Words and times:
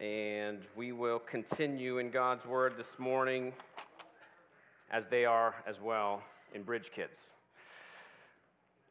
and 0.00 0.58
we 0.76 0.92
will 0.92 1.18
continue 1.18 1.98
in 1.98 2.10
God's 2.10 2.44
Word 2.44 2.74
this 2.76 2.98
morning 2.98 3.52
as 4.90 5.04
they 5.10 5.24
are 5.24 5.54
as 5.66 5.76
well 5.80 6.22
in 6.54 6.62
Bridge 6.62 6.90
Kids. 6.94 7.16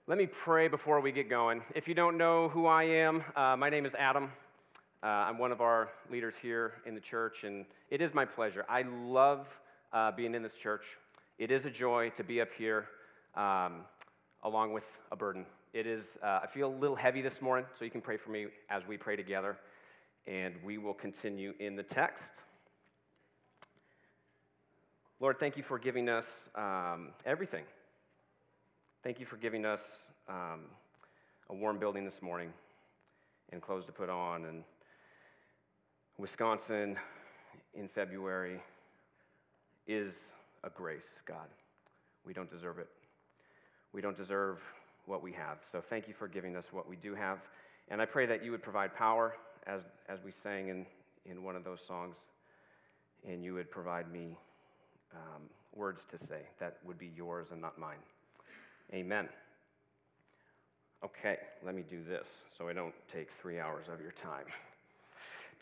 Let 0.07 0.17
me 0.17 0.25
pray 0.25 0.67
before 0.67 0.99
we 1.01 1.11
get 1.11 1.29
going. 1.29 1.61
If 1.75 1.87
you 1.87 1.93
don't 1.93 2.17
know 2.17 2.49
who 2.49 2.65
I 2.65 2.83
am, 2.83 3.23
uh, 3.35 3.55
my 3.55 3.69
name 3.69 3.85
is 3.85 3.93
Adam. 3.93 4.31
Uh, 5.03 5.07
I'm 5.07 5.37
one 5.37 5.51
of 5.51 5.61
our 5.61 5.89
leaders 6.11 6.33
here 6.41 6.73
in 6.87 6.95
the 6.95 7.01
church, 7.01 7.43
and 7.43 7.65
it 7.91 8.01
is 8.01 8.11
my 8.15 8.25
pleasure. 8.25 8.65
I 8.67 8.83
love 9.05 9.45
uh, 9.93 10.11
being 10.11 10.33
in 10.33 10.41
this 10.41 10.53
church. 10.61 10.83
It 11.37 11.51
is 11.51 11.65
a 11.65 11.71
joy 11.71 12.11
to 12.17 12.23
be 12.23 12.41
up 12.41 12.49
here 12.57 12.87
um, 13.35 13.81
along 14.43 14.73
with 14.73 14.85
a 15.11 15.15
burden. 15.15 15.45
It 15.71 15.85
is, 15.85 16.05
uh, 16.23 16.39
I 16.43 16.47
feel 16.51 16.67
a 16.67 16.75
little 16.75 16.95
heavy 16.95 17.21
this 17.21 17.41
morning, 17.41 17.65
so 17.77 17.85
you 17.85 17.91
can 17.91 18.01
pray 18.01 18.17
for 18.17 18.31
me 18.31 18.47
as 18.71 18.81
we 18.87 18.97
pray 18.97 19.15
together 19.15 19.57
and 20.27 20.55
we 20.63 20.77
will 20.77 20.93
continue 20.93 21.53
in 21.59 21.75
the 21.75 21.83
text. 21.83 22.23
Lord, 25.19 25.39
thank 25.39 25.55
you 25.55 25.63
for 25.63 25.79
giving 25.79 26.09
us 26.09 26.25
um, 26.55 27.09
everything. 27.25 27.63
Thank 29.03 29.19
you 29.19 29.25
for 29.25 29.37
giving 29.37 29.65
us 29.65 29.79
um, 30.27 30.61
a 31.49 31.55
warm 31.55 31.79
building 31.79 32.05
this 32.05 32.21
morning 32.21 32.51
and 33.51 33.61
clothes 33.61 33.85
to 33.85 33.91
put 33.91 34.09
on. 34.09 34.45
And 34.45 34.63
Wisconsin 36.17 36.97
in 37.73 37.87
February 37.87 38.59
is 39.87 40.13
a 40.63 40.69
grace, 40.69 41.01
God. 41.25 41.47
We 42.25 42.33
don't 42.33 42.49
deserve 42.49 42.79
it. 42.79 42.89
We 43.93 44.01
don't 44.01 44.17
deserve 44.17 44.57
what 45.05 45.21
we 45.21 45.31
have. 45.33 45.59
So 45.71 45.81
thank 45.87 46.07
you 46.07 46.13
for 46.17 46.27
giving 46.27 46.55
us 46.55 46.65
what 46.71 46.89
we 46.89 46.95
do 46.95 47.13
have. 47.13 47.37
And 47.89 48.01
I 48.01 48.05
pray 48.05 48.25
that 48.25 48.43
you 48.43 48.51
would 48.51 48.63
provide 48.63 48.95
power 48.95 49.35
as, 49.67 49.81
as 50.07 50.19
we 50.23 50.31
sang 50.43 50.69
in, 50.69 50.85
in 51.25 51.43
one 51.43 51.55
of 51.55 51.63
those 51.63 51.79
songs, 51.85 52.15
and 53.27 53.43
you 53.43 53.53
would 53.53 53.71
provide 53.71 54.11
me 54.11 54.37
um, 55.13 55.43
words 55.73 56.01
to 56.11 56.25
say 56.27 56.41
that 56.59 56.77
would 56.85 56.97
be 56.97 57.11
yours 57.15 57.47
and 57.51 57.61
not 57.61 57.77
mine. 57.79 57.97
Amen. 58.93 59.27
Okay, 61.03 61.37
let 61.63 61.75
me 61.75 61.83
do 61.89 62.03
this 62.07 62.25
so 62.57 62.67
I 62.67 62.73
don't 62.73 62.93
take 63.13 63.27
three 63.41 63.59
hours 63.59 63.85
of 63.91 64.01
your 64.01 64.11
time. 64.11 64.45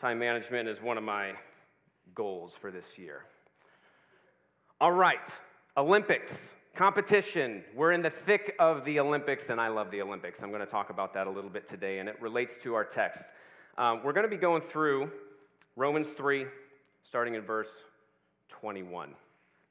Time 0.00 0.18
management 0.18 0.68
is 0.68 0.80
one 0.80 0.96
of 0.96 1.04
my 1.04 1.32
goals 2.14 2.52
for 2.60 2.70
this 2.70 2.84
year. 2.96 3.24
All 4.80 4.92
right, 4.92 5.18
Olympics, 5.76 6.32
competition. 6.76 7.62
We're 7.74 7.92
in 7.92 8.02
the 8.02 8.12
thick 8.26 8.54
of 8.58 8.84
the 8.84 9.00
Olympics, 9.00 9.44
and 9.48 9.60
I 9.60 9.68
love 9.68 9.90
the 9.90 10.02
Olympics. 10.02 10.40
I'm 10.42 10.50
going 10.50 10.60
to 10.60 10.66
talk 10.66 10.90
about 10.90 11.14
that 11.14 11.26
a 11.26 11.30
little 11.30 11.50
bit 11.50 11.68
today, 11.68 11.98
and 11.98 12.08
it 12.08 12.20
relates 12.20 12.56
to 12.62 12.74
our 12.74 12.84
text. 12.84 13.20
Um, 13.76 14.02
we're 14.04 14.12
going 14.12 14.24
to 14.24 14.30
be 14.30 14.36
going 14.36 14.62
through 14.70 15.10
Romans 15.74 16.06
3, 16.16 16.46
starting 17.08 17.34
in 17.34 17.42
verse 17.42 17.66
21. 18.60 19.10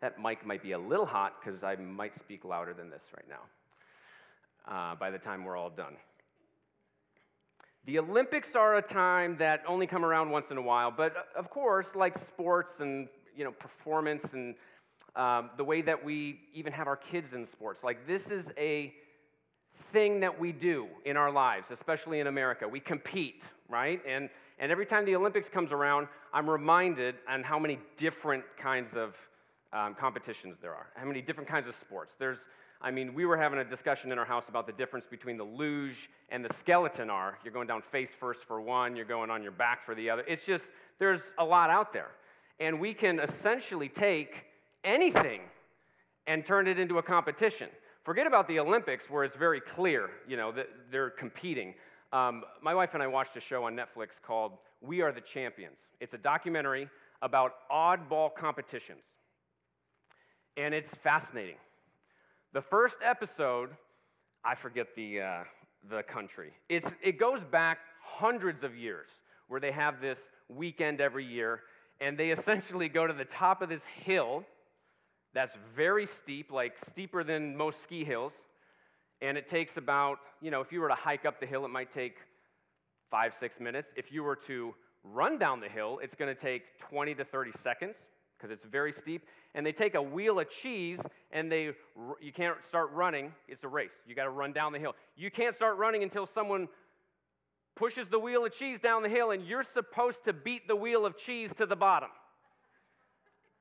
That 0.02 0.22
mic 0.22 0.46
might 0.46 0.62
be 0.62 0.74
a 0.74 0.78
little 0.78 1.06
hot 1.06 1.36
because 1.42 1.64
I 1.64 1.78
might 1.78 2.14
speak 2.20 2.44
louder 2.44 2.74
than 2.74 2.90
this 2.90 3.04
right 3.16 3.26
now 3.30 4.74
uh, 4.74 4.96
by 4.96 5.10
the 5.10 5.18
time 5.18 5.46
we're 5.46 5.56
all 5.56 5.70
done. 5.70 5.94
The 7.86 7.98
Olympics 8.00 8.50
are 8.56 8.76
a 8.76 8.82
time 8.82 9.38
that 9.38 9.64
only 9.66 9.88
come 9.88 10.04
around 10.04 10.32
once 10.32 10.48
in 10.52 10.58
a 10.58 10.62
while, 10.62 10.92
but 10.92 11.16
uh, 11.16 11.40
of 11.40 11.50
course, 11.50 11.88
like 11.96 12.16
sports 12.28 12.82
and 12.82 13.08
you 13.34 13.46
know 13.46 13.52
performance 13.52 14.34
and 14.34 14.56
um, 15.16 15.50
the 15.56 15.64
way 15.64 15.82
that 15.82 16.04
we 16.04 16.42
even 16.54 16.74
have 16.74 16.88
our 16.88 16.98
kids 16.98 17.34
in 17.34 17.48
sports, 17.48 17.86
like 17.86 18.06
this 18.06 18.24
is 18.24 18.46
a 18.58 18.94
thing 19.94 20.20
that 20.22 20.38
we 20.38 20.52
do 20.52 20.88
in 21.06 21.16
our 21.16 21.32
lives, 21.32 21.68
especially 21.72 22.20
in 22.20 22.28
America. 22.28 22.68
We 22.68 22.80
compete, 22.80 23.44
right? 23.74 24.00
And, 24.08 24.30
and 24.60 24.72
every 24.72 24.86
time 24.86 25.04
the 25.04 25.16
Olympics 25.16 25.50
comes 25.50 25.72
around, 25.72 26.08
I'm 26.32 26.48
reminded 26.48 27.16
on 27.28 27.42
how 27.42 27.58
many 27.58 27.80
different 27.98 28.44
kinds 28.62 28.94
of 28.94 29.16
um, 29.74 29.96
competitions 29.96 30.58
there 30.62 30.76
are, 30.76 30.86
how 30.96 31.06
many 31.06 31.24
different 31.24 31.50
kinds 31.50 31.68
of 31.68 31.76
sports. 31.76 32.14
There's, 32.20 32.38
I 32.80 32.92
mean, 32.92 33.16
we 33.16 33.26
were 33.26 33.36
having 33.36 33.58
a 33.58 33.64
discussion 33.64 34.12
in 34.12 34.20
our 34.20 34.26
house 34.26 34.44
about 34.48 34.68
the 34.68 34.74
difference 34.74 35.06
between 35.10 35.38
the 35.38 35.44
luge 35.44 36.10
and 36.30 36.46
the 36.46 36.54
skeleton 36.60 37.10
are. 37.10 37.40
You're 37.44 37.54
going 37.54 37.68
down 37.68 37.82
face 37.92 38.10
first 38.20 38.42
for 38.48 38.62
one, 38.62 38.96
you're 38.96 39.06
going 39.06 39.32
on 39.32 39.42
your 39.42 39.52
back 39.52 39.84
for 39.86 39.96
the 39.96 40.08
other. 40.08 40.24
It's 40.28 40.46
just, 40.46 40.66
there's 41.00 41.22
a 41.40 41.44
lot 41.44 41.72
out 41.72 41.92
there. 41.92 42.10
And 42.60 42.80
we 42.80 42.94
can 42.94 43.20
essentially 43.20 43.90
take 43.90 44.46
anything 44.84 45.42
and 46.28 46.46
turn 46.46 46.68
it 46.68 46.78
into 46.78 47.00
a 47.00 47.04
competition. 47.04 47.70
Forget 48.04 48.28
about 48.28 48.48
the 48.48 48.60
Olympics 48.60 49.10
where 49.10 49.24
it's 49.24 49.36
very 49.36 49.62
clear, 49.62 50.10
you 50.28 50.38
know, 50.38 50.52
that 50.52 50.70
they're 50.92 51.10
competing. 51.10 51.74
Um, 52.14 52.44
my 52.62 52.76
wife 52.76 52.92
and 52.94 53.02
I 53.02 53.08
watched 53.08 53.36
a 53.38 53.42
show 53.42 53.64
on 53.64 53.76
Netflix 53.76 54.10
called 54.22 54.60
We 54.82 55.02
Are 55.02 55.12
the 55.12 55.20
Champions. 55.20 55.78
It's 56.00 56.14
a 56.14 56.18
documentary 56.20 56.88
about 57.24 57.54
oddball 57.72 58.36
competitions. 58.36 59.02
And 60.56 60.76
it's 60.76 60.92
fascinating. 61.02 61.56
The 62.54 62.62
first 62.62 62.98
episode, 63.04 63.72
I 64.46 64.54
forget 64.54 64.90
the, 64.96 65.22
uh, 65.22 65.44
the 65.90 66.04
country. 66.04 66.52
It's, 66.70 66.92
it 67.02 67.18
goes 67.18 67.40
back 67.52 67.80
hundreds 68.00 68.64
of 68.64 68.76
years 68.76 69.08
where 69.48 69.60
they 69.60 69.72
have 69.72 70.00
this 70.00 70.20
weekend 70.50 71.02
every 71.02 71.26
year, 71.26 71.62
and 72.00 72.16
they 72.16 72.30
essentially 72.38 72.90
go 72.90 73.08
to 73.08 73.14
the 73.14 73.26
top 73.26 73.64
of 73.64 73.70
this 73.70 73.82
hill 74.04 74.46
that's 75.34 75.56
very 75.76 76.08
steep, 76.22 76.52
like 76.52 76.76
steeper 76.92 77.24
than 77.24 77.58
most 77.58 77.82
ski 77.82 78.04
hills. 78.04 78.34
And 79.22 79.38
it 79.38 79.50
takes 79.50 79.78
about, 79.78 80.20
you 80.42 80.52
know, 80.52 80.62
if 80.62 80.72
you 80.72 80.82
were 80.82 80.90
to 80.90 80.96
hike 80.96 81.26
up 81.26 81.40
the 81.40 81.46
hill, 81.46 81.66
it 81.66 81.70
might 81.70 81.94
take 81.94 82.16
five, 83.10 83.34
six 83.40 83.60
minutes. 83.60 83.90
If 83.96 84.12
you 84.12 84.24
were 84.24 84.36
to 84.48 84.74
run 85.04 85.38
down 85.38 85.60
the 85.60 85.70
hill, 85.70 86.00
it's 86.02 86.16
going 86.16 86.34
to 86.34 86.42
take 86.42 86.64
20 86.90 87.16
to 87.16 87.26
30 87.26 87.52
seconds 87.64 87.96
because 88.38 88.52
it's 88.52 88.66
very 88.66 88.92
steep. 88.92 89.26
And 89.56 89.66
they 89.66 89.72
take 89.72 89.96
a 89.96 90.02
wheel 90.02 90.40
of 90.40 90.48
cheese 90.62 91.00
and 91.32 91.52
they, 91.52 91.72
you 92.22 92.34
can't 92.34 92.58
start 92.68 92.92
running. 92.92 93.32
It's 93.48 93.64
a 93.64 93.68
race. 93.68 93.92
You 94.08 94.16
got 94.16 94.24
to 94.26 94.32
run 94.32 94.52
down 94.52 94.74
the 94.74 94.80
hill. 94.80 94.96
You 95.16 95.32
can't 95.32 95.56
start 95.56 95.78
running 95.78 96.04
until 96.04 96.28
someone 96.34 96.68
pushes 97.76 98.08
the 98.10 98.20
wheel 98.20 98.46
of 98.46 98.54
cheese 98.54 98.80
down 98.82 99.04
the 99.04 99.10
hill 99.10 99.32
and 99.32 99.46
you're 99.46 99.66
supposed 99.74 100.18
to 100.26 100.34
beat 100.34 100.68
the 100.68 100.76
wheel 100.76 101.06
of 101.06 101.18
cheese 101.18 101.52
to 101.58 101.66
the 101.66 101.76
bottom. 101.76 102.10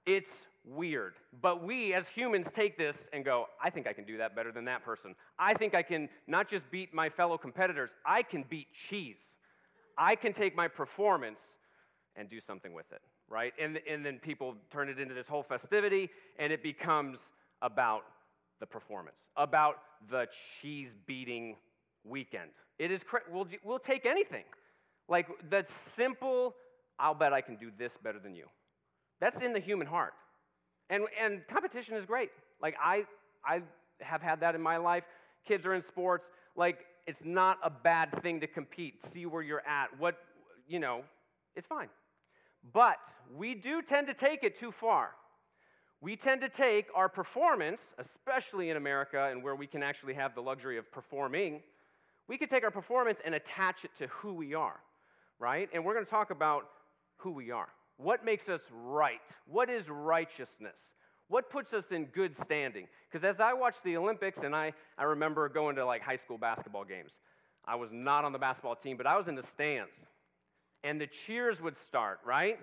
It's 0.06 0.30
weird. 0.64 1.14
But 1.40 1.64
we 1.64 1.94
as 1.94 2.04
humans 2.14 2.46
take 2.54 2.78
this 2.78 2.96
and 3.12 3.24
go, 3.24 3.46
I 3.62 3.70
think 3.70 3.86
I 3.86 3.92
can 3.92 4.04
do 4.04 4.18
that 4.18 4.36
better 4.36 4.52
than 4.52 4.64
that 4.66 4.84
person. 4.84 5.14
I 5.38 5.54
think 5.54 5.74
I 5.74 5.82
can 5.82 6.08
not 6.26 6.48
just 6.48 6.70
beat 6.70 6.94
my 6.94 7.08
fellow 7.08 7.36
competitors, 7.38 7.90
I 8.06 8.22
can 8.22 8.44
beat 8.48 8.68
cheese. 8.88 9.16
I 9.98 10.16
can 10.16 10.32
take 10.32 10.56
my 10.56 10.68
performance 10.68 11.38
and 12.16 12.28
do 12.28 12.40
something 12.46 12.72
with 12.72 12.90
it, 12.92 13.02
right? 13.28 13.52
And, 13.60 13.78
and 13.88 14.04
then 14.04 14.18
people 14.18 14.56
turn 14.72 14.88
it 14.88 14.98
into 14.98 15.14
this 15.14 15.26
whole 15.26 15.42
festivity 15.42 16.10
and 16.38 16.52
it 16.52 16.62
becomes 16.62 17.18
about 17.60 18.02
the 18.60 18.66
performance, 18.66 19.16
about 19.36 19.76
the 20.10 20.26
cheese 20.60 20.88
beating 21.06 21.56
weekend. 22.04 22.50
It 22.78 22.90
is, 22.90 23.00
we'll, 23.30 23.46
we'll 23.64 23.78
take 23.78 24.06
anything. 24.06 24.44
Like 25.08 25.28
the 25.50 25.66
simple, 25.96 26.54
I'll 26.98 27.14
bet 27.14 27.32
I 27.32 27.40
can 27.40 27.56
do 27.56 27.70
this 27.78 27.92
better 28.02 28.18
than 28.18 28.34
you. 28.34 28.46
That's 29.20 29.42
in 29.42 29.52
the 29.52 29.60
human 29.60 29.86
heart. 29.86 30.14
And, 30.90 31.04
and 31.22 31.42
competition 31.48 31.96
is 31.96 32.04
great. 32.04 32.30
Like, 32.60 32.76
I, 32.82 33.04
I 33.44 33.62
have 34.00 34.22
had 34.22 34.40
that 34.40 34.54
in 34.54 34.60
my 34.60 34.76
life. 34.76 35.04
Kids 35.46 35.64
are 35.66 35.74
in 35.74 35.82
sports. 35.88 36.24
Like, 36.56 36.80
it's 37.06 37.24
not 37.24 37.58
a 37.62 37.70
bad 37.70 38.22
thing 38.22 38.40
to 38.40 38.46
compete, 38.46 38.94
see 39.12 39.26
where 39.26 39.42
you're 39.42 39.66
at. 39.66 39.88
What, 39.98 40.16
you 40.68 40.78
know, 40.78 41.02
it's 41.56 41.66
fine. 41.66 41.88
But 42.72 42.96
we 43.36 43.54
do 43.54 43.82
tend 43.82 44.06
to 44.06 44.14
take 44.14 44.44
it 44.44 44.58
too 44.58 44.72
far. 44.72 45.10
We 46.00 46.16
tend 46.16 46.40
to 46.40 46.48
take 46.48 46.86
our 46.94 47.08
performance, 47.08 47.80
especially 47.98 48.70
in 48.70 48.76
America 48.76 49.28
and 49.30 49.42
where 49.42 49.54
we 49.54 49.66
can 49.66 49.82
actually 49.82 50.14
have 50.14 50.34
the 50.34 50.42
luxury 50.42 50.76
of 50.76 50.90
performing, 50.90 51.60
we 52.28 52.38
can 52.38 52.48
take 52.48 52.64
our 52.64 52.70
performance 52.70 53.18
and 53.24 53.34
attach 53.34 53.84
it 53.84 53.90
to 53.98 54.06
who 54.08 54.34
we 54.34 54.54
are, 54.54 54.80
right? 55.38 55.68
And 55.72 55.84
we're 55.84 55.94
going 55.94 56.04
to 56.04 56.10
talk 56.10 56.30
about 56.30 56.64
who 57.16 57.30
we 57.30 57.50
are. 57.50 57.68
What 57.96 58.24
makes 58.24 58.48
us 58.48 58.60
right? 58.72 59.20
What 59.46 59.70
is 59.70 59.88
righteousness? 59.88 60.76
What 61.28 61.50
puts 61.50 61.72
us 61.72 61.84
in 61.90 62.06
good 62.06 62.34
standing? 62.44 62.86
Because 63.10 63.24
as 63.24 63.40
I 63.40 63.54
watched 63.54 63.82
the 63.84 63.96
Olympics, 63.96 64.38
and 64.42 64.54
I, 64.54 64.72
I 64.98 65.04
remember 65.04 65.48
going 65.48 65.76
to 65.76 65.86
like 65.86 66.02
high 66.02 66.18
school 66.18 66.36
basketball 66.36 66.84
games, 66.84 67.12
I 67.64 67.76
was 67.76 67.90
not 67.92 68.24
on 68.24 68.32
the 68.32 68.38
basketball 68.38 68.76
team, 68.76 68.96
but 68.96 69.06
I 69.06 69.16
was 69.16 69.28
in 69.28 69.34
the 69.34 69.46
stands. 69.54 69.92
And 70.84 71.00
the 71.00 71.08
cheers 71.26 71.60
would 71.60 71.76
start, 71.86 72.18
right? 72.24 72.58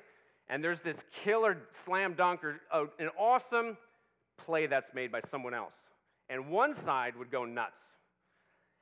And 0.50 0.64
there's 0.64 0.81
this 0.81 0.98
killer 1.24 1.58
slam 1.86 2.16
dunk 2.16 2.44
or 2.44 2.60
uh, 2.72 2.86
an 3.00 3.10
awesome 3.18 3.78
play 4.38 4.68
that's 4.68 4.94
made 4.94 5.12
by 5.12 5.22
someone 5.31 5.54
else. 5.54 5.74
And 6.30 6.50
one 6.50 6.76
side 6.84 7.16
would 7.16 7.31
go 7.31 7.46
nuts. 7.46 7.74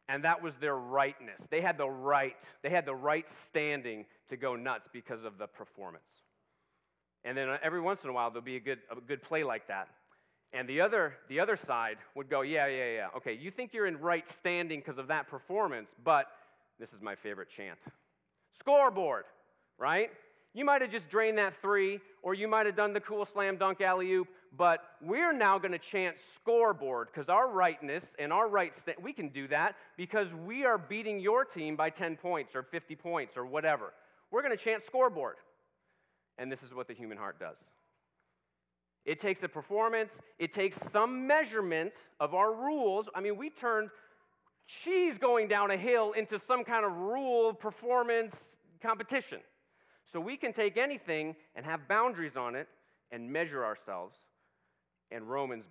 And 0.10 0.24
that 0.24 0.42
was 0.42 0.54
their 0.60 0.76
rightness. 0.76 1.42
They 1.50 1.62
had 1.62 1.78
the 1.78 1.90
right, 1.90 2.36
they 2.64 2.70
had 2.70 2.86
the 2.86 2.96
right 2.96 3.26
standing 3.50 4.06
to 4.30 4.38
go 4.38 4.56
nuts 4.56 4.88
because 4.92 5.24
of 5.24 5.38
the 5.38 5.48
performance. 5.48 6.04
And 7.27 7.38
then 7.38 7.50
every 7.62 7.81
once 7.81 8.00
in 8.06 8.09
a 8.09 8.13
while, 8.13 8.31
there'll 8.31 8.45
be 8.45 8.56
a 8.56 8.62
good, 8.62 8.79
a 8.89 9.01
good 9.01 9.21
play 9.21 9.44
like 9.44 9.68
that. 9.68 9.89
And 10.53 10.68
the 10.68 10.79
other, 10.79 11.15
the 11.27 11.41
other 11.41 11.57
side 11.57 11.97
would 12.15 12.29
go, 12.29 12.41
yeah, 12.41 12.68
yeah, 12.68 12.94
yeah. 12.94 13.07
Okay, 13.18 13.33
you 13.33 13.51
think 13.51 13.74
you're 13.74 13.85
in 13.85 14.00
right 14.00 14.24
standing 14.39 14.79
because 14.79 14.97
of 14.97 15.07
that 15.09 15.29
performance, 15.29 15.89
but 16.06 16.27
this 16.79 16.88
is 16.95 17.01
my 17.01 17.15
favorite 17.15 17.50
chant 17.56 17.77
scoreboard, 18.59 19.25
right? 19.77 20.09
You 20.53 20.63
might 20.63 20.81
have 20.81 20.89
just 20.89 21.09
drained 21.09 21.38
that 21.38 21.53
three, 21.62 22.00
or 22.24 22.33
you 22.33 22.47
might 22.47 22.65
have 22.65 22.77
done 22.77 22.94
the 22.94 23.01
cool 23.01 23.27
slam 23.31 23.57
dunk 23.57 23.81
alley 23.81 24.09
oop, 24.13 24.27
but 24.57 24.79
we're 25.01 25.33
now 25.33 25.59
going 25.59 25.74
to 25.74 25.79
chant 25.79 26.15
scoreboard 26.39 27.09
because 27.13 27.27
our 27.27 27.50
rightness 27.50 28.03
and 28.18 28.31
our 28.31 28.47
right, 28.47 28.71
we 29.01 29.12
can 29.12 29.27
do 29.27 29.50
that 29.50 29.75
because 29.97 30.33
we 30.33 30.63
are 30.63 30.77
beating 30.77 31.19
your 31.19 31.44
team 31.44 31.75
by 31.75 31.89
10 31.89 32.15
points 32.15 32.56
or 32.56 32.63
50 32.63 32.95
points 32.95 33.35
or 33.35 33.45
whatever. 33.45 33.94
We're 34.31 34.41
going 34.41 34.57
to 34.57 34.63
chant 34.63 34.83
scoreboard. 34.85 35.35
And 36.38 36.51
this 36.51 36.62
is 36.63 36.74
what 36.74 36.88
the 36.88 36.94
human 36.94 37.18
heart 37.18 37.39
does. 37.39 37.57
It 39.06 39.22
takes 39.22 39.42
a 39.44 39.48
performance, 39.48 40.10
it 40.38 40.54
takes 40.54 40.78
some 40.92 41.28
measurement 41.28 41.94
of 42.19 42.34
our 42.34 42.54
rules. 42.54 43.07
I 43.16 43.22
mean, 43.22 43.38
we 43.38 43.50
turned 43.50 43.89
cheese 44.84 45.13
going 45.19 45.48
down 45.48 45.72
a 45.72 45.78
hill 45.78 46.12
into 46.12 46.39
some 46.45 46.66
kind 46.66 46.86
of 46.86 46.92
rule 46.92 47.54
performance 47.54 48.34
competition. 48.81 49.39
So 50.12 50.19
we 50.19 50.36
can 50.38 50.54
take 50.54 50.78
anything 50.78 51.36
and 51.56 51.66
have 51.66 51.88
boundaries 51.88 52.36
on 52.36 52.56
it 52.56 52.68
and 53.12 53.31
measure 53.31 53.63
ourselves, 53.63 54.16
and 55.12 55.30
Romans 55.30 55.66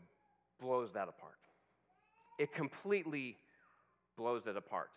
blows 0.60 0.88
that 0.94 1.08
apart. 1.08 1.34
It 2.38 2.54
completely 2.54 3.36
blows 4.16 4.42
it 4.46 4.56
apart. 4.56 4.90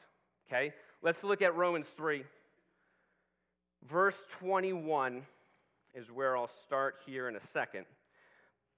Okay? 0.48 0.74
Let's 1.02 1.24
look 1.24 1.42
at 1.42 1.56
Romans 1.56 1.88
3. 1.98 2.24
Verse 3.90 4.16
21 4.40 5.24
is 5.94 6.12
where 6.12 6.38
I'll 6.38 6.52
start 6.66 6.96
here 7.06 7.28
in 7.28 7.36
a 7.36 7.48
second. 7.54 7.86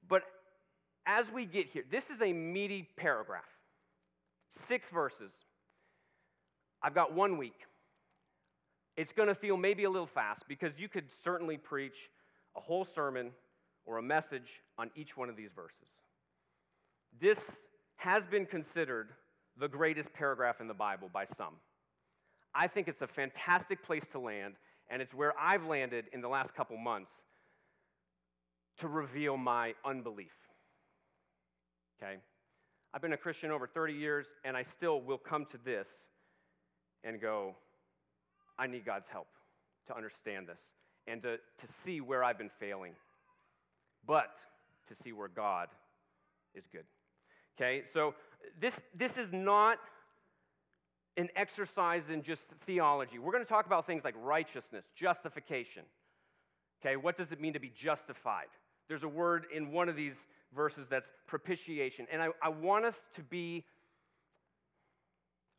But 0.08 0.24
as 1.06 1.26
we 1.34 1.46
get 1.46 1.68
here, 1.68 1.84
this 1.90 2.04
is 2.06 2.22
a 2.22 2.32
meaty 2.32 2.88
paragraph. 2.98 3.44
Six 4.68 4.88
verses. 4.94 5.32
I've 6.82 6.96
got 6.96 7.14
one 7.14 7.38
week. 7.38 7.60
It's 8.98 9.14
going 9.14 9.30
to 9.30 9.36
feel 9.36 9.58
maybe 9.58 9.84
a 9.84 9.90
little 9.90 10.10
fast 10.14 10.44
because 10.48 10.74
you 10.78 10.90
could 10.90 11.06
certainly 11.24 11.58
preach 11.58 11.96
a 12.56 12.60
whole 12.60 12.86
sermon 12.94 13.32
or 13.86 13.98
a 13.98 14.02
message 14.02 14.62
on 14.78 14.92
each 14.96 15.16
one 15.16 15.30
of 15.30 15.36
these 15.36 15.52
verses. 15.56 15.90
This 17.20 17.38
has 17.98 18.24
been 18.30 18.46
considered 18.46 19.10
the 19.60 19.68
greatest 19.68 20.12
paragraph 20.14 20.60
in 20.60 20.68
the 20.68 20.74
Bible 20.74 21.10
by 21.12 21.26
some. 21.38 21.56
I 22.54 22.68
think 22.68 22.88
it's 22.88 23.02
a 23.02 23.08
fantastic 23.08 23.84
place 23.84 24.04
to 24.12 24.20
land, 24.20 24.56
and 24.92 25.02
it's 25.02 25.14
where 25.14 25.34
I've 25.40 25.66
landed 25.66 26.06
in 26.12 26.22
the 26.22 26.28
last 26.28 26.54
couple 26.54 26.78
months 26.78 27.12
to 28.80 28.88
reveal 28.88 29.38
my 29.38 29.74
unbelief. 29.86 30.34
Okay? 31.98 32.18
I've 32.94 33.02
been 33.02 33.14
a 33.14 33.18
Christian 33.18 33.52
over 33.52 33.68
30 33.68 33.94
years, 33.94 34.28
and 34.44 34.58
I 34.58 34.64
still 34.64 35.02
will 35.02 35.18
come 35.18 35.46
to 35.52 35.58
this 35.64 35.88
and 37.06 37.22
go, 37.22 37.56
I 38.60 38.68
need 38.68 38.86
God's 38.86 39.08
help 39.10 39.28
to 39.88 39.96
understand 39.96 40.48
this 40.48 40.60
and 41.08 41.22
to, 41.24 41.38
to 41.38 41.68
see 41.86 42.02
where 42.02 42.24
I've 42.24 42.38
been 42.38 42.52
failing, 42.60 42.94
but 44.06 44.36
to 44.90 44.96
see 45.04 45.14
where 45.14 45.30
God 45.30 45.70
is 46.54 46.66
good. 46.72 46.84
Okay, 47.58 47.84
so 47.94 48.14
this, 48.60 48.74
this 48.94 49.12
is 49.18 49.30
not 49.32 49.78
an 51.18 51.30
exercise 51.36 52.04
in 52.12 52.24
just 52.24 52.42
theology. 52.66 53.20
We're 53.20 53.32
going 53.32 53.44
to 53.44 53.50
talk 53.50 53.66
about 53.66 53.86
things 53.86 54.04
like 54.04 54.16
righteousness, 54.22 54.86
justification. 54.96 55.84
Okay, 56.82 56.96
what 56.96 57.18
does 57.18 57.32
it 57.32 57.40
mean 57.40 57.54
to 57.54 57.60
be 57.60 57.72
justified? 57.76 58.48
There's 58.88 59.04
a 59.04 59.08
word 59.08 59.46
in 59.56 59.72
one 59.72 59.90
of 59.90 59.96
these 59.96 60.16
verses 60.56 60.88
that's 60.90 61.10
propitiation. 61.28 62.08
And 62.12 62.22
I, 62.22 62.30
I 62.42 62.50
want 62.50 62.86
us 62.86 62.96
to 63.16 63.24
be 63.24 63.64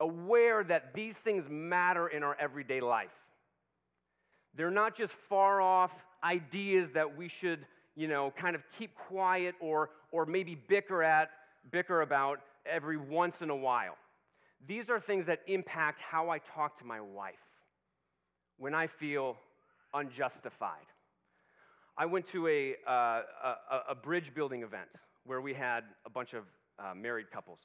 aware 0.00 0.64
that 0.64 0.94
these 0.94 1.14
things 1.22 1.44
matter 1.48 2.08
in 2.08 2.22
our 2.22 2.36
everyday 2.40 2.80
life. 2.80 3.10
They're 4.54 4.70
not 4.70 4.96
just 4.96 5.12
far 5.28 5.60
off 5.60 5.92
ideas 6.24 6.90
that 6.94 7.16
we 7.16 7.28
should, 7.28 7.64
you 7.96 8.08
know, 8.08 8.32
kind 8.38 8.54
of 8.54 8.62
keep 8.78 8.94
quiet 8.94 9.54
or, 9.60 9.90
or 10.10 10.26
maybe 10.26 10.56
bicker 10.68 11.02
at, 11.02 11.30
bicker 11.70 12.02
about 12.02 12.40
every 12.66 12.96
once 12.96 13.36
in 13.40 13.50
a 13.50 13.56
while. 13.56 13.96
These 14.66 14.88
are 14.88 15.00
things 15.00 15.26
that 15.26 15.40
impact 15.46 16.00
how 16.00 16.30
I 16.30 16.38
talk 16.54 16.78
to 16.78 16.84
my 16.84 17.00
wife 17.00 17.34
when 18.58 18.74
I 18.74 18.86
feel 18.86 19.36
unjustified. 19.92 20.86
I 21.98 22.06
went 22.06 22.26
to 22.32 22.46
a, 22.48 22.74
uh, 22.88 22.92
a, 22.92 23.80
a, 23.90 23.94
bridge 23.94 24.32
building 24.34 24.62
event 24.62 24.88
where 25.26 25.40
we 25.40 25.52
had 25.52 25.84
a 26.06 26.10
bunch 26.10 26.32
of 26.32 26.44
uh, 26.78 26.94
married 26.94 27.30
couples 27.30 27.58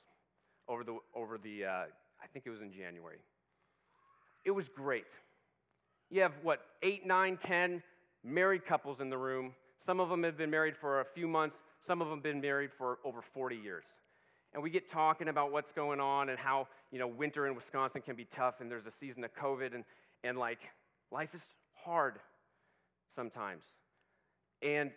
over 0.67 0.83
the, 0.83 0.97
over 1.15 1.37
the 1.37 1.63
uh, 1.63 1.69
I 2.21 2.27
think 2.33 2.45
it 2.45 2.49
was 2.49 2.61
in 2.61 2.71
January. 2.71 3.19
It 4.45 4.51
was 4.51 4.65
great. 4.75 5.05
You 6.09 6.21
have, 6.21 6.33
what, 6.41 6.59
eight, 6.83 7.05
nine, 7.05 7.37
ten 7.45 7.81
married 8.23 8.65
couples 8.65 8.99
in 8.99 9.09
the 9.09 9.17
room. 9.17 9.53
Some 9.85 9.99
of 9.99 10.09
them 10.09 10.23
have 10.23 10.37
been 10.37 10.49
married 10.49 10.75
for 10.79 11.01
a 11.01 11.05
few 11.15 11.27
months, 11.27 11.55
some 11.85 12.01
of 12.01 12.07
them 12.07 12.17
have 12.17 12.23
been 12.23 12.41
married 12.41 12.71
for 12.77 12.97
over 13.05 13.19
40 13.33 13.55
years. 13.55 13.83
And 14.57 14.63
we 14.63 14.71
get 14.71 14.89
talking 14.91 15.27
about 15.27 15.51
what's 15.51 15.71
going 15.73 15.99
on 15.99 16.29
and 16.29 16.39
how, 16.39 16.67
you 16.91 16.97
know, 16.97 17.05
winter 17.05 17.45
in 17.45 17.53
Wisconsin 17.53 18.01
can 18.01 18.15
be 18.15 18.25
tough 18.35 18.55
and 18.59 18.71
there's 18.71 18.87
a 18.87 18.91
season 18.99 19.23
of 19.23 19.29
COVID 19.35 19.75
and, 19.75 19.83
and 20.23 20.35
like, 20.35 20.57
life 21.11 21.29
is 21.35 21.41
hard 21.75 22.15
sometimes. 23.15 23.61
And 24.63 24.89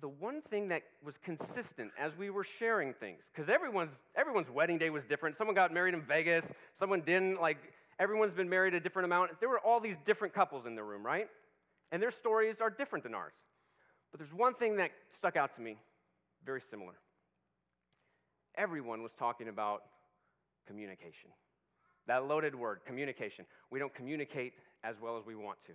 the 0.00 0.06
one 0.06 0.40
thing 0.50 0.68
that 0.68 0.82
was 1.04 1.16
consistent 1.24 1.90
as 2.00 2.12
we 2.16 2.30
were 2.30 2.46
sharing 2.60 2.94
things, 2.94 3.18
because 3.34 3.50
everyone's, 3.52 3.90
everyone's 4.16 4.50
wedding 4.54 4.78
day 4.78 4.88
was 4.88 5.02
different. 5.08 5.36
Someone 5.36 5.56
got 5.56 5.74
married 5.74 5.94
in 5.94 6.02
Vegas, 6.02 6.44
someone 6.78 7.00
didn't. 7.00 7.40
Like, 7.40 7.58
everyone's 7.98 8.34
been 8.34 8.48
married 8.48 8.74
a 8.74 8.78
different 8.78 9.06
amount. 9.06 9.32
There 9.40 9.48
were 9.48 9.58
all 9.58 9.80
these 9.80 9.96
different 10.06 10.32
couples 10.32 10.64
in 10.64 10.76
the 10.76 10.84
room, 10.84 11.04
right? 11.04 11.26
And 11.90 12.00
their 12.00 12.12
stories 12.12 12.58
are 12.60 12.70
different 12.70 13.02
than 13.02 13.16
ours. 13.16 13.32
But 14.12 14.20
there's 14.20 14.32
one 14.32 14.54
thing 14.54 14.76
that 14.76 14.92
stuck 15.18 15.34
out 15.34 15.56
to 15.56 15.60
me, 15.60 15.76
very 16.46 16.62
similar. 16.70 16.94
Everyone 18.58 19.02
was 19.02 19.12
talking 19.18 19.48
about 19.48 19.84
communication. 20.66 21.30
That 22.08 22.26
loaded 22.26 22.54
word, 22.54 22.80
communication. 22.86 23.46
We 23.70 23.78
don't 23.78 23.94
communicate 23.94 24.52
as 24.84 24.96
well 25.00 25.16
as 25.16 25.24
we 25.24 25.34
want 25.34 25.58
to. 25.66 25.72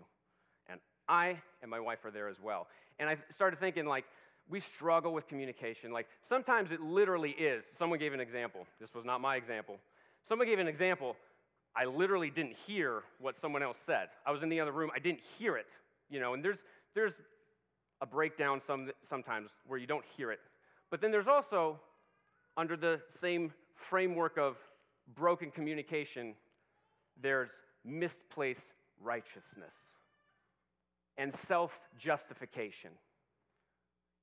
And 0.70 0.80
I 1.08 1.38
and 1.62 1.72
my 1.72 1.80
wife 1.80 2.00
are 2.04 2.12
there 2.12 2.28
as 2.28 2.38
well. 2.44 2.68
And 3.00 3.10
I 3.10 3.18
started 3.34 3.60
thinking, 3.60 3.86
like, 3.86 4.06
we 4.50 4.62
struggle 4.76 5.14
with 5.14 5.28
communication. 5.28 5.92
Like, 5.92 6.08
sometimes 6.28 6.72
it 6.72 6.82
literally 6.82 7.32
is. 7.32 7.64
Someone 7.80 8.00
gave 8.00 8.14
an 8.14 8.20
example. 8.20 8.68
This 8.80 8.94
was 8.94 9.06
not 9.06 9.22
my 9.22 9.36
example. 9.38 9.78
Someone 10.28 10.48
gave 10.48 10.60
an 10.60 10.68
example. 10.68 11.16
I 11.76 11.86
literally 11.86 12.30
didn't 12.30 12.56
hear 12.68 13.04
what 13.20 13.40
someone 13.42 13.64
else 13.64 13.78
said. 13.86 14.10
I 14.26 14.32
was 14.32 14.44
in 14.44 14.50
the 14.50 14.60
other 14.60 14.72
room. 14.72 14.92
I 14.94 15.00
didn't 15.00 15.22
hear 15.40 15.56
it. 15.58 15.66
You 16.10 16.20
know, 16.20 16.34
and 16.34 16.44
there's, 16.44 16.58
there's 16.94 17.14
a 18.02 18.06
breakdown 18.06 18.62
some, 18.68 18.92
sometimes 19.10 19.50
where 19.66 19.80
you 19.80 19.88
don't 19.88 20.06
hear 20.18 20.32
it. 20.32 20.40
But 20.92 21.02
then 21.02 21.12
there's 21.12 21.28
also, 21.28 21.80
under 22.58 22.76
the 22.76 23.02
same 23.22 23.52
framework 23.90 24.38
of 24.38 24.58
broken 25.16 25.52
communication, 25.52 26.36
there's 27.22 27.50
misplaced 27.86 28.62
righteousness 29.02 29.74
and 31.18 31.34
self 31.48 31.72
justification 31.98 32.92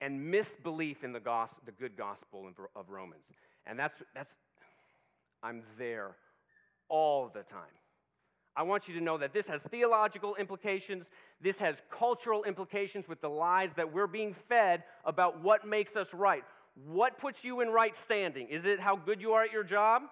and 0.01 0.31
misbelief 0.31 1.05
in 1.05 1.13
the, 1.13 1.21
gospel, 1.21 1.59
the 1.67 1.73
good 1.73 1.97
gospel 1.97 2.49
of 2.75 2.89
Romans. 2.89 3.23
And 3.67 3.79
that's, 3.79 4.01
that's, 4.15 4.33
I'm 5.43 5.63
there 5.79 6.17
all 6.89 7.29
the 7.29 7.43
time. 7.43 7.75
I 8.57 8.63
want 8.63 8.89
you 8.89 8.95
to 8.95 9.01
know 9.01 9.17
that 9.19 9.33
this 9.33 9.47
has 9.47 9.61
theological 9.71 10.35
implications. 10.37 11.05
This 11.41 11.57
has 11.57 11.77
cultural 11.97 12.45
implications 12.45 13.09
with 13.09 13.21
the 13.21 13.29
lies 13.29 13.71
that 13.77 13.93
we're 13.93 14.07
being 14.07 14.35
fed 14.49 14.83
about 15.05 15.43
what 15.43 15.67
makes 15.67 15.97
us 15.97 16.09
right. 16.13 16.45
What 16.75 17.19
puts 17.19 17.39
you 17.43 17.61
in 17.61 17.69
right 17.69 17.95
standing? 18.05 18.49
Is 18.49 18.65
it 18.65 18.81
how 18.81 18.97
good 18.97 19.21
you 19.21 19.33
are 19.33 19.45
at 19.45 19.53
your 19.53 19.65
job? 19.65 20.03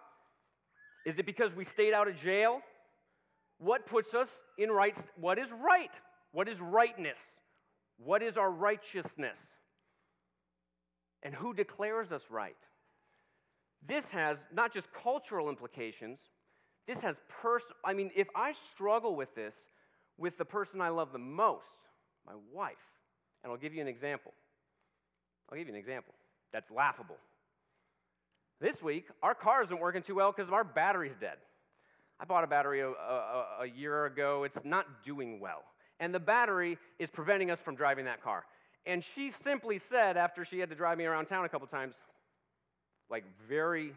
Is 1.06 1.18
it 1.18 1.26
because 1.26 1.54
we 1.54 1.64
stayed 1.72 1.94
out 1.94 2.08
of 2.08 2.16
jail? 2.20 2.60
What 3.58 3.86
puts 3.86 4.14
us 4.14 4.28
in 4.58 4.70
right? 4.70 4.94
What 5.16 5.38
is 5.38 5.48
right? 5.50 5.90
What 6.32 6.48
is 6.48 6.60
rightness? 6.60 7.18
What 7.98 8.22
is 8.22 8.36
our 8.36 8.50
righteousness? 8.50 9.38
And 11.22 11.34
who 11.34 11.54
declares 11.54 12.12
us 12.12 12.22
right? 12.30 12.56
This 13.86 14.04
has 14.10 14.36
not 14.52 14.72
just 14.74 14.86
cultural 15.02 15.48
implications, 15.48 16.18
this 16.86 16.98
has 17.00 17.16
personal. 17.42 17.76
I 17.84 17.92
mean, 17.92 18.10
if 18.16 18.28
I 18.34 18.52
struggle 18.74 19.14
with 19.14 19.34
this 19.34 19.54
with 20.16 20.36
the 20.36 20.44
person 20.44 20.80
I 20.80 20.88
love 20.88 21.12
the 21.12 21.18
most, 21.18 21.64
my 22.26 22.32
wife, 22.52 22.74
and 23.42 23.52
I'll 23.52 23.58
give 23.58 23.72
you 23.72 23.80
an 23.80 23.88
example. 23.88 24.32
I'll 25.50 25.56
give 25.56 25.68
you 25.68 25.74
an 25.74 25.78
example 25.80 26.14
that's 26.52 26.70
laughable. 26.70 27.16
This 28.60 28.82
week, 28.82 29.06
our 29.22 29.34
car 29.34 29.62
isn't 29.62 29.80
working 29.80 30.02
too 30.02 30.16
well 30.16 30.32
because 30.32 30.50
our 30.52 30.64
battery's 30.64 31.14
dead. 31.20 31.36
I 32.20 32.24
bought 32.24 32.42
a 32.42 32.48
battery 32.48 32.80
a, 32.80 32.88
a, 32.88 33.46
a 33.60 33.66
year 33.66 34.06
ago. 34.06 34.42
It's 34.44 34.64
not 34.64 34.86
doing 35.04 35.38
well 35.38 35.62
and 36.00 36.14
the 36.14 36.20
battery 36.20 36.78
is 36.98 37.10
preventing 37.10 37.50
us 37.50 37.58
from 37.64 37.74
driving 37.74 38.04
that 38.04 38.22
car. 38.22 38.44
And 38.86 39.04
she 39.14 39.32
simply 39.44 39.80
said, 39.90 40.16
after 40.16 40.44
she 40.44 40.58
had 40.58 40.70
to 40.70 40.76
drive 40.76 40.98
me 40.98 41.04
around 41.04 41.26
town 41.26 41.44
a 41.44 41.48
couple 41.48 41.66
times, 41.66 41.94
like 43.10 43.24
very 43.48 43.92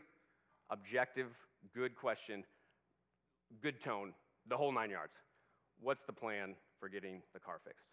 objective, 0.70 1.27
good 1.74 1.96
question, 1.96 2.43
good 3.62 3.81
tone, 3.84 4.13
the 4.48 4.58
whole 4.58 4.72
nine 4.72 4.89
yards. 4.89 5.13
What's 5.79 6.01
the 6.05 6.13
plan 6.13 6.55
for 6.79 6.89
getting 6.89 7.22
the 7.34 7.39
car 7.39 7.60
fixed? 7.63 7.91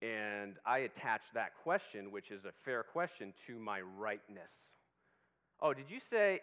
And 0.00 0.54
I 0.64 0.78
attach 0.78 1.22
that 1.34 1.52
question, 1.62 2.12
which 2.12 2.30
is 2.30 2.44
a 2.44 2.52
fair 2.64 2.82
question, 2.82 3.32
to 3.46 3.58
my 3.58 3.80
rightness. 3.80 4.50
Oh, 5.60 5.74
did 5.74 5.86
you 5.88 5.98
say, 6.10 6.40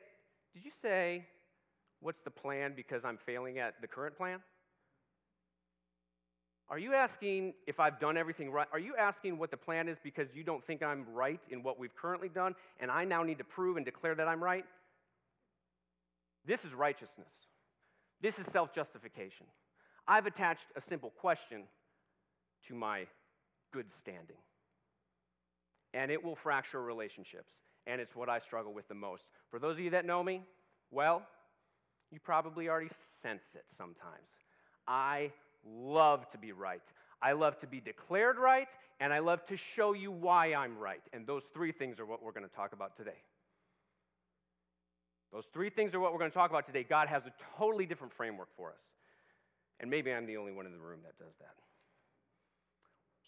did 0.54 0.66
you 0.66 0.72
say, 0.82 1.26
what's 2.02 2.20
the 2.26 2.32
plan 2.32 2.74
because 2.76 3.06
I'm 3.06 3.18
failing 3.26 3.60
at 3.60 3.76
the 3.82 3.88
current 3.88 4.18
plan? 4.18 4.40
Are 6.68 6.80
you 6.80 6.94
asking 6.94 7.54
if 7.68 7.80
I've 7.80 8.00
done 8.00 8.18
everything 8.18 8.52
right? 8.52 8.68
Are 8.74 8.80
you 8.80 8.96
asking 8.98 9.38
what 9.38 9.52
the 9.52 9.58
plan 9.58 9.88
is 9.88 9.98
because 10.04 10.28
you 10.34 10.44
don't 10.44 10.66
think 10.66 10.82
I'm 10.82 11.06
right 11.14 11.40
in 11.52 11.62
what 11.62 11.78
we've 11.78 11.96
currently 11.96 12.28
done 12.28 12.56
and 12.80 12.90
I 12.90 13.06
now 13.06 13.22
need 13.22 13.38
to 13.38 13.44
prove 13.44 13.78
and 13.78 13.86
declare 13.86 14.16
that 14.16 14.28
I'm 14.28 14.44
right? 14.44 14.66
This 16.46 16.60
is 16.66 16.74
righteousness. 16.74 17.28
This 18.22 18.38
is 18.40 18.46
self 18.52 18.74
justification. 18.74 19.46
I've 20.08 20.26
attached 20.26 20.66
a 20.76 20.82
simple 20.90 21.12
question 21.22 21.64
to 22.68 22.74
my 22.74 23.06
good 23.76 23.86
standing. 24.00 24.38
And 25.94 26.10
it 26.10 26.24
will 26.24 26.36
fracture 26.36 26.82
relationships. 26.82 27.52
And 27.86 28.00
it's 28.00 28.16
what 28.16 28.30
I 28.30 28.40
struggle 28.40 28.74
with 28.74 28.88
the 28.88 28.96
most. 28.96 29.24
For 29.52 29.60
those 29.60 29.74
of 29.74 29.82
you 29.82 29.92
that 29.92 30.06
know 30.06 30.24
me, 30.24 30.42
well, 30.92 31.22
you 32.12 32.20
probably 32.20 32.70
already 32.70 32.90
sense 33.22 33.44
it 33.54 33.66
sometimes. 33.78 34.30
I 34.88 35.32
love 35.68 36.30
to 36.32 36.38
be 36.38 36.52
right. 36.54 36.82
I 37.22 37.34
love 37.34 37.60
to 37.60 37.68
be 37.68 37.80
declared 37.80 38.38
right, 38.38 38.68
and 39.00 39.12
I 39.12 39.20
love 39.20 39.46
to 39.48 39.58
show 39.76 39.94
you 39.94 40.12
why 40.12 40.54
I'm 40.54 40.78
right. 40.78 41.02
And 41.12 41.28
those 41.28 41.44
three 41.54 41.72
things 41.72 42.00
are 42.00 42.06
what 42.06 42.24
we're 42.24 42.32
going 42.32 42.48
to 42.48 42.56
talk 42.56 42.74
about 42.74 42.96
today. 42.98 43.20
Those 45.34 45.46
three 45.54 45.70
things 45.70 45.94
are 45.94 46.00
what 46.00 46.14
we're 46.14 46.20
going 46.20 46.32
to 46.32 46.38
talk 46.38 46.50
about 46.50 46.66
today. 46.66 46.86
God 46.88 47.08
has 47.08 47.24
a 47.26 47.34
totally 47.58 47.86
different 47.86 48.14
framework 48.14 48.50
for 48.56 48.70
us. 48.70 48.84
And 49.80 49.90
maybe 49.90 50.14
I'm 50.14 50.26
the 50.26 50.38
only 50.38 50.54
one 50.54 50.66
in 50.66 50.72
the 50.72 50.80
room 50.80 51.00
that 51.04 51.18
does 51.18 51.34
that. 51.40 51.65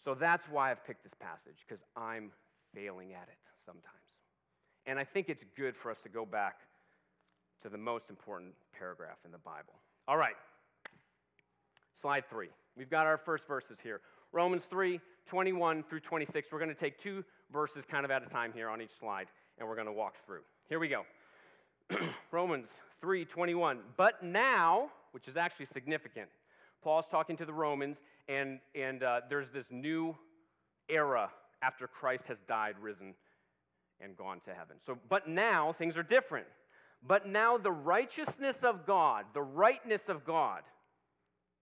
So 0.08 0.14
that's 0.14 0.44
why 0.50 0.70
I've 0.70 0.82
picked 0.86 1.02
this 1.04 1.12
passage, 1.20 1.60
because 1.68 1.84
I'm 1.94 2.30
failing 2.74 3.12
at 3.12 3.28
it 3.28 3.36
sometimes. 3.66 3.84
And 4.86 4.98
I 4.98 5.04
think 5.04 5.28
it's 5.28 5.44
good 5.54 5.74
for 5.82 5.90
us 5.90 5.98
to 6.02 6.08
go 6.08 6.24
back 6.24 6.60
to 7.62 7.68
the 7.68 7.76
most 7.76 8.04
important 8.08 8.54
paragraph 8.72 9.18
in 9.26 9.32
the 9.32 9.38
Bible. 9.44 9.74
All 10.06 10.16
right, 10.16 10.32
slide 12.00 12.24
three. 12.30 12.48
We've 12.74 12.88
got 12.88 13.04
our 13.04 13.18
first 13.18 13.44
verses 13.46 13.76
here 13.82 14.00
Romans 14.32 14.62
3 14.70 14.98
21 15.28 15.84
through 15.90 16.00
26. 16.00 16.48
We're 16.50 16.58
going 16.58 16.74
to 16.74 16.80
take 16.80 16.98
two 17.02 17.22
verses 17.52 17.84
kind 17.90 18.06
of 18.06 18.10
at 18.10 18.22
a 18.22 18.30
time 18.30 18.50
here 18.54 18.70
on 18.70 18.80
each 18.80 18.96
slide, 18.98 19.26
and 19.58 19.68
we're 19.68 19.74
going 19.74 19.88
to 19.88 19.92
walk 19.92 20.14
through. 20.24 20.40
Here 20.70 20.78
we 20.78 20.88
go. 20.88 21.02
Romans 22.30 22.68
3 23.02 23.26
21. 23.26 23.80
But 23.98 24.22
now, 24.22 24.88
which 25.12 25.28
is 25.28 25.36
actually 25.36 25.66
significant, 25.74 26.30
Paul's 26.82 27.04
talking 27.10 27.36
to 27.36 27.44
the 27.44 27.52
Romans, 27.52 27.98
and, 28.28 28.60
and 28.74 29.02
uh, 29.02 29.20
there's 29.28 29.50
this 29.52 29.66
new 29.70 30.14
era 30.88 31.30
after 31.62 31.86
Christ 31.86 32.24
has 32.28 32.38
died, 32.46 32.74
risen, 32.80 33.14
and 34.00 34.16
gone 34.16 34.40
to 34.44 34.54
heaven. 34.54 34.76
So, 34.86 34.98
but 35.08 35.28
now 35.28 35.74
things 35.78 35.96
are 35.96 36.02
different. 36.02 36.46
But 37.06 37.28
now 37.28 37.58
the 37.58 37.70
righteousness 37.70 38.56
of 38.62 38.86
God, 38.86 39.24
the 39.34 39.42
rightness 39.42 40.02
of 40.08 40.24
God, 40.24 40.62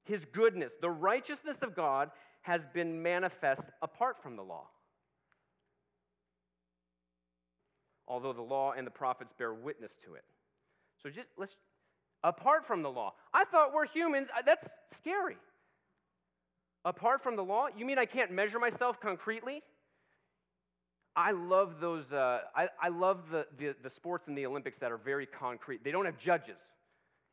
his 0.04 0.22
goodness, 0.32 0.72
the 0.80 0.90
righteousness 0.90 1.56
of 1.62 1.74
God 1.74 2.10
has 2.42 2.60
been 2.72 3.02
manifest 3.02 3.62
apart 3.82 4.16
from 4.22 4.36
the 4.36 4.42
law. 4.42 4.68
Although 8.08 8.32
the 8.32 8.42
law 8.42 8.72
and 8.72 8.86
the 8.86 8.90
prophets 8.90 9.32
bear 9.36 9.52
witness 9.52 9.90
to 10.04 10.14
it. 10.14 10.24
So 11.02 11.10
just 11.10 11.28
let's 11.36 11.52
apart 12.22 12.66
from 12.66 12.82
the 12.82 12.90
law. 12.90 13.14
I 13.34 13.44
thought 13.44 13.72
we're 13.74 13.86
humans. 13.86 14.28
Uh, 14.36 14.42
that's 14.44 14.66
scary. 15.00 15.36
Apart 16.86 17.20
from 17.20 17.34
the 17.34 17.42
law? 17.42 17.66
You 17.76 17.84
mean 17.84 17.98
I 17.98 18.06
can't 18.06 18.30
measure 18.30 18.60
myself 18.60 19.00
concretely? 19.00 19.60
I 21.16 21.32
love 21.32 21.80
those, 21.80 22.12
uh, 22.12 22.42
I, 22.54 22.68
I 22.80 22.88
love 22.90 23.24
the, 23.32 23.44
the, 23.58 23.74
the 23.82 23.90
sports 23.90 24.28
in 24.28 24.36
the 24.36 24.46
Olympics 24.46 24.78
that 24.78 24.92
are 24.92 24.96
very 24.96 25.26
concrete. 25.26 25.82
They 25.82 25.90
don't 25.90 26.04
have 26.04 26.16
judges. 26.16 26.60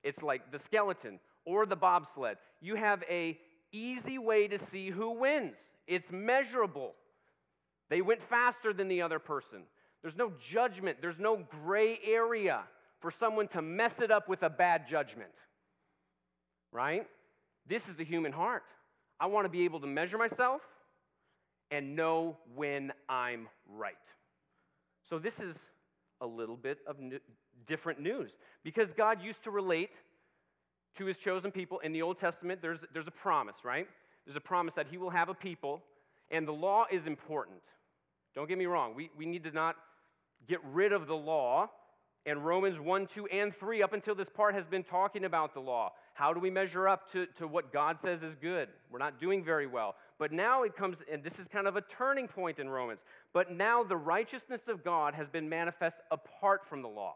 It's 0.03 0.24
like 0.24 0.51
the 0.51 0.60
skeleton 0.65 1.19
or 1.45 1.67
the 1.67 1.75
bobsled. 1.75 2.38
You 2.62 2.75
have 2.75 3.03
a 3.07 3.38
easy 3.72 4.17
way 4.17 4.48
to 4.48 4.57
see 4.72 4.89
who 4.89 5.12
wins. 5.12 5.55
It's 5.86 6.10
measurable. 6.12 6.93
They 7.91 8.01
went 8.01 8.22
faster 8.27 8.74
than 8.74 8.88
the 8.88 9.03
other 9.03 9.19
person. 9.19 9.63
There's 10.01 10.17
no 10.17 10.31
judgment, 10.51 10.98
there's 11.00 11.19
no 11.19 11.43
gray 11.63 12.00
area 12.03 12.62
for 13.01 13.12
someone 13.19 13.50
to 13.50 13.62
mess 13.62 13.93
it 14.01 14.10
up 14.10 14.27
with 14.27 14.41
a 14.41 14.50
bad 14.50 14.88
judgment. 14.89 15.29
Right? 16.72 17.05
This 17.69 17.83
is 17.88 17.98
the 17.98 18.05
human 18.05 18.31
heart. 18.31 18.63
I 19.20 19.25
want 19.27 19.46
to 19.46 19.50
be 19.50 19.63
able 19.65 19.79
to 19.82 19.88
measure 19.88 20.17
myself 20.17 20.62
and 21.72 21.96
know 21.96 22.38
when 22.55 22.91
I'm 23.10 23.48
right. 23.70 23.96
So, 25.10 25.20
this 25.20 25.34
is 25.39 25.55
a 26.22 26.25
little 26.25 26.58
bit 26.58 26.79
of 26.88 27.00
new, 27.00 27.20
different 27.67 28.00
news 28.00 28.32
because 28.63 28.88
God 28.98 29.22
used 29.22 29.43
to 29.43 29.51
relate 29.51 29.89
to 30.98 31.05
his 31.05 31.17
chosen 31.24 31.51
people. 31.51 31.79
In 31.79 31.93
the 31.93 32.01
Old 32.01 32.20
Testament, 32.20 32.62
there's, 32.62 32.79
there's 32.93 33.08
a 33.08 33.12
promise, 33.12 33.55
right? 33.63 33.88
There's 34.25 34.38
a 34.38 34.41
promise 34.41 34.74
that 34.75 34.88
he 34.89 34.98
will 34.98 35.10
have 35.10 35.29
a 35.29 35.34
people, 35.34 35.82
and 36.32 36.48
the 36.48 36.53
law 36.53 36.86
is 36.91 37.01
important. 37.05 37.62
Don't 38.36 38.48
get 38.48 38.58
me 38.58 38.65
wrong, 38.65 38.96
we, 38.96 39.10
we 39.17 39.25
need 39.25 39.43
to 39.43 39.51
not 39.51 39.75
get 40.48 40.60
rid 40.63 40.91
of 40.91 41.08
the 41.08 41.13
law 41.13 41.70
and 42.25 42.46
Romans 42.46 42.79
1, 42.79 43.10
2, 43.15 43.25
and 43.27 43.53
3, 43.60 43.84
up 43.84 43.93
until 43.93 44.15
this 44.15 44.29
part, 44.34 44.55
has 44.55 44.63
been 44.70 44.84
talking 44.84 45.25
about 45.25 45.53
the 45.53 45.60
law. 45.60 45.91
How 46.13 46.32
do 46.32 46.39
we 46.39 46.51
measure 46.51 46.88
up 46.88 47.12
to, 47.13 47.25
to 47.38 47.48
what 47.48 47.74
God 47.74 47.98
says 48.03 48.22
is 48.22 48.36
good? 48.39 48.70
We're 48.91 49.00
not 49.00 49.20
doing 49.20 49.43
very 49.43 49.65
well. 49.65 49.96
But 50.20 50.32
now 50.32 50.63
it 50.63 50.75
comes, 50.75 50.98
and 51.12 51.24
this 51.24 51.34
is 51.39 51.48
kind 51.51 51.67
of 51.67 51.75
a 51.75 51.82
turning 51.82 52.27
point 52.27 52.60
in 52.60 52.70
Romans. 52.70 53.00
But 53.34 53.51
now 53.51 53.84
the 53.84 53.98
righteousness 53.98 54.62
of 54.67 54.84
God 54.84 55.15
has 55.15 55.27
been 55.27 55.50
manifest 55.50 55.98
apart 56.12 56.62
from 56.70 56.84
the 56.84 56.88
law. 56.88 57.15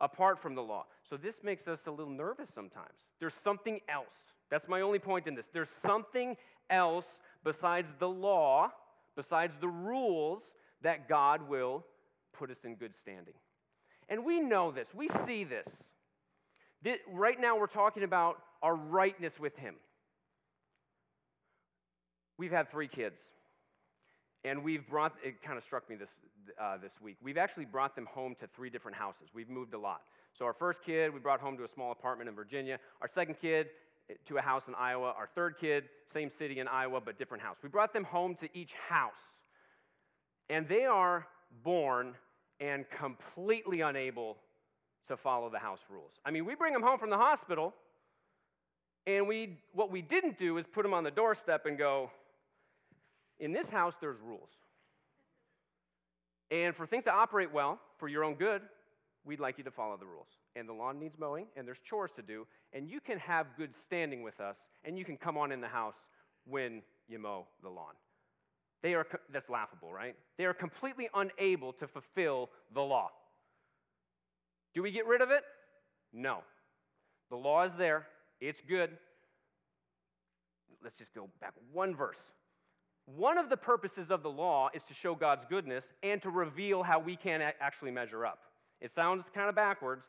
Apart 0.00 0.40
from 0.40 0.54
the 0.54 0.62
law. 0.62 0.86
So 1.10 1.16
this 1.16 1.34
makes 1.42 1.66
us 1.66 1.80
a 1.86 1.90
little 1.90 2.12
nervous 2.12 2.48
sometimes. 2.54 2.94
There's 3.18 3.34
something 3.42 3.80
else. 3.88 4.06
That's 4.48 4.68
my 4.68 4.82
only 4.82 5.00
point 5.00 5.26
in 5.26 5.34
this. 5.34 5.46
There's 5.52 5.68
something 5.84 6.36
else 6.70 7.06
besides 7.42 7.88
the 7.98 8.08
law, 8.08 8.70
besides 9.16 9.54
the 9.60 9.68
rules, 9.68 10.42
that 10.82 11.08
God 11.08 11.48
will 11.48 11.84
put 12.32 12.50
us 12.50 12.58
in 12.64 12.76
good 12.76 12.94
standing. 12.96 13.34
And 14.08 14.24
we 14.24 14.40
know 14.40 14.70
this, 14.70 14.86
we 14.94 15.08
see 15.26 15.42
this. 15.42 15.66
Right 16.84 17.40
now, 17.40 17.58
we're 17.58 17.66
talking 17.66 18.02
about 18.02 18.36
our 18.62 18.74
rightness 18.74 19.32
with 19.40 19.56
Him. 19.56 19.74
We've 22.38 22.52
had 22.52 22.70
three 22.70 22.88
kids, 22.88 23.16
and 24.44 24.62
we've 24.62 24.86
brought, 24.88 25.14
it 25.24 25.42
kind 25.42 25.56
of 25.56 25.64
struck 25.64 25.88
me 25.88 25.96
this, 25.96 26.08
uh, 26.60 26.76
this 26.76 26.92
week. 27.02 27.16
We've 27.22 27.38
actually 27.38 27.64
brought 27.64 27.96
them 27.96 28.06
home 28.12 28.36
to 28.40 28.46
three 28.54 28.68
different 28.70 28.96
houses. 28.96 29.28
We've 29.34 29.48
moved 29.48 29.74
a 29.74 29.78
lot. 29.78 30.02
So, 30.38 30.44
our 30.44 30.52
first 30.52 30.80
kid, 30.84 31.12
we 31.14 31.18
brought 31.18 31.40
home 31.40 31.56
to 31.56 31.64
a 31.64 31.68
small 31.74 31.92
apartment 31.92 32.28
in 32.28 32.34
Virginia. 32.34 32.78
Our 33.00 33.10
second 33.14 33.36
kid, 33.40 33.68
eh, 34.10 34.14
to 34.28 34.36
a 34.36 34.42
house 34.42 34.62
in 34.68 34.74
Iowa. 34.74 35.14
Our 35.16 35.30
third 35.34 35.54
kid, 35.58 35.84
same 36.12 36.30
city 36.38 36.60
in 36.60 36.68
Iowa, 36.68 37.00
but 37.00 37.18
different 37.18 37.42
house. 37.42 37.56
We 37.62 37.70
brought 37.70 37.94
them 37.94 38.04
home 38.04 38.36
to 38.42 38.48
each 38.58 38.70
house. 38.88 39.12
And 40.50 40.68
they 40.68 40.84
are 40.84 41.26
born 41.64 42.14
and 42.60 42.84
completely 42.98 43.80
unable 43.80 44.36
to 45.08 45.16
follow 45.16 45.50
the 45.50 45.58
house 45.58 45.80
rules. 45.90 46.10
I 46.24 46.30
mean, 46.30 46.44
we 46.44 46.54
bring 46.54 46.72
them 46.72 46.82
home 46.82 46.98
from 46.98 47.10
the 47.10 47.16
hospital, 47.16 47.74
and 49.06 49.26
we, 49.28 49.58
what 49.72 49.90
we 49.90 50.02
didn't 50.02 50.38
do 50.38 50.58
is 50.58 50.64
put 50.72 50.82
them 50.82 50.94
on 50.94 51.04
the 51.04 51.10
doorstep 51.10 51.66
and 51.66 51.78
go, 51.78 52.10
in 53.38 53.52
this 53.52 53.66
house, 53.70 53.94
there's 54.00 54.16
rules. 54.24 54.48
And 56.50 56.74
for 56.74 56.86
things 56.86 57.04
to 57.04 57.12
operate 57.12 57.52
well, 57.52 57.78
for 57.98 58.08
your 58.08 58.24
own 58.24 58.34
good, 58.34 58.62
we'd 59.24 59.40
like 59.40 59.58
you 59.58 59.64
to 59.64 59.70
follow 59.70 59.96
the 59.96 60.06
rules. 60.06 60.28
And 60.54 60.68
the 60.68 60.72
lawn 60.72 60.98
needs 60.98 61.14
mowing, 61.18 61.46
and 61.56 61.66
there's 61.66 61.78
chores 61.88 62.10
to 62.16 62.22
do, 62.22 62.46
and 62.72 62.88
you 62.88 63.00
can 63.00 63.18
have 63.18 63.46
good 63.58 63.70
standing 63.86 64.22
with 64.22 64.40
us, 64.40 64.56
and 64.84 64.98
you 64.98 65.04
can 65.04 65.16
come 65.16 65.36
on 65.36 65.52
in 65.52 65.60
the 65.60 65.68
house 65.68 65.94
when 66.48 66.82
you 67.08 67.18
mow 67.18 67.46
the 67.62 67.68
lawn. 67.68 67.94
They 68.82 68.94
are, 68.94 69.06
that's 69.32 69.48
laughable, 69.50 69.92
right? 69.92 70.14
They 70.38 70.44
are 70.44 70.54
completely 70.54 71.08
unable 71.14 71.72
to 71.74 71.88
fulfill 71.88 72.50
the 72.74 72.80
law. 72.80 73.10
Do 74.76 74.82
we 74.82 74.90
get 74.90 75.06
rid 75.06 75.22
of 75.22 75.30
it? 75.30 75.42
No. 76.12 76.40
The 77.30 77.36
law 77.36 77.64
is 77.64 77.72
there, 77.78 78.06
it's 78.42 78.60
good. 78.68 78.90
Let's 80.84 80.96
just 80.98 81.14
go 81.14 81.30
back 81.40 81.54
one 81.72 81.96
verse. 81.96 82.18
One 83.06 83.38
of 83.38 83.48
the 83.48 83.56
purposes 83.56 84.10
of 84.10 84.22
the 84.22 84.30
law 84.30 84.68
is 84.74 84.82
to 84.88 84.94
show 84.94 85.14
God's 85.14 85.46
goodness 85.48 85.84
and 86.02 86.20
to 86.22 86.28
reveal 86.28 86.82
how 86.82 86.98
we 86.98 87.16
can 87.16 87.40
actually 87.58 87.90
measure 87.90 88.26
up. 88.26 88.40
It 88.82 88.94
sounds 88.94 89.24
kind 89.34 89.48
of 89.48 89.54
backwards. 89.54 90.02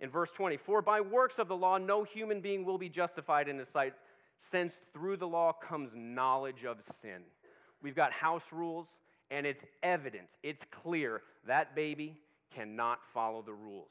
In 0.00 0.08
verse 0.08 0.30
20, 0.34 0.56
for 0.56 0.80
by 0.80 1.02
works 1.02 1.34
of 1.38 1.46
the 1.46 1.56
law, 1.56 1.76
no 1.76 2.02
human 2.02 2.40
being 2.40 2.64
will 2.64 2.78
be 2.78 2.88
justified 2.88 3.46
in 3.46 3.58
his 3.58 3.68
sight, 3.68 3.92
since 4.50 4.72
through 4.94 5.18
the 5.18 5.28
law 5.28 5.52
comes 5.52 5.90
knowledge 5.94 6.64
of 6.64 6.78
sin. 7.02 7.20
We've 7.82 7.94
got 7.94 8.10
house 8.10 8.42
rules, 8.50 8.86
and 9.30 9.46
it's 9.46 9.64
evident, 9.82 10.28
it's 10.42 10.62
clear 10.82 11.20
that 11.46 11.76
baby 11.76 12.16
cannot 12.54 13.00
follow 13.12 13.42
the 13.42 13.52
rules. 13.52 13.88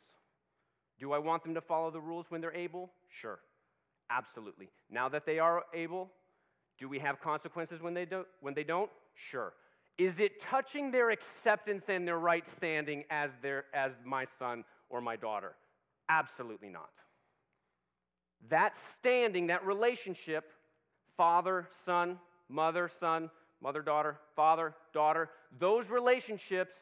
Do 0.99 1.11
I 1.11 1.17
want 1.17 1.43
them 1.43 1.53
to 1.55 1.61
follow 1.61 1.91
the 1.91 2.01
rules 2.01 2.25
when 2.29 2.41
they're 2.41 2.55
able? 2.55 2.91
Sure, 3.21 3.39
absolutely. 4.09 4.69
Now 4.89 5.09
that 5.09 5.25
they 5.25 5.39
are 5.39 5.63
able, 5.73 6.11
Do 6.79 6.89
we 6.89 6.99
have 6.99 7.21
consequences 7.21 7.81
when 7.81 7.93
they 7.93 8.05
don't? 8.05 8.27
When 8.41 8.53
they 8.53 8.63
don't? 8.63 8.89
Sure. 9.31 9.53
Is 9.97 10.13
it 10.17 10.41
touching 10.49 10.91
their 10.91 11.11
acceptance 11.11 11.85
and 11.87 12.07
their 12.07 12.17
right 12.17 12.43
standing 12.57 13.03
as, 13.11 13.29
their, 13.41 13.65
as 13.73 13.91
my 14.03 14.25
son 14.39 14.63
or 14.89 15.01
my 15.01 15.15
daughter? 15.15 15.53
Absolutely 16.09 16.69
not. 16.69 16.89
That 18.49 18.73
standing, 18.99 19.47
that 19.47 19.65
relationship, 19.65 20.51
father, 21.15 21.67
son, 21.85 22.19
mother, 22.49 22.89
son, 22.99 23.29
mother, 23.61 23.81
daughter, 23.81 24.17
father, 24.35 24.73
daughter, 24.93 25.29
those 25.59 25.87
relationships 25.89 26.73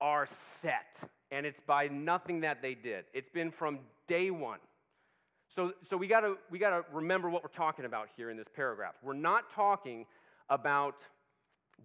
are 0.00 0.28
set. 0.60 1.10
And 1.34 1.44
it's 1.44 1.58
by 1.66 1.88
nothing 1.88 2.40
that 2.42 2.62
they 2.62 2.74
did. 2.74 3.04
It's 3.12 3.28
been 3.28 3.50
from 3.50 3.80
day 4.06 4.30
one. 4.30 4.60
So, 5.56 5.72
so 5.90 5.96
we 5.96 6.06
gotta 6.06 6.34
we 6.50 6.58
gotta 6.58 6.82
remember 6.92 7.28
what 7.28 7.42
we're 7.42 7.56
talking 7.56 7.84
about 7.84 8.08
here 8.16 8.30
in 8.30 8.36
this 8.36 8.46
paragraph. 8.54 8.94
We're 9.02 9.14
not 9.14 9.44
talking 9.54 10.06
about 10.48 10.94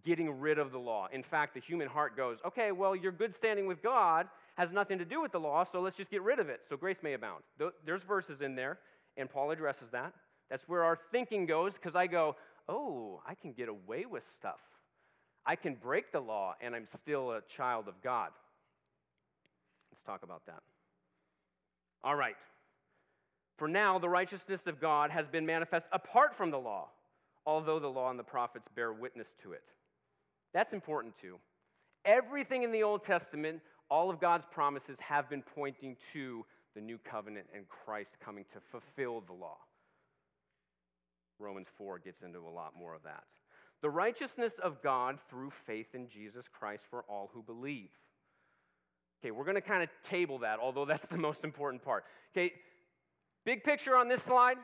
getting 0.06 0.40
rid 0.40 0.60
of 0.60 0.72
the 0.72 0.78
law. 0.78 1.08
In 1.12 1.24
fact, 1.24 1.56
the 1.56 1.62
human 1.62 1.88
heart 1.88 2.16
goes, 2.16 2.38
okay, 2.46 2.72
well, 2.72 2.96
your 2.96 3.12
good 3.12 3.34
standing 3.38 3.66
with 3.66 3.82
God 3.82 4.28
has 4.56 4.70
nothing 4.72 4.98
to 5.00 5.06
do 5.06 5.22
with 5.22 5.32
the 5.32 5.40
law, 5.40 5.66
so 5.72 5.82
let's 5.82 5.98
just 5.98 6.12
get 6.12 6.22
rid 6.22 6.40
of 6.40 6.50
it 6.50 6.62
so 6.70 6.78
grace 6.78 6.98
may 7.02 7.14
abound. 7.14 7.44
There's 7.86 8.02
verses 8.08 8.42
in 8.42 8.56
there, 8.56 8.78
and 9.18 9.30
Paul 9.30 9.52
addresses 9.52 9.88
that. 9.92 10.14
That's 10.50 10.64
where 10.68 10.84
our 10.84 11.00
thinking 11.12 11.46
goes, 11.46 11.74
because 11.74 11.96
I 11.96 12.08
go, 12.08 12.36
oh, 12.68 13.22
I 13.28 13.36
can 13.36 13.54
get 13.54 13.70
away 13.70 14.06
with 14.06 14.24
stuff. 14.40 14.60
I 15.46 15.56
can 15.56 15.76
break 15.76 16.12
the 16.12 16.20
law, 16.20 16.56
and 16.62 16.76
I'm 16.76 16.88
still 17.02 17.32
a 17.32 17.42
child 17.56 17.88
of 17.88 17.96
God. 18.04 18.30
Let's 20.00 20.06
talk 20.06 20.24
about 20.24 20.46
that. 20.46 20.62
All 22.04 22.16
right. 22.16 22.36
For 23.58 23.68
now, 23.68 24.00
the 24.00 24.08
righteousness 24.08 24.62
of 24.68 24.80
God 24.80 25.12
has 25.12 25.28
been 25.28 25.46
manifest 25.46 25.86
apart 25.92 26.36
from 26.38 26.50
the 26.50 26.58
law, 26.58 26.88
although 27.46 27.80
the 27.80 27.88
law 27.88 28.10
and 28.10 28.18
the 28.18 28.24
prophets 28.24 28.68
bear 28.76 28.94
witness 28.94 29.28
to 29.44 29.52
it. 29.52 29.64
That's 30.54 30.72
important 30.72 31.16
too. 31.22 31.36
Everything 32.06 32.64
in 32.64 32.72
the 32.72 32.84
Old 32.84 33.04
Testament, 33.04 33.60
all 33.90 34.10
of 34.10 34.22
God's 34.22 34.46
promises 34.52 34.98
have 35.00 35.30
been 35.30 35.44
pointing 35.56 35.98
to 36.14 36.46
the 36.74 36.82
new 36.82 36.98
covenant 37.00 37.48
and 37.54 37.66
Christ 37.68 38.12
coming 38.24 38.46
to 38.54 38.60
fulfill 38.72 39.22
the 39.28 39.34
law. 39.34 39.58
Romans 41.40 41.68
4 41.78 42.00
gets 42.00 42.22
into 42.24 42.40
a 42.40 42.50
lot 42.50 42.74
more 42.78 42.96
of 42.96 43.04
that. 43.04 43.24
The 43.82 43.90
righteousness 43.90 44.54
of 44.64 44.82
God 44.82 45.20
through 45.30 45.52
faith 45.66 45.88
in 45.94 46.08
Jesus 46.08 46.46
Christ 46.52 46.84
for 46.90 47.04
all 47.10 47.30
who 47.34 47.42
believe. 47.44 47.90
Okay, 49.20 49.32
we're 49.32 49.44
going 49.44 49.56
to 49.56 49.62
kind 49.62 49.84
of 49.84 49.90
table 50.10 50.40
that, 50.40 50.60
although 50.60 50.86
that's 50.86 51.06
the 51.10 51.18
most 51.18 51.44
important 51.44 51.84
part. 51.84 52.06
Okay, 52.34 52.54
big 53.46 53.64
picture 53.64 53.96
on 53.96 54.08
this 54.08 54.22
slide 54.24 54.58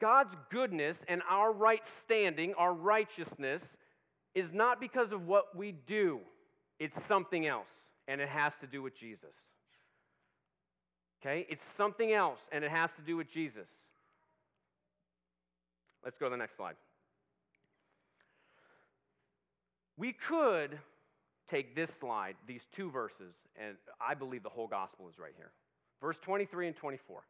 God's 0.00 0.34
goodness 0.50 0.96
and 1.08 1.22
our 1.30 1.52
right 1.52 1.82
standing, 2.04 2.54
our 2.54 2.74
righteousness, 2.74 3.62
is 4.34 4.52
not 4.52 4.80
because 4.80 5.12
of 5.12 5.26
what 5.26 5.56
we 5.56 5.72
do, 5.72 6.20
it's 6.78 6.96
something 7.06 7.46
else, 7.46 7.68
and 8.08 8.20
it 8.20 8.28
has 8.28 8.52
to 8.60 8.66
do 8.66 8.82
with 8.82 8.98
Jesus. 8.98 9.30
Okay? 11.20 11.46
It's 11.48 11.62
something 11.76 12.12
else, 12.12 12.40
and 12.52 12.64
it 12.64 12.70
has 12.70 12.90
to 12.96 13.02
do 13.02 13.16
with 13.16 13.32
Jesus. 13.32 13.68
Let's 16.04 16.18
go 16.18 16.26
to 16.26 16.30
the 16.30 16.36
next 16.36 16.56
slide. 16.56 16.74
We 19.96 20.12
could 20.12 20.78
take 21.50 21.74
this 21.74 21.90
slide, 22.00 22.36
these 22.46 22.62
two 22.74 22.90
verses, 22.90 23.34
and 23.56 23.76
I 24.00 24.14
believe 24.14 24.42
the 24.42 24.48
whole 24.48 24.68
gospel 24.68 25.08
is 25.08 25.18
right 25.18 25.34
here. 25.36 25.52
Verse 26.00 26.16
23 26.22 26.68
and 26.68 26.76
24. 26.76 27.22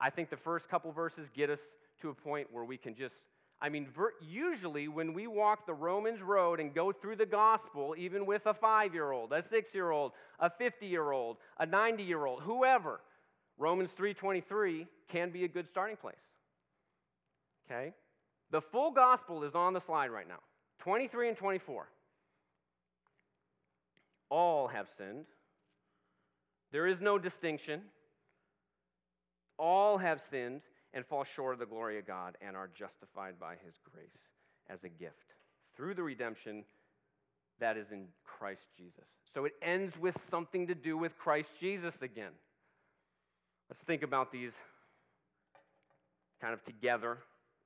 I 0.00 0.10
think 0.10 0.30
the 0.30 0.36
first 0.36 0.68
couple 0.68 0.92
verses 0.92 1.28
get 1.34 1.50
us 1.50 1.58
to 2.02 2.10
a 2.10 2.14
point 2.14 2.48
where 2.52 2.64
we 2.64 2.76
can 2.76 2.94
just 2.94 3.14
I 3.60 3.70
mean, 3.70 3.88
usually 4.20 4.86
when 4.86 5.14
we 5.14 5.26
walk 5.26 5.66
the 5.66 5.72
Romans 5.72 6.20
road 6.20 6.60
and 6.60 6.74
go 6.74 6.92
through 6.92 7.16
the 7.16 7.26
gospel, 7.26 7.94
even 7.96 8.26
with 8.26 8.44
a 8.44 8.52
five 8.52 8.92
year 8.92 9.12
old, 9.12 9.32
a 9.32 9.42
six 9.48 9.72
year 9.72 9.90
old, 9.90 10.12
a 10.40 10.50
50 10.50 10.86
year 10.86 11.10
old, 11.10 11.38
a 11.58 11.64
90 11.64 12.02
year 12.02 12.26
old, 12.26 12.42
whoever, 12.42 13.00
Romans 13.58 13.88
3.23 13.98 14.86
can 15.08 15.30
be 15.30 15.44
a 15.44 15.48
good 15.48 15.66
starting 15.68 15.96
place. 15.96 16.16
Okay? 17.66 17.94
The 18.50 18.60
full 18.60 18.90
gospel 18.90 19.42
is 19.42 19.54
on 19.54 19.72
the 19.72 19.80
slide 19.80 20.08
right 20.08 20.28
now 20.28 20.40
23 20.80 21.30
and 21.30 21.36
24. 21.36 21.88
All 24.30 24.68
have 24.68 24.86
sinned. 24.98 25.26
There 26.72 26.86
is 26.86 27.00
no 27.00 27.18
distinction. 27.18 27.82
All 29.58 29.98
have 29.98 30.20
sinned 30.30 30.62
and 30.92 31.06
fall 31.06 31.24
short 31.24 31.54
of 31.54 31.60
the 31.60 31.66
glory 31.66 31.98
of 31.98 32.06
God 32.06 32.36
and 32.40 32.56
are 32.56 32.68
justified 32.74 33.38
by 33.40 33.54
his 33.64 33.74
grace 33.92 34.08
as 34.68 34.82
a 34.84 34.88
gift 34.88 35.34
through 35.76 35.94
the 35.94 36.02
redemption 36.02 36.64
that 37.60 37.76
is 37.76 37.86
in 37.92 38.06
Christ 38.24 38.62
Jesus. 38.76 39.04
So 39.34 39.44
it 39.44 39.52
ends 39.62 39.96
with 39.98 40.16
something 40.30 40.66
to 40.66 40.74
do 40.74 40.96
with 40.96 41.16
Christ 41.18 41.48
Jesus 41.60 41.94
again. 42.02 42.32
Let's 43.70 43.82
think 43.82 44.02
about 44.02 44.32
these 44.32 44.52
kind 46.40 46.54
of 46.54 46.64
together, 46.64 47.18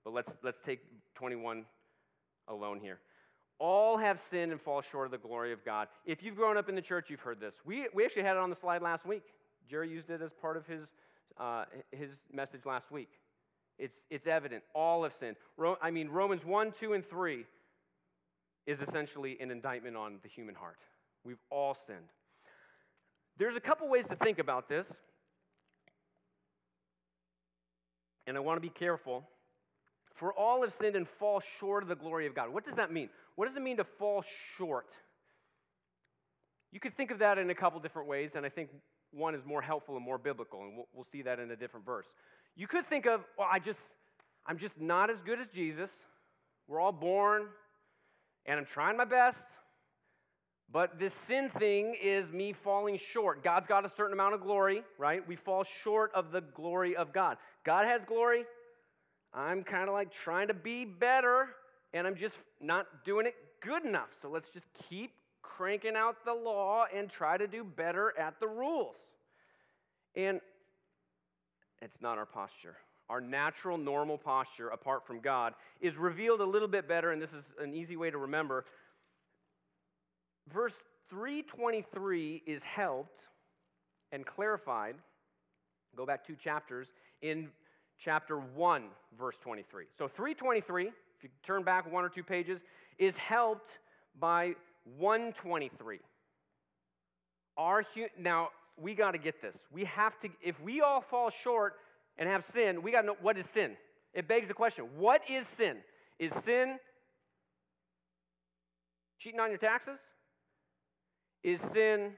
but 0.05 0.13
let's, 0.13 0.31
let's 0.43 0.59
take 0.65 0.81
21 1.15 1.65
alone 2.49 2.81
here. 2.81 2.99
All 3.61 3.99
have 3.99 4.19
sinned 4.31 4.53
and 4.53 4.61
fall 4.61 4.81
short 4.81 5.05
of 5.05 5.13
the 5.13 5.19
glory 5.19 5.53
of 5.53 5.63
God. 5.67 5.89
If 6.07 6.23
you've 6.23 6.35
grown 6.35 6.57
up 6.57 6.71
in 6.71 6.75
the 6.75 6.81
church, 6.81 7.11
you've 7.11 7.21
heard 7.21 7.39
this. 7.39 7.55
We, 7.67 7.87
we 7.93 8.07
actually 8.07 8.23
had 8.23 8.37
it 8.37 8.39
on 8.39 8.49
the 8.49 8.57
slide 8.57 8.81
last 8.81 9.05
week. 9.05 9.23
Jerry 9.69 9.91
used 9.91 10.09
it 10.09 10.23
as 10.23 10.31
part 10.41 10.57
of 10.57 10.67
his, 10.67 10.89
uh, 11.39 11.67
his 11.93 12.11
message 12.33 12.63
last 12.65 12.91
week. 12.91 13.11
It's, 13.79 13.95
it's 14.11 14.27
evident. 14.27 14.65
All 14.75 15.03
have 15.03 15.13
sinned. 15.21 15.37
Ro- 15.59 15.77
I 15.83 15.91
mean, 15.91 16.09
Romans 16.09 16.43
1, 16.43 16.73
2, 16.81 16.95
and 16.95 17.09
3 17.09 17.45
is 18.67 18.79
essentially 18.81 19.37
an 19.41 19.51
indictment 19.51 19.95
on 19.95 20.21
the 20.23 20.29
human 20.29 20.55
heart. 20.55 20.79
We've 21.23 21.39
all 21.51 21.77
sinned. 21.87 21.99
There's 23.39 23.57
a 23.57 23.61
couple 23.61 23.89
ways 23.89 24.07
to 24.09 24.17
think 24.17 24.39
about 24.39 24.71
this, 24.71 24.87
and 28.27 28.39
I 28.39 28.41
want 28.41 28.57
to 28.57 28.61
be 28.61 28.71
careful. 28.71 29.25
For 30.21 30.35
all 30.35 30.61
have 30.63 30.73
sinned 30.81 30.97
and 30.97 31.07
fall 31.19 31.43
short 31.59 31.83
of 31.83 31.89
the 31.89 31.97
glory 31.97 32.27
of 32.27 32.35
God. 32.35 32.53
What 32.53 32.67
does 32.67 32.77
that 32.77 32.93
mean? 32.93 33.09
What 33.37 33.49
does 33.49 33.57
it 33.57 33.63
mean 33.63 33.79
to 33.79 33.87
fall 33.99 34.23
short? 34.59 34.87
You 36.73 36.79
could 36.79 36.95
think 36.97 37.11
of 37.11 37.19
that 37.21 37.39
in 37.39 37.49
a 37.49 37.55
couple 37.55 37.81
different 37.81 38.07
ways, 38.07 38.31
and 38.35 38.45
I 38.45 38.51
think 38.51 38.69
one 39.13 39.35
is 39.35 39.41
more 39.47 39.63
helpful 39.63 39.97
and 39.97 40.05
more 40.05 40.19
biblical, 40.19 40.61
and 40.61 40.77
we'll, 40.77 40.87
we'll 40.95 41.07
see 41.11 41.23
that 41.23 41.41
in 41.41 41.51
a 41.51 41.57
different 41.57 41.87
verse. 41.87 42.05
You 42.55 42.69
could 42.69 42.87
think 42.89 43.07
of, 43.07 43.23
well, 43.39 43.49
I 43.51 43.59
just, 43.59 43.79
I'm 44.47 44.59
just 44.59 44.75
not 44.79 45.09
as 45.09 45.17
good 45.25 45.41
as 45.41 45.47
Jesus. 45.55 45.89
We're 46.69 46.81
all 46.81 46.93
born, 46.93 47.47
and 48.45 48.59
I'm 48.59 48.67
trying 48.75 48.99
my 48.99 49.07
best. 49.07 49.39
But 50.73 51.01
this 51.01 51.13
sin 51.27 51.51
thing 51.59 51.97
is 52.01 52.31
me 52.31 52.55
falling 52.63 53.01
short. 53.13 53.43
God's 53.43 53.67
got 53.67 53.85
a 53.85 53.91
certain 53.97 54.13
amount 54.13 54.35
of 54.35 54.43
glory, 54.43 54.83
right? 54.99 55.27
We 55.27 55.37
fall 55.37 55.65
short 55.83 56.13
of 56.15 56.31
the 56.31 56.43
glory 56.43 56.95
of 56.95 57.13
God. 57.13 57.39
God 57.65 57.87
has 57.87 58.03
glory. 58.07 58.45
I'm 59.33 59.63
kind 59.63 59.89
of 59.89 59.95
like 59.95 60.09
trying 60.25 60.49
to 60.49 60.55
be 60.55 60.85
better, 60.85 61.49
and 61.93 62.07
I'm 62.07 62.17
just 62.17 62.35
not 62.61 62.87
doing 63.05 63.27
it 63.27 63.35
good 63.63 63.85
enough. 63.85 64.09
So 64.23 64.29
let's 64.29 64.49
just 64.53 64.67
keep 64.89 65.13
cranking 65.43 65.97
out 65.97 66.17
the 66.25 66.35
law 66.35 66.87
and 66.95 67.11
try 67.11 67.37
to 67.37 67.47
do 67.47 67.65
better 67.65 68.13
at 68.19 68.41
the 68.41 68.49
rules. 68.49 68.97
And 70.17 70.41
it's 71.81 72.01
not 72.01 72.19
our 72.19 72.27
posture. 72.27 72.77
Our 73.09 73.21
natural, 73.21 73.77
normal 73.77 74.19
posture, 74.19 74.69
apart 74.69 75.07
from 75.07 75.21
God, 75.21 75.55
is 75.81 75.97
revealed 75.97 76.41
a 76.41 76.45
little 76.45 76.69
bit 76.69 76.89
better, 76.89 77.13
and 77.13 77.21
this 77.21 77.31
is 77.31 77.45
an 77.61 77.75
easy 77.75 77.97
way 77.97 78.11
to 78.11 78.19
remember. 78.19 78.65
Verse 80.53 80.73
323 81.11 82.43
is 82.47 82.63
helped 82.63 83.23
and 84.13 84.25
clarified. 84.25 84.97
Go 85.97 86.07
back 86.07 86.27
two 86.27 86.37
chapters 86.43 86.87
in 87.21 87.49
chapter 88.03 88.39
1, 88.39 88.85
verse 89.19 89.37
23. 89.43 89.85
So 89.99 90.09
323, 90.09 90.87
if 90.87 90.93
you 91.23 91.29
turn 91.47 91.63
back 91.63 91.91
one 91.91 92.05
or 92.05 92.09
two 92.09 92.23
pages, 92.23 92.61
is 92.99 93.15
helped 93.17 93.71
by 94.19 94.55
123. 94.99 95.99
Our, 97.57 97.85
now, 98.19 98.49
we 98.81 98.95
got 98.95 99.11
to 99.13 99.19
get 99.19 99.43
this. 99.43 99.55
We 99.73 99.85
have 99.85 100.19
to, 100.21 100.29
if 100.43 100.59
we 100.61 100.81
all 100.81 101.05
fall 101.11 101.31
short 101.45 101.75
and 102.19 102.29
have 102.29 102.45
sin, 102.55 102.83
we 102.83 102.93
got 102.93 103.03
to 103.03 103.09
know 103.09 103.17
what 103.21 103.37
is 103.37 103.45
sin. 103.55 103.73
It 104.15 104.27
begs 104.27 104.49
the 104.49 104.55
question 104.55 104.87
what 104.97 105.21
is 105.29 105.45
sin? 105.57 105.77
Is 106.19 106.33
sin 106.45 106.79
cheating 109.19 109.41
on 109.41 109.51
your 109.51 109.59
taxes? 109.59 109.99
Is 111.43 111.61
sin 111.73 112.13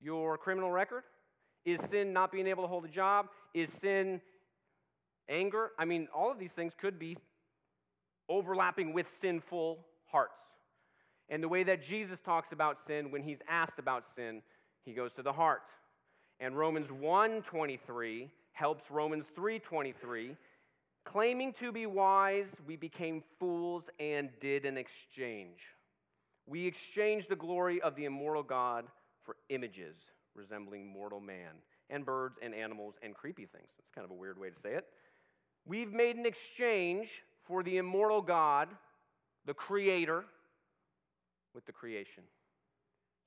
your 0.00 0.36
criminal 0.38 0.70
record? 0.70 1.04
Is 1.64 1.78
sin 1.90 2.12
not 2.12 2.32
being 2.32 2.46
able 2.46 2.62
to 2.62 2.68
hold 2.68 2.84
a 2.84 2.88
job? 2.88 3.26
Is 3.54 3.68
sin 3.80 4.20
anger? 5.28 5.72
I 5.78 5.84
mean, 5.84 6.08
all 6.14 6.30
of 6.30 6.38
these 6.38 6.52
things 6.54 6.72
could 6.80 6.98
be 6.98 7.16
overlapping 8.28 8.92
with 8.92 9.06
sinful 9.20 9.78
hearts. 10.06 10.32
And 11.28 11.42
the 11.42 11.48
way 11.48 11.64
that 11.64 11.84
Jesus 11.84 12.18
talks 12.24 12.52
about 12.52 12.78
sin 12.86 13.10
when 13.10 13.22
he's 13.22 13.38
asked 13.48 13.78
about 13.78 14.04
sin 14.14 14.42
he 14.84 14.92
goes 14.92 15.12
to 15.14 15.22
the 15.22 15.32
heart. 15.32 15.62
And 16.38 16.56
Romans 16.56 16.90
1:23 16.90 18.30
helps 18.52 18.90
Romans 18.90 19.26
3:23 19.34 20.36
Claiming 21.04 21.52
to 21.54 21.70
be 21.70 21.86
wise, 21.86 22.48
we 22.66 22.76
became 22.76 23.22
fools 23.38 23.84
and 24.00 24.28
did 24.40 24.64
an 24.64 24.76
exchange. 24.76 25.60
We 26.46 26.66
exchanged 26.66 27.28
the 27.28 27.36
glory 27.36 27.80
of 27.80 27.94
the 27.94 28.04
immortal 28.06 28.42
God 28.42 28.88
for 29.24 29.36
images 29.48 29.96
resembling 30.36 30.86
mortal 30.86 31.20
man, 31.20 31.54
and 31.90 32.04
birds 32.04 32.36
and 32.42 32.54
animals 32.54 32.94
and 33.02 33.14
creepy 33.14 33.46
things. 33.46 33.68
It's 33.78 33.90
kind 33.94 34.04
of 34.04 34.10
a 34.10 34.14
weird 34.14 34.38
way 34.38 34.50
to 34.50 34.56
say 34.62 34.74
it. 34.74 34.86
We've 35.66 35.92
made 35.92 36.16
an 36.16 36.26
exchange 36.26 37.08
for 37.46 37.62
the 37.62 37.78
immortal 37.78 38.22
God, 38.22 38.68
the 39.46 39.54
Creator, 39.54 40.24
with 41.54 41.66
the 41.66 41.72
creation. 41.72 42.22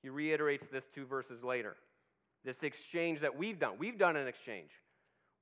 He 0.02 0.08
reiterates 0.08 0.64
this 0.72 0.84
two 0.94 1.04
verses 1.04 1.42
later. 1.44 1.76
This 2.44 2.56
exchange 2.62 3.20
that 3.20 3.36
we've 3.36 3.58
done. 3.58 3.74
We've 3.78 3.98
done 3.98 4.16
an 4.16 4.26
exchange. 4.26 4.70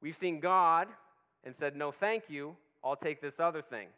We've 0.03 0.17
seen 0.21 0.41
God 0.41 0.89
and 1.45 1.55
said, 1.61 1.77
No, 1.77 1.93
thank 1.93 2.25
you. 2.29 2.57
I'll 2.83 2.97
take 2.97 3.21
this 3.21 3.35
other 3.39 3.63
thing. 3.63 3.89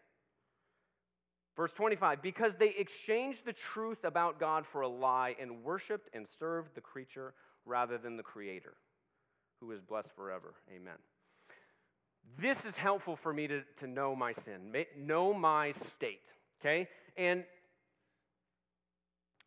Verse 1.56 1.72
25, 1.76 2.22
because 2.22 2.52
they 2.58 2.74
exchanged 2.78 3.40
the 3.44 3.54
truth 3.74 3.98
about 4.04 4.40
God 4.40 4.64
for 4.72 4.82
a 4.82 4.88
lie 4.88 5.34
and 5.40 5.62
worshiped 5.62 6.08
and 6.14 6.26
served 6.38 6.70
the 6.74 6.80
creature 6.80 7.34
rather 7.66 7.98
than 7.98 8.16
the 8.16 8.22
Creator, 8.22 8.74
who 9.60 9.70
is 9.72 9.80
blessed 9.80 10.08
forever. 10.16 10.54
Amen. 10.74 10.94
This 12.40 12.56
is 12.66 12.74
helpful 12.76 13.18
for 13.22 13.32
me 13.32 13.46
to, 13.48 13.60
to 13.80 13.86
know 13.86 14.16
my 14.16 14.32
sin, 14.44 14.72
know 14.96 15.34
my 15.34 15.74
state, 15.96 16.20
okay? 16.60 16.88
And 17.16 17.44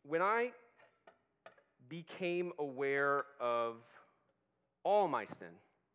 when 0.06 0.22
I 0.22 0.50
became 1.90 2.52
aware 2.60 3.24
of 3.40 3.76
all 4.84 5.08
my 5.08 5.26
sin, 5.40 5.50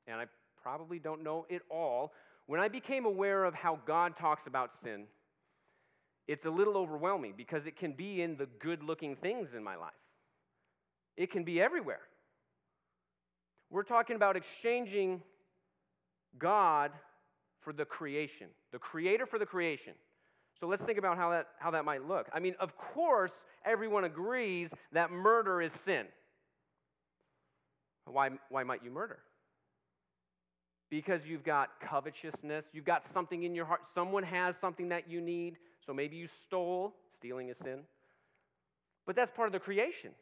and 0.06 0.20
I 0.20 0.24
probably 0.62 0.98
don't 0.98 1.22
know 1.22 1.46
it 1.48 1.62
all, 1.70 2.12
when 2.46 2.60
I 2.60 2.68
became 2.68 3.04
aware 3.04 3.44
of 3.44 3.54
how 3.54 3.78
God 3.86 4.14
talks 4.18 4.42
about 4.46 4.70
sin, 4.82 5.04
it's 6.26 6.44
a 6.44 6.50
little 6.50 6.76
overwhelming 6.76 7.34
because 7.36 7.62
it 7.66 7.78
can 7.78 7.92
be 7.92 8.22
in 8.22 8.36
the 8.36 8.46
good 8.60 8.82
looking 8.82 9.16
things 9.16 9.48
in 9.56 9.62
my 9.62 9.76
life. 9.76 9.92
It 11.16 11.30
can 11.32 11.44
be 11.44 11.60
everywhere. 11.60 12.00
We're 13.70 13.82
talking 13.82 14.16
about 14.16 14.36
exchanging 14.36 15.22
God 16.38 16.92
for 17.60 17.72
the 17.72 17.84
creation, 17.84 18.48
the 18.72 18.78
creator 18.78 19.26
for 19.26 19.38
the 19.38 19.46
creation. 19.46 19.92
So 20.60 20.66
let's 20.66 20.84
think 20.84 20.98
about 20.98 21.16
how 21.16 21.30
that, 21.30 21.48
how 21.58 21.70
that 21.70 21.84
might 21.84 22.06
look. 22.06 22.28
I 22.32 22.40
mean, 22.40 22.54
of 22.58 22.76
course, 22.76 23.30
everyone 23.64 24.04
agrees 24.04 24.70
that 24.92 25.10
murder 25.10 25.62
is 25.62 25.72
sin. 25.84 26.06
Why, 28.06 28.30
why 28.48 28.64
might 28.64 28.82
you 28.82 28.90
murder? 28.90 29.18
Because 30.90 31.20
you've 31.26 31.44
got 31.44 31.68
covetousness, 31.80 32.64
you've 32.72 32.86
got 32.86 33.04
something 33.12 33.42
in 33.42 33.54
your 33.54 33.66
heart, 33.66 33.80
someone 33.94 34.22
has 34.22 34.54
something 34.60 34.88
that 34.88 35.08
you 35.10 35.20
need, 35.20 35.56
so 35.86 35.92
maybe 35.92 36.16
you 36.16 36.28
stole, 36.46 36.94
stealing 37.18 37.50
is 37.50 37.56
sin. 37.62 37.80
But 39.06 39.14
that's 39.14 39.30
part 39.36 39.48
of 39.48 39.52
the 39.52 39.60
creation. 39.60 40.12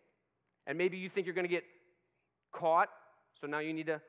And 0.66 0.76
maybe 0.76 0.96
you 0.96 1.08
think 1.08 1.26
you're 1.26 1.34
going 1.34 1.46
to 1.46 1.52
get 1.52 1.64
caught, 2.52 2.88
so 3.40 3.46
now 3.46 3.60
you 3.60 3.72
need 3.72 3.86
to 3.86 4.00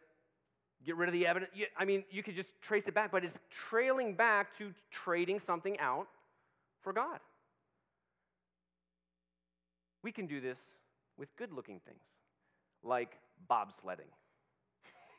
get 0.85 0.95
rid 0.95 1.09
of 1.09 1.13
the 1.13 1.25
evidence. 1.25 1.51
I 1.77 1.85
mean, 1.85 2.03
you 2.11 2.23
could 2.23 2.35
just 2.35 2.49
trace 2.67 2.83
it 2.87 2.93
back, 2.93 3.11
but 3.11 3.23
it's 3.23 3.37
trailing 3.69 4.13
back 4.13 4.57
to 4.57 4.71
trading 5.03 5.41
something 5.45 5.77
out 5.79 6.07
for 6.83 6.93
God. 6.93 7.19
We 10.03 10.11
can 10.11 10.27
do 10.27 10.39
this 10.39 10.57
with 11.17 11.29
good 11.37 11.51
looking 11.51 11.81
things 11.85 11.99
like 12.83 13.11
bobsledding. 13.49 14.11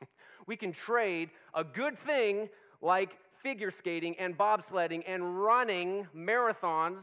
we 0.47 0.57
can 0.57 0.73
trade 0.87 1.31
a 1.55 1.65
good 1.65 1.95
thing 2.07 2.49
like 2.81 3.11
figure 3.43 3.73
skating 3.79 4.15
and 4.19 4.37
bobsledding 4.39 5.03
and 5.07 5.43
running 5.43 6.07
marathons 6.17 7.03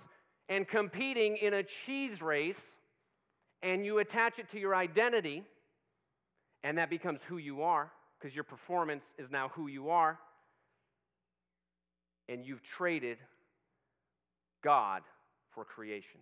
and 0.50 0.68
competing 0.68 1.38
in 1.38 1.56
a 1.56 1.64
cheese 1.86 2.22
race, 2.22 2.56
and 3.64 3.86
you 3.86 3.98
attach 4.00 4.38
it 4.38 4.46
to 4.52 4.60
your 4.60 4.76
identity, 4.76 5.44
and 6.64 6.78
that 6.78 6.90
becomes 6.90 7.20
who 7.28 7.38
you 7.38 7.64
are 7.64 7.92
because 8.26 8.34
your 8.34 8.44
performance 8.44 9.04
is 9.20 9.30
now 9.30 9.52
who 9.54 9.68
you 9.68 9.92
are, 9.92 10.18
and 12.28 12.44
you've 12.44 12.62
traded 12.76 13.20
God 14.64 15.04
for 15.54 15.64
creation. 15.64 16.20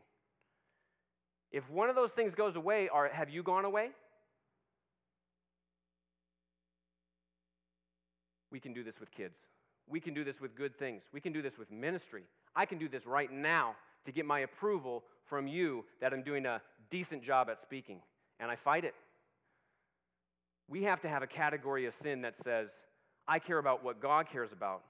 If 1.54 1.64
one 1.70 1.90
of 1.90 1.96
those 1.96 2.10
things 2.14 2.34
goes 2.36 2.58
away, 2.58 2.90
are, 2.92 3.08
have 3.08 3.30
you 3.30 3.42
gone 3.42 3.64
away? 3.64 3.92
We 8.52 8.60
can 8.60 8.74
do 8.74 8.84
this 8.84 8.96
with 9.00 9.10
kids. 9.12 9.36
We 9.88 10.02
can 10.02 10.14
do 10.14 10.26
this 10.26 10.36
with 10.42 10.58
good 10.58 10.78
things. 10.78 11.04
We 11.14 11.22
can 11.22 11.32
do 11.32 11.42
this 11.42 11.54
with 11.58 11.72
ministry. 11.72 12.24
I 12.54 12.66
can 12.66 12.80
do 12.80 12.90
this 12.90 13.06
right 13.06 13.32
now 13.32 13.76
to 14.06 14.12
get 14.12 14.26
my 14.26 14.40
approval 14.40 15.04
from 15.30 15.48
you 15.48 15.86
that 16.02 16.12
I'm 16.12 16.24
doing 16.24 16.46
a 16.46 16.62
decent 16.92 17.24
job 17.24 17.48
at 17.50 17.60
speaking. 17.64 18.00
And 18.42 18.52
I 18.52 18.58
fight 18.62 18.84
it. 18.84 18.94
We 20.68 20.84
have 20.84 21.02
to 21.02 21.10
have 21.10 21.24
a 21.24 21.28
category 21.28 21.86
of 21.86 21.94
sin 22.02 22.22
that 22.22 22.36
says, 22.44 22.70
I 23.28 23.40
care 23.40 23.58
about 23.58 23.84
what 23.84 24.02
God 24.02 24.28
cares 24.32 24.52
about. 24.52 24.82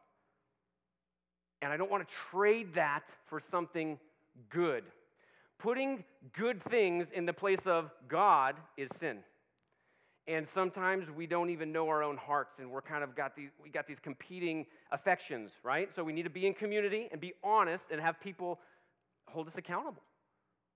And 1.61 1.71
I 1.71 1.77
don't 1.77 1.89
want 1.89 2.07
to 2.07 2.13
trade 2.31 2.75
that 2.75 3.03
for 3.29 3.41
something 3.51 3.97
good. 4.49 4.83
Putting 5.59 6.03
good 6.37 6.61
things 6.69 7.07
in 7.13 7.25
the 7.25 7.33
place 7.33 7.61
of 7.65 7.89
God 8.09 8.55
is 8.77 8.89
sin. 8.99 9.19
And 10.27 10.47
sometimes 10.53 11.11
we 11.11 11.27
don't 11.27 11.49
even 11.49 11.71
know 11.71 11.87
our 11.89 12.01
own 12.01 12.15
hearts, 12.15 12.53
and 12.59 12.71
we're 12.71 12.81
kind 12.81 13.03
of 13.03 13.15
got 13.15 13.35
these, 13.35 13.49
we 13.61 13.69
got 13.69 13.87
these 13.87 13.97
competing 14.01 14.65
affections, 14.91 15.51
right? 15.63 15.89
So 15.95 16.03
we 16.03 16.13
need 16.13 16.23
to 16.23 16.29
be 16.29 16.47
in 16.47 16.53
community 16.53 17.09
and 17.11 17.19
be 17.19 17.33
honest 17.43 17.83
and 17.91 17.99
have 17.99 18.19
people 18.21 18.59
hold 19.27 19.47
us 19.47 19.53
accountable. 19.57 20.01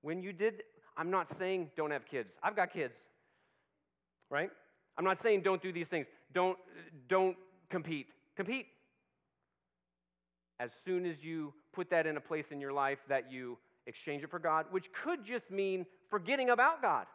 When 0.01 0.21
you 0.21 0.33
did, 0.33 0.63
I'm 0.97 1.11
not 1.11 1.27
saying 1.39 1.71
don't 1.77 1.91
have 1.91 2.05
kids. 2.05 2.31
I've 2.43 2.55
got 2.55 2.73
kids, 2.73 2.93
right? 4.29 4.51
I'm 4.97 5.05
not 5.05 5.21
saying 5.21 5.41
don't 5.41 5.61
do 5.61 5.71
these 5.71 5.87
things. 5.87 6.07
Don't, 6.33 6.57
don't 7.07 7.37
compete. 7.69 8.07
Compete 8.35 8.67
as 10.59 10.71
soon 10.85 11.05
as 11.05 11.17
you 11.21 11.53
put 11.73 11.89
that 11.89 12.07
in 12.07 12.17
a 12.17 12.21
place 12.21 12.45
in 12.51 12.59
your 12.59 12.73
life 12.73 12.97
that 13.09 13.31
you 13.31 13.57
exchange 13.85 14.23
it 14.23 14.31
for 14.31 14.39
God, 14.39 14.65
which 14.71 14.85
could 15.03 15.23
just 15.23 15.49
mean 15.51 15.85
forgetting 16.09 16.49
about 16.49 16.81
God. 16.81 17.05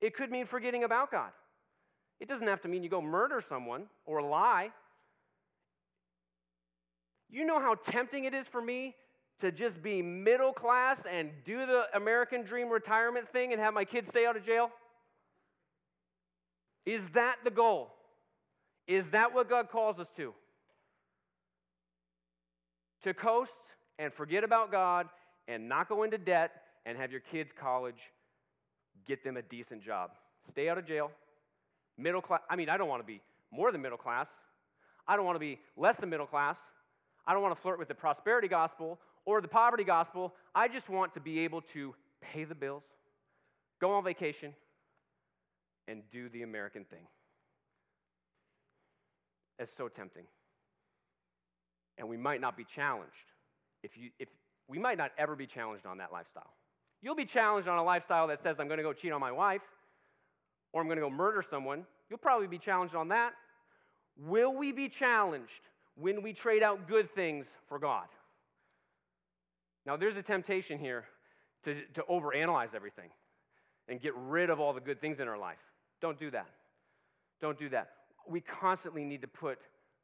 It 0.00 0.14
could 0.14 0.30
mean 0.30 0.46
forgetting 0.46 0.84
about 0.84 1.10
God. 1.10 1.30
It 2.20 2.28
doesn't 2.28 2.46
have 2.46 2.62
to 2.62 2.68
mean 2.68 2.82
you 2.82 2.88
go 2.88 3.02
murder 3.02 3.42
someone 3.46 3.84
or 4.06 4.22
lie. 4.22 4.70
You 7.28 7.44
know 7.44 7.60
how 7.60 7.74
tempting 7.74 8.24
it 8.24 8.34
is 8.34 8.46
for 8.50 8.62
me 8.62 8.94
to 9.40 9.52
just 9.52 9.82
be 9.82 10.00
middle 10.00 10.52
class 10.52 10.98
and 11.10 11.30
do 11.44 11.66
the 11.66 11.84
American 11.94 12.42
dream 12.42 12.70
retirement 12.70 13.30
thing 13.32 13.52
and 13.52 13.60
have 13.60 13.74
my 13.74 13.84
kids 13.84 14.08
stay 14.08 14.24
out 14.24 14.36
of 14.36 14.46
jail? 14.46 14.70
Is 16.86 17.00
that 17.14 17.36
the 17.44 17.50
goal? 17.50 17.88
Is 18.88 19.04
that 19.12 19.34
what 19.34 19.50
God 19.50 19.68
calls 19.70 19.98
us 19.98 20.06
to? 20.16 20.32
to 23.06 23.14
coast 23.14 23.52
and 24.00 24.12
forget 24.14 24.42
about 24.42 24.72
God 24.72 25.06
and 25.46 25.68
not 25.68 25.88
go 25.88 26.02
into 26.02 26.18
debt 26.18 26.50
and 26.84 26.98
have 26.98 27.12
your 27.12 27.22
kids' 27.32 27.50
college 27.58 27.94
get 29.06 29.22
them 29.22 29.36
a 29.36 29.42
decent 29.42 29.84
job. 29.84 30.10
Stay 30.50 30.68
out 30.68 30.76
of 30.76 30.86
jail. 30.88 31.12
Middle 31.96 32.20
class. 32.20 32.40
I 32.50 32.56
mean, 32.56 32.68
I 32.68 32.76
don't 32.76 32.88
want 32.88 33.02
to 33.02 33.06
be 33.06 33.20
more 33.52 33.70
than 33.70 33.80
middle 33.80 33.96
class. 33.96 34.26
I 35.06 35.14
don't 35.14 35.24
want 35.24 35.36
to 35.36 35.40
be 35.40 35.60
less 35.76 35.94
than 36.00 36.10
middle 36.10 36.26
class. 36.26 36.56
I 37.28 37.32
don't 37.32 37.42
want 37.42 37.54
to 37.54 37.62
flirt 37.62 37.78
with 37.78 37.86
the 37.86 37.94
prosperity 37.94 38.48
gospel 38.48 38.98
or 39.24 39.40
the 39.40 39.48
poverty 39.48 39.84
gospel. 39.84 40.34
I 40.52 40.66
just 40.66 40.88
want 40.88 41.14
to 41.14 41.20
be 41.20 41.40
able 41.40 41.62
to 41.74 41.94
pay 42.20 42.42
the 42.42 42.56
bills, 42.56 42.82
go 43.80 43.92
on 43.92 44.02
vacation, 44.02 44.52
and 45.88 46.02
do 46.10 46.28
the 46.28 46.42
American 46.42 46.84
thing. 46.84 47.06
It's 49.58 49.74
so 49.76 49.88
tempting 49.88 50.24
and 51.98 52.08
we 52.08 52.16
might 52.16 52.40
not 52.40 52.56
be 52.56 52.66
challenged. 52.74 53.12
If 53.82 53.96
you, 53.96 54.10
if, 54.18 54.28
we 54.68 54.78
might 54.78 54.98
not 54.98 55.12
ever 55.18 55.36
be 55.36 55.46
challenged 55.46 55.86
on 55.86 55.98
that 55.98 56.12
lifestyle. 56.12 56.52
You'll 57.02 57.14
be 57.14 57.26
challenged 57.26 57.68
on 57.68 57.78
a 57.78 57.84
lifestyle 57.84 58.26
that 58.28 58.42
says, 58.42 58.56
I'm 58.58 58.66
going 58.66 58.78
to 58.78 58.82
go 58.82 58.92
cheat 58.92 59.12
on 59.12 59.20
my 59.20 59.32
wife 59.32 59.62
or 60.72 60.80
I'm 60.80 60.88
going 60.88 60.98
to 60.98 61.02
go 61.02 61.10
murder 61.10 61.44
someone. 61.48 61.84
You'll 62.10 62.18
probably 62.18 62.46
be 62.46 62.58
challenged 62.58 62.94
on 62.94 63.08
that. 63.08 63.32
Will 64.18 64.54
we 64.54 64.72
be 64.72 64.88
challenged 64.88 65.50
when 65.94 66.22
we 66.22 66.32
trade 66.32 66.62
out 66.62 66.88
good 66.88 67.14
things 67.14 67.46
for 67.68 67.78
God? 67.78 68.06
Now, 69.84 69.96
there's 69.96 70.16
a 70.16 70.22
temptation 70.22 70.78
here 70.78 71.04
to, 71.64 71.74
to 71.94 72.02
overanalyze 72.10 72.74
everything 72.74 73.10
and 73.88 74.00
get 74.00 74.14
rid 74.16 74.50
of 74.50 74.58
all 74.58 74.72
the 74.72 74.80
good 74.80 75.00
things 75.00 75.20
in 75.20 75.28
our 75.28 75.38
life. 75.38 75.58
Don't 76.00 76.18
do 76.18 76.30
that. 76.30 76.46
Don't 77.40 77.58
do 77.58 77.68
that. 77.70 77.90
We 78.28 78.40
constantly 78.40 79.04
need 79.04 79.22
to 79.22 79.28
put 79.28 79.58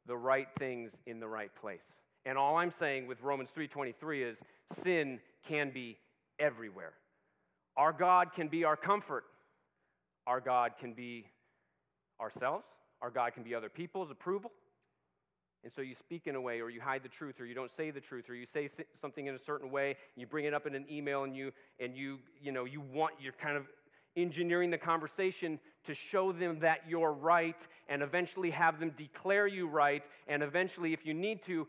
the 0.07 0.15
right 0.15 0.47
things 0.59 0.91
in 1.05 1.19
the 1.19 1.27
right 1.27 1.51
place. 1.59 1.81
And 2.25 2.37
all 2.37 2.57
I'm 2.57 2.73
saying 2.79 3.07
with 3.07 3.21
Romans 3.21 3.49
3:23 3.51 4.23
is 4.23 4.37
sin 4.83 5.19
can 5.47 5.71
be 5.71 5.97
everywhere. 6.39 6.93
Our 7.75 7.91
God 7.91 8.33
can 8.33 8.47
be 8.47 8.63
our 8.63 8.77
comfort. 8.77 9.25
Our 10.25 10.39
God 10.39 10.73
can 10.79 10.93
be 10.93 11.25
ourselves. 12.21 12.65
Our 13.01 13.09
God 13.09 13.33
can 13.33 13.43
be 13.43 13.53
other 13.53 13.69
people's 13.69 14.09
approval. 14.09 14.51
And 15.63 15.71
so 15.73 15.81
you 15.81 15.95
speak 15.99 16.27
in 16.27 16.35
a 16.35 16.41
way, 16.41 16.59
or 16.59 16.69
you 16.69 16.81
hide 16.81 17.03
the 17.03 17.09
truth, 17.09 17.39
or 17.39 17.45
you 17.45 17.55
don't 17.55 17.71
say 17.77 17.89
the 17.89 18.01
truth, 18.01 18.29
or 18.29 18.35
you 18.35 18.45
say 18.53 18.69
something 19.01 19.27
in 19.27 19.35
a 19.35 19.39
certain 19.39 19.71
way, 19.71 19.91
and 19.91 20.21
you 20.21 20.27
bring 20.27 20.43
it 20.43 20.53
up 20.53 20.65
in 20.67 20.75
an 20.75 20.85
email, 20.91 21.23
and 21.23 21.35
you, 21.35 21.53
and 21.79 21.95
you, 21.95 22.19
you 22.41 22.51
know, 22.51 22.65
you 22.65 22.81
want, 22.81 23.13
you're 23.21 23.33
kind 23.33 23.55
of 23.55 23.65
engineering 24.17 24.69
the 24.71 24.77
conversation 24.77 25.59
to 25.85 25.95
show 26.11 26.31
them 26.31 26.59
that 26.61 26.81
you're 26.87 27.11
right, 27.11 27.55
and 27.89 28.01
eventually 28.01 28.51
have 28.51 28.79
them 28.79 28.91
declare 28.97 29.47
you 29.47 29.67
right, 29.67 30.03
and 30.27 30.41
eventually, 30.41 30.93
if 30.93 31.05
you 31.05 31.13
need 31.13 31.43
to, 31.45 31.67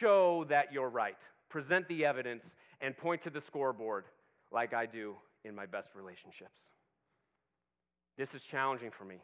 show 0.00 0.44
that 0.48 0.72
you're 0.72 0.88
right. 0.88 1.16
Present 1.48 1.86
the 1.88 2.04
evidence 2.04 2.44
and 2.80 2.96
point 2.96 3.22
to 3.24 3.30
the 3.30 3.40
scoreboard 3.40 4.04
like 4.50 4.74
I 4.74 4.86
do 4.86 5.14
in 5.44 5.54
my 5.54 5.66
best 5.66 5.88
relationships. 5.94 6.58
This 8.18 8.34
is 8.34 8.42
challenging 8.42 8.90
for 8.96 9.04
me. 9.04 9.16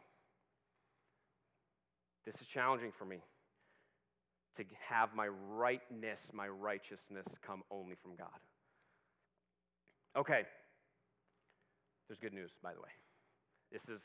This 2.25 2.35
is 2.41 2.47
challenging 2.47 2.91
for 2.97 3.05
me 3.05 3.17
to 4.57 4.63
have 4.87 5.15
my 5.15 5.27
rightness, 5.27 6.19
my 6.33 6.47
righteousness 6.47 7.25
come 7.45 7.63
only 7.71 7.95
from 8.01 8.15
God. 8.15 8.27
Okay. 10.17 10.43
There's 12.07 12.19
good 12.19 12.33
news, 12.33 12.51
by 12.61 12.73
the 12.73 12.79
way. 12.79 12.89
This 13.71 13.83
is 13.83 14.01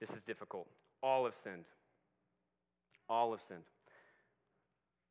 this 0.00 0.10
is 0.10 0.22
difficult. 0.26 0.66
All 1.02 1.24
have 1.24 1.34
sinned. 1.44 1.64
All 3.08 3.32
have 3.32 3.40
sinned. 3.48 3.64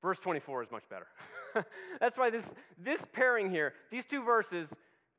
Verse 0.02 0.18
24 0.20 0.64
is 0.64 0.72
much 0.72 0.84
better. 0.90 1.08
That's 2.00 2.18
why 2.18 2.30
this, 2.30 2.44
this 2.84 3.00
pairing 3.14 3.52
here, 3.52 3.74
these 3.92 4.04
two 4.10 4.24
verses 4.24 4.70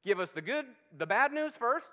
give 0.05 0.21
us 0.21 0.31
the 0.35 0.41
good, 0.41 0.65
the 0.99 1.07
bad 1.07 1.33
news 1.33 1.53
first 1.59 1.87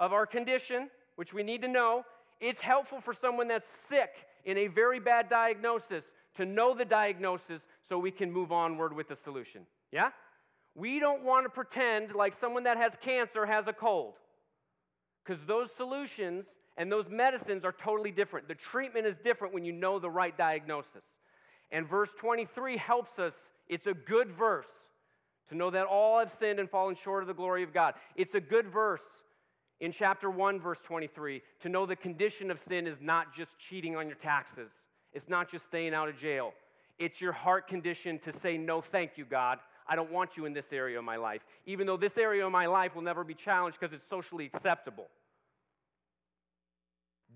of 0.00 0.12
our 0.12 0.26
condition, 0.26 0.90
which 1.16 1.32
we 1.32 1.42
need 1.42 1.62
to 1.62 1.68
know. 1.68 2.04
It's 2.40 2.60
helpful 2.60 3.00
for 3.00 3.14
someone 3.14 3.48
that's 3.48 3.68
sick 3.88 4.10
in 4.44 4.58
a 4.58 4.66
very 4.66 4.98
bad 4.98 5.30
diagnosis 5.30 6.04
to 6.36 6.44
know 6.44 6.74
the 6.74 6.84
diagnosis 6.84 7.62
so 7.88 7.98
we 7.98 8.10
can 8.10 8.32
move 8.32 8.50
onward 8.50 8.94
with 8.94 9.08
the 9.08 9.16
solution. 9.22 9.62
Yeah? 9.92 10.10
We 10.74 10.98
don't 10.98 11.22
want 11.22 11.44
to 11.44 11.50
pretend 11.50 12.14
like 12.14 12.34
someone 12.40 12.64
that 12.64 12.76
has 12.76 12.92
cancer 13.00 13.46
has 13.46 13.66
a 13.68 13.72
cold. 13.72 14.14
Because 15.24 15.40
those 15.46 15.68
solutions 15.76 16.44
and 16.76 16.90
those 16.90 17.06
medicines 17.08 17.64
are 17.64 17.72
totally 17.72 18.10
different. 18.10 18.48
The 18.48 18.54
treatment 18.54 19.06
is 19.06 19.16
different 19.22 19.54
when 19.54 19.64
you 19.64 19.72
know 19.72 19.98
the 19.98 20.10
right 20.10 20.36
diagnosis. 20.36 21.02
And 21.70 21.88
verse 21.88 22.10
23 22.20 22.76
helps 22.76 23.18
us. 23.18 23.32
It's 23.68 23.86
a 23.86 23.94
good 23.94 24.30
verse 24.32 24.66
to 25.48 25.54
know 25.54 25.70
that 25.70 25.86
all 25.86 26.18
have 26.18 26.32
sinned 26.40 26.58
and 26.58 26.68
fallen 26.68 26.96
short 27.02 27.22
of 27.22 27.28
the 27.28 27.34
glory 27.34 27.62
of 27.62 27.72
God. 27.72 27.94
It's 28.16 28.34
a 28.34 28.40
good 28.40 28.66
verse 28.68 29.00
in 29.80 29.92
chapter 29.92 30.30
1, 30.30 30.60
verse 30.60 30.78
23, 30.86 31.42
to 31.62 31.68
know 31.68 31.84
the 31.84 31.96
condition 31.96 32.50
of 32.50 32.58
sin 32.68 32.86
is 32.86 32.96
not 33.00 33.34
just 33.36 33.50
cheating 33.68 33.96
on 33.96 34.06
your 34.06 34.16
taxes, 34.16 34.70
it's 35.12 35.28
not 35.28 35.50
just 35.50 35.64
staying 35.66 35.94
out 35.94 36.08
of 36.08 36.18
jail. 36.18 36.52
It's 36.98 37.20
your 37.20 37.32
heart 37.32 37.66
condition 37.66 38.20
to 38.20 38.32
say, 38.40 38.56
No, 38.56 38.80
thank 38.80 39.12
you, 39.16 39.24
God. 39.24 39.58
I 39.86 39.96
don't 39.96 40.10
want 40.10 40.30
you 40.36 40.46
in 40.46 40.54
this 40.54 40.66
area 40.72 40.98
of 40.98 41.04
my 41.04 41.16
life, 41.16 41.42
even 41.66 41.86
though 41.86 41.96
this 41.96 42.16
area 42.16 42.46
of 42.46 42.52
my 42.52 42.66
life 42.66 42.94
will 42.94 43.02
never 43.02 43.24
be 43.24 43.34
challenged 43.34 43.78
because 43.78 43.92
it's 43.92 44.08
socially 44.08 44.50
acceptable. 44.54 45.08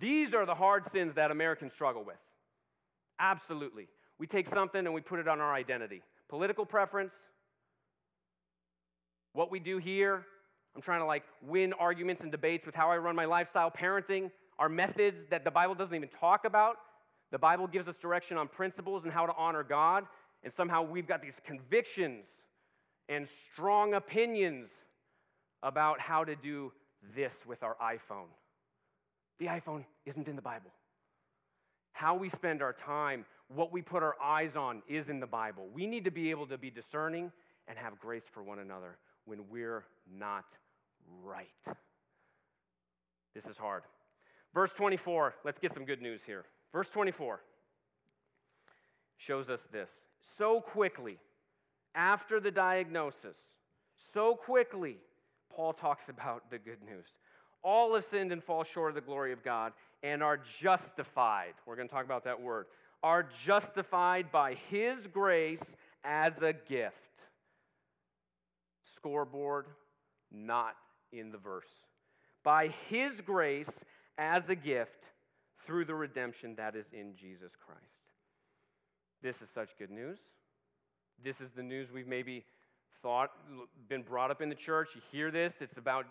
These 0.00 0.34
are 0.34 0.46
the 0.46 0.54
hard 0.54 0.84
sins 0.92 1.14
that 1.16 1.30
Americans 1.30 1.72
struggle 1.74 2.04
with. 2.04 2.16
Absolutely. 3.18 3.88
We 4.18 4.26
take 4.26 4.46
something 4.54 4.84
and 4.84 4.94
we 4.94 5.00
put 5.00 5.18
it 5.18 5.28
on 5.28 5.40
our 5.40 5.54
identity 5.54 6.02
political 6.28 6.66
preference, 6.66 7.12
what 9.32 9.50
we 9.50 9.58
do 9.58 9.78
here. 9.78 10.26
I'm 10.76 10.82
trying 10.82 11.00
to 11.00 11.06
like 11.06 11.22
win 11.42 11.72
arguments 11.72 12.22
and 12.22 12.30
debates 12.30 12.66
with 12.66 12.74
how 12.74 12.90
I 12.90 12.98
run 12.98 13.16
my 13.16 13.24
lifestyle, 13.24 13.70
parenting, 13.70 14.30
our 14.58 14.68
methods 14.68 15.16
that 15.30 15.44
the 15.44 15.50
Bible 15.50 15.74
doesn't 15.74 15.94
even 15.94 16.10
talk 16.20 16.44
about. 16.44 16.76
The 17.32 17.38
Bible 17.38 17.66
gives 17.66 17.88
us 17.88 17.94
direction 18.00 18.36
on 18.36 18.48
principles 18.48 19.04
and 19.04 19.12
how 19.12 19.26
to 19.26 19.32
honor 19.36 19.62
God, 19.62 20.04
and 20.44 20.52
somehow 20.56 20.82
we've 20.82 21.08
got 21.08 21.22
these 21.22 21.32
convictions 21.46 22.24
and 23.08 23.26
strong 23.52 23.94
opinions 23.94 24.68
about 25.62 26.00
how 26.00 26.24
to 26.24 26.36
do 26.36 26.72
this 27.16 27.32
with 27.46 27.62
our 27.62 27.76
iPhone. 27.82 28.28
The 29.38 29.46
iPhone 29.46 29.84
isn't 30.06 30.26
in 30.26 30.36
the 30.36 30.42
Bible. 30.42 30.70
How 31.92 32.14
we 32.14 32.30
spend 32.30 32.62
our 32.62 32.74
time, 32.84 33.24
what 33.48 33.72
we 33.72 33.82
put 33.82 34.02
our 34.02 34.14
eyes 34.22 34.56
on 34.56 34.82
is 34.88 35.08
in 35.08 35.20
the 35.20 35.26
Bible. 35.26 35.66
We 35.72 35.86
need 35.86 36.04
to 36.04 36.10
be 36.10 36.30
able 36.30 36.46
to 36.46 36.58
be 36.58 36.70
discerning 36.70 37.32
and 37.66 37.76
have 37.78 37.98
grace 37.98 38.22
for 38.32 38.42
one 38.42 38.60
another 38.60 38.98
when 39.24 39.40
we're 39.50 39.84
not 40.16 40.44
right. 41.22 41.48
This 43.34 43.44
is 43.50 43.56
hard. 43.56 43.82
Verse 44.54 44.70
24, 44.76 45.34
let's 45.44 45.58
get 45.58 45.74
some 45.74 45.84
good 45.84 46.02
news 46.02 46.20
here. 46.26 46.44
Verse 46.72 46.88
24 46.92 47.40
shows 49.18 49.48
us 49.48 49.60
this. 49.72 49.88
So 50.38 50.60
quickly, 50.60 51.18
after 51.94 52.40
the 52.40 52.50
diagnosis, 52.50 53.36
so 54.14 54.34
quickly, 54.34 54.96
Paul 55.54 55.72
talks 55.72 56.04
about 56.08 56.50
the 56.50 56.58
good 56.58 56.82
news. 56.84 57.06
All 57.62 57.94
have 57.94 58.04
sinned 58.10 58.32
and 58.32 58.42
fall 58.42 58.64
short 58.64 58.90
of 58.90 58.94
the 58.94 59.00
glory 59.00 59.32
of 59.32 59.42
God 59.42 59.72
and 60.02 60.22
are 60.22 60.40
justified. 60.60 61.54
We're 61.66 61.76
going 61.76 61.88
to 61.88 61.94
talk 61.94 62.04
about 62.04 62.24
that 62.24 62.40
word. 62.40 62.66
Are 63.02 63.26
justified 63.44 64.30
by 64.32 64.56
His 64.70 64.98
grace 65.12 65.60
as 66.04 66.32
a 66.40 66.52
gift. 66.52 66.94
Scoreboard, 68.96 69.66
not 70.32 70.76
in 71.12 71.30
the 71.30 71.38
verse. 71.38 71.68
By 72.44 72.68
His 72.88 73.12
grace 73.24 73.68
as 74.16 74.42
a 74.48 74.54
gift 74.54 75.04
through 75.66 75.84
the 75.84 75.94
redemption 75.94 76.54
that 76.56 76.74
is 76.74 76.86
in 76.92 77.14
Jesus 77.14 77.52
Christ. 77.64 77.82
This 79.22 79.36
is 79.36 79.48
such 79.54 79.70
good 79.78 79.90
news. 79.90 80.18
This 81.22 81.36
is 81.40 81.50
the 81.56 81.62
news 81.62 81.88
we've 81.92 82.06
maybe 82.06 82.44
thought, 83.02 83.30
been 83.88 84.02
brought 84.02 84.30
up 84.30 84.40
in 84.40 84.48
the 84.48 84.54
church. 84.54 84.88
You 84.94 85.00
hear 85.12 85.30
this, 85.30 85.52
it's 85.60 85.76
about 85.76 86.06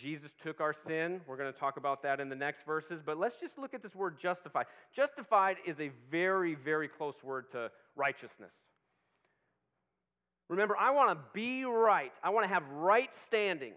Jesus 0.00 0.30
took 0.42 0.60
our 0.60 0.74
sin. 0.86 1.20
We're 1.26 1.36
going 1.36 1.52
to 1.52 1.58
talk 1.58 1.76
about 1.76 2.02
that 2.02 2.20
in 2.20 2.28
the 2.28 2.36
next 2.36 2.64
verses, 2.66 3.00
but 3.04 3.18
let's 3.18 3.34
just 3.40 3.58
look 3.58 3.74
at 3.74 3.82
this 3.82 3.94
word 3.94 4.16
justified. 4.20 4.66
Justified 4.94 5.56
is 5.66 5.76
a 5.80 5.90
very, 6.10 6.54
very 6.54 6.88
close 6.88 7.14
word 7.22 7.50
to 7.52 7.70
righteousness. 7.96 8.50
Remember, 10.48 10.76
I 10.76 10.90
want 10.90 11.10
to 11.10 11.24
be 11.32 11.64
right, 11.64 12.12
I 12.22 12.30
want 12.30 12.44
to 12.44 12.52
have 12.52 12.62
right 12.72 13.10
standing, 13.28 13.72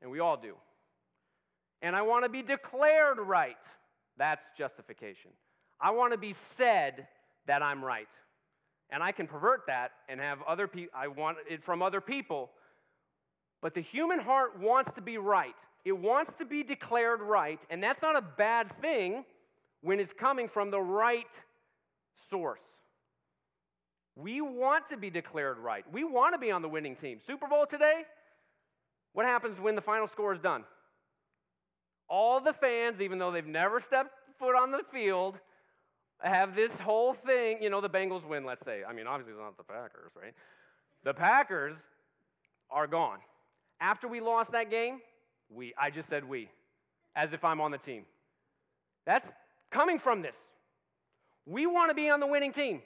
and 0.00 0.10
we 0.10 0.20
all 0.20 0.36
do. 0.36 0.54
And 1.82 1.94
I 1.94 2.02
want 2.02 2.24
to 2.24 2.28
be 2.28 2.42
declared 2.42 3.18
right. 3.18 3.56
That's 4.16 4.42
justification. 4.56 5.30
I 5.80 5.92
want 5.92 6.12
to 6.12 6.18
be 6.18 6.34
said 6.56 7.06
that 7.46 7.62
I'm 7.62 7.84
right. 7.84 8.08
And 8.90 9.02
I 9.02 9.12
can 9.12 9.26
pervert 9.26 9.62
that 9.66 9.92
and 10.08 10.18
have 10.18 10.38
other 10.48 10.66
people, 10.66 10.92
I 10.96 11.08
want 11.08 11.36
it 11.48 11.62
from 11.64 11.82
other 11.82 12.00
people 12.00 12.50
but 13.60 13.74
the 13.74 13.82
human 13.82 14.20
heart 14.20 14.58
wants 14.60 14.92
to 14.94 15.00
be 15.00 15.18
right. 15.18 15.54
It 15.84 15.96
wants 15.96 16.32
to 16.38 16.44
be 16.44 16.62
declared 16.62 17.20
right, 17.20 17.58
and 17.70 17.82
that's 17.82 18.02
not 18.02 18.16
a 18.16 18.22
bad 18.22 18.70
thing 18.80 19.24
when 19.80 20.00
it's 20.00 20.12
coming 20.12 20.48
from 20.48 20.70
the 20.70 20.80
right 20.80 21.26
source. 22.30 22.60
We 24.16 24.40
want 24.40 24.88
to 24.90 24.96
be 24.96 25.10
declared 25.10 25.58
right. 25.58 25.84
We 25.92 26.04
want 26.04 26.34
to 26.34 26.38
be 26.38 26.50
on 26.50 26.62
the 26.62 26.68
winning 26.68 26.96
team. 26.96 27.20
Super 27.26 27.46
Bowl 27.46 27.66
today, 27.70 28.02
what 29.12 29.26
happens 29.26 29.60
when 29.60 29.76
the 29.76 29.80
final 29.80 30.08
score 30.08 30.34
is 30.34 30.40
done? 30.40 30.64
All 32.08 32.40
the 32.40 32.52
fans, 32.52 33.00
even 33.00 33.18
though 33.18 33.30
they've 33.30 33.46
never 33.46 33.80
stepped 33.80 34.10
foot 34.38 34.56
on 34.56 34.72
the 34.72 34.80
field, 34.92 35.36
have 36.20 36.56
this 36.56 36.72
whole 36.82 37.14
thing. 37.14 37.62
You 37.62 37.70
know, 37.70 37.80
the 37.80 37.90
Bengals 37.90 38.26
win, 38.26 38.44
let's 38.44 38.64
say. 38.64 38.82
I 38.88 38.92
mean, 38.92 39.06
obviously, 39.06 39.32
it's 39.32 39.40
not 39.40 39.56
the 39.56 39.62
Packers, 39.62 40.10
right? 40.20 40.34
The 41.04 41.14
Packers 41.14 41.76
are 42.70 42.86
gone. 42.86 43.18
After 43.80 44.08
we 44.08 44.20
lost 44.20 44.52
that 44.52 44.70
game, 44.70 45.00
we, 45.50 45.74
I 45.80 45.90
just 45.90 46.08
said 46.08 46.28
we, 46.28 46.48
as 47.14 47.32
if 47.32 47.44
I'm 47.44 47.60
on 47.60 47.70
the 47.70 47.78
team. 47.78 48.04
That's 49.06 49.26
coming 49.70 49.98
from 49.98 50.22
this. 50.22 50.36
We 51.46 51.66
want 51.66 51.90
to 51.90 51.94
be 51.94 52.10
on 52.10 52.20
the 52.20 52.26
winning 52.26 52.52
team. 52.52 52.82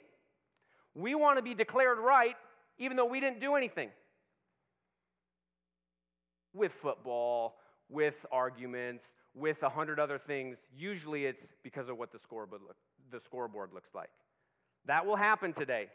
We 0.95 1.15
want 1.15 1.37
to 1.37 1.41
be 1.41 1.53
declared 1.53 1.97
right, 1.97 2.35
even 2.77 2.95
though 2.95 3.05
we 3.05 3.19
didn't 3.19 3.41
do 3.41 3.55
anything. 3.55 3.89
With 6.53 6.71
football, 6.81 7.55
with 7.89 8.13
arguments, 8.31 9.03
with 9.33 9.61
a 9.63 9.69
hundred 9.69 9.99
other 9.99 10.19
things, 10.19 10.57
usually 10.77 11.25
it's 11.25 11.43
because 11.63 11.89
of 11.89 11.97
what 11.97 12.11
the 12.11 12.19
scoreboard, 12.19 12.61
look, 12.67 12.77
the 13.11 13.19
scoreboard 13.25 13.71
looks 13.73 13.89
like. 13.95 14.09
That 14.85 15.05
will 15.05 15.15
happen 15.15 15.53
today. 15.53 15.87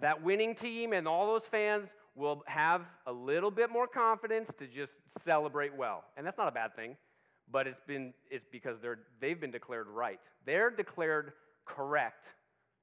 That 0.00 0.22
winning 0.22 0.56
team 0.56 0.92
and 0.92 1.06
all 1.06 1.26
those 1.26 1.48
fans 1.50 1.88
will 2.16 2.42
have 2.46 2.82
a 3.06 3.12
little 3.12 3.50
bit 3.50 3.70
more 3.70 3.86
confidence 3.86 4.48
to 4.58 4.66
just 4.66 4.92
celebrate 5.24 5.74
well. 5.76 6.04
And 6.16 6.26
that's 6.26 6.38
not 6.38 6.48
a 6.48 6.52
bad 6.52 6.74
thing, 6.74 6.96
but 7.50 7.66
it's, 7.66 7.80
been, 7.86 8.12
it's 8.30 8.46
because 8.50 8.76
they're, 8.82 9.00
they've 9.20 9.40
been 9.40 9.50
declared 9.50 9.86
right. 9.88 10.18
They're 10.44 10.70
declared 10.70 11.32
correct 11.66 12.24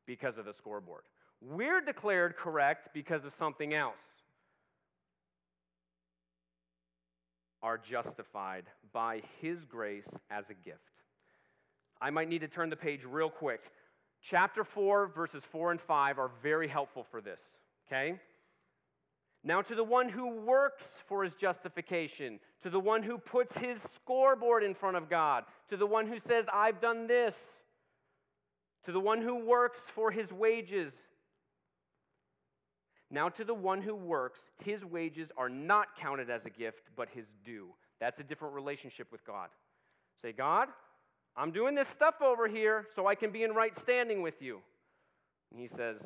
because 0.05 0.37
of 0.37 0.45
the 0.45 0.53
scoreboard. 0.57 1.03
We're 1.41 1.81
declared 1.81 2.35
correct 2.37 2.89
because 2.93 3.25
of 3.25 3.31
something 3.37 3.73
else. 3.73 3.95
Are 7.61 7.79
justified 7.79 8.65
by 8.91 9.21
His 9.41 9.57
grace 9.69 10.07
as 10.29 10.43
a 10.49 10.53
gift. 10.53 10.79
I 12.01 12.09
might 12.09 12.29
need 12.29 12.39
to 12.39 12.47
turn 12.47 12.69
the 12.69 12.75
page 12.75 13.01
real 13.05 13.29
quick 13.29 13.61
Chapter 14.29 14.63
4, 14.63 15.07
verses 15.07 15.43
4 15.51 15.71
and 15.71 15.81
5 15.81 16.17
are 16.17 16.31
very 16.41 16.67
helpful 16.67 17.05
for 17.11 17.19
this, 17.19 17.39
okay? 17.87 18.19
Now, 19.43 19.61
to 19.61 19.75
the 19.75 19.83
one 19.83 20.07
who 20.07 20.29
works 20.29 20.83
for 21.07 21.23
his 21.23 21.33
justification, 21.33 22.39
to 22.61 22.69
the 22.69 22.79
one 22.79 23.03
who 23.03 23.17
puts 23.17 23.55
his 23.57 23.77
scoreboard 23.95 24.63
in 24.63 24.73
front 24.73 24.95
of 24.95 25.09
God, 25.09 25.43
to 25.69 25.75
the 25.75 25.85
one 25.85 26.07
who 26.07 26.17
says, 26.25 26.45
I've 26.51 26.79
done 26.79 27.07
this, 27.07 27.35
to 28.85 28.93
the 28.93 29.01
one 29.01 29.21
who 29.21 29.45
works 29.45 29.79
for 29.93 30.11
his 30.11 30.31
wages. 30.31 30.93
Now, 33.11 33.29
to 33.29 33.43
the 33.43 33.53
one 33.53 33.81
who 33.81 33.95
works, 33.95 34.39
his 34.63 34.83
wages 34.85 35.29
are 35.37 35.49
not 35.49 35.87
counted 35.99 36.29
as 36.29 36.45
a 36.45 36.49
gift, 36.49 36.89
but 36.95 37.09
his 37.13 37.25
due. 37.45 37.67
That's 37.99 38.19
a 38.19 38.23
different 38.23 38.55
relationship 38.55 39.11
with 39.11 39.25
God. 39.25 39.49
Say, 40.21 40.31
God, 40.31 40.69
I'm 41.35 41.51
doing 41.51 41.75
this 41.75 41.87
stuff 41.89 42.15
over 42.21 42.47
here 42.47 42.87
so 42.95 43.07
I 43.07 43.15
can 43.15 43.31
be 43.31 43.43
in 43.43 43.51
right 43.51 43.77
standing 43.79 44.21
with 44.21 44.41
you. 44.41 44.59
And 45.51 45.59
he 45.59 45.67
says, 45.67 46.01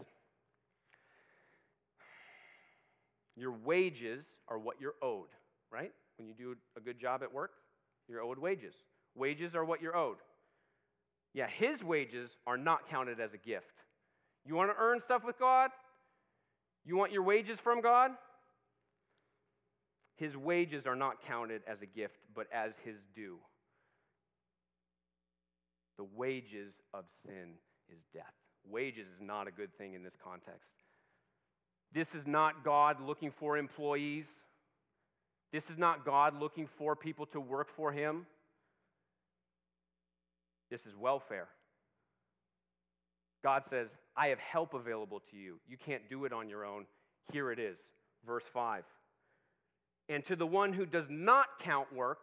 Your 3.38 3.52
wages 3.52 4.26
are 4.48 4.58
what 4.58 4.82
you're 4.82 4.96
owed, 5.02 5.30
right? 5.72 5.92
When 6.18 6.28
you 6.28 6.34
do 6.34 6.56
a 6.76 6.82
good 6.82 7.00
job 7.00 7.22
at 7.22 7.32
work, 7.32 7.52
you're 8.10 8.22
owed 8.22 8.40
wages. 8.40 8.74
Wages 9.16 9.54
are 9.54 9.64
what 9.64 9.82
you're 9.82 9.96
owed. 9.96 10.18
Yeah, 11.34 11.48
his 11.48 11.84
wages 11.84 12.32
are 12.48 12.58
not 12.58 12.90
counted 12.90 13.20
as 13.20 13.30
a 13.34 13.38
gift. 13.38 13.66
You 14.44 14.56
want 14.56 14.72
to 14.72 14.76
earn 14.80 15.02
stuff 15.06 15.24
with 15.24 15.38
God? 15.38 15.70
You 16.84 16.98
want 16.98 17.12
your 17.12 17.22
wages 17.24 17.60
from 17.64 17.82
God? 17.82 18.12
His 20.16 20.36
wages 20.36 20.88
are 20.88 20.96
not 20.96 21.18
counted 21.28 21.62
as 21.68 21.78
a 21.84 21.86
gift, 21.86 22.16
but 22.36 22.48
as 22.52 22.72
his 22.84 22.96
due. 23.16 23.38
The 25.98 26.06
wages 26.16 26.74
of 26.94 27.06
sin 27.26 27.54
is 27.90 28.00
death. 28.14 28.34
Wages 28.68 29.06
is 29.06 29.22
not 29.22 29.48
a 29.48 29.52
good 29.52 29.76
thing 29.78 29.94
in 29.94 30.04
this 30.04 30.16
context. 30.24 30.70
This 31.94 32.08
is 32.14 32.26
not 32.26 32.64
God 32.64 33.02
looking 33.02 33.32
for 33.40 33.58
employees. 33.58 34.26
This 35.52 35.64
is 35.72 35.78
not 35.78 36.06
God 36.06 36.40
looking 36.40 36.68
for 36.78 36.96
people 36.96 37.26
to 37.28 37.40
work 37.40 37.68
for 37.76 37.92
him. 37.92 38.26
This 40.70 40.82
is 40.82 40.96
welfare. 41.00 41.48
God 43.44 43.64
says, 43.70 43.88
I 44.16 44.28
have 44.28 44.40
help 44.40 44.74
available 44.74 45.22
to 45.32 45.38
you. 45.38 45.60
You 45.68 45.78
can't 45.78 46.10
do 46.10 46.26
it 46.26 46.34
on 46.34 46.50
your 46.50 46.66
own. 46.66 46.86
Here 47.32 47.52
it 47.52 47.60
is, 47.60 47.78
verse 48.26 48.44
5. 48.54 48.84
And 50.10 50.26
to 50.26 50.36
the 50.36 50.46
one 50.46 50.74
who 50.74 50.86
does 50.86 51.06
not 51.10 51.46
count 51.62 51.94
work, 51.94 52.20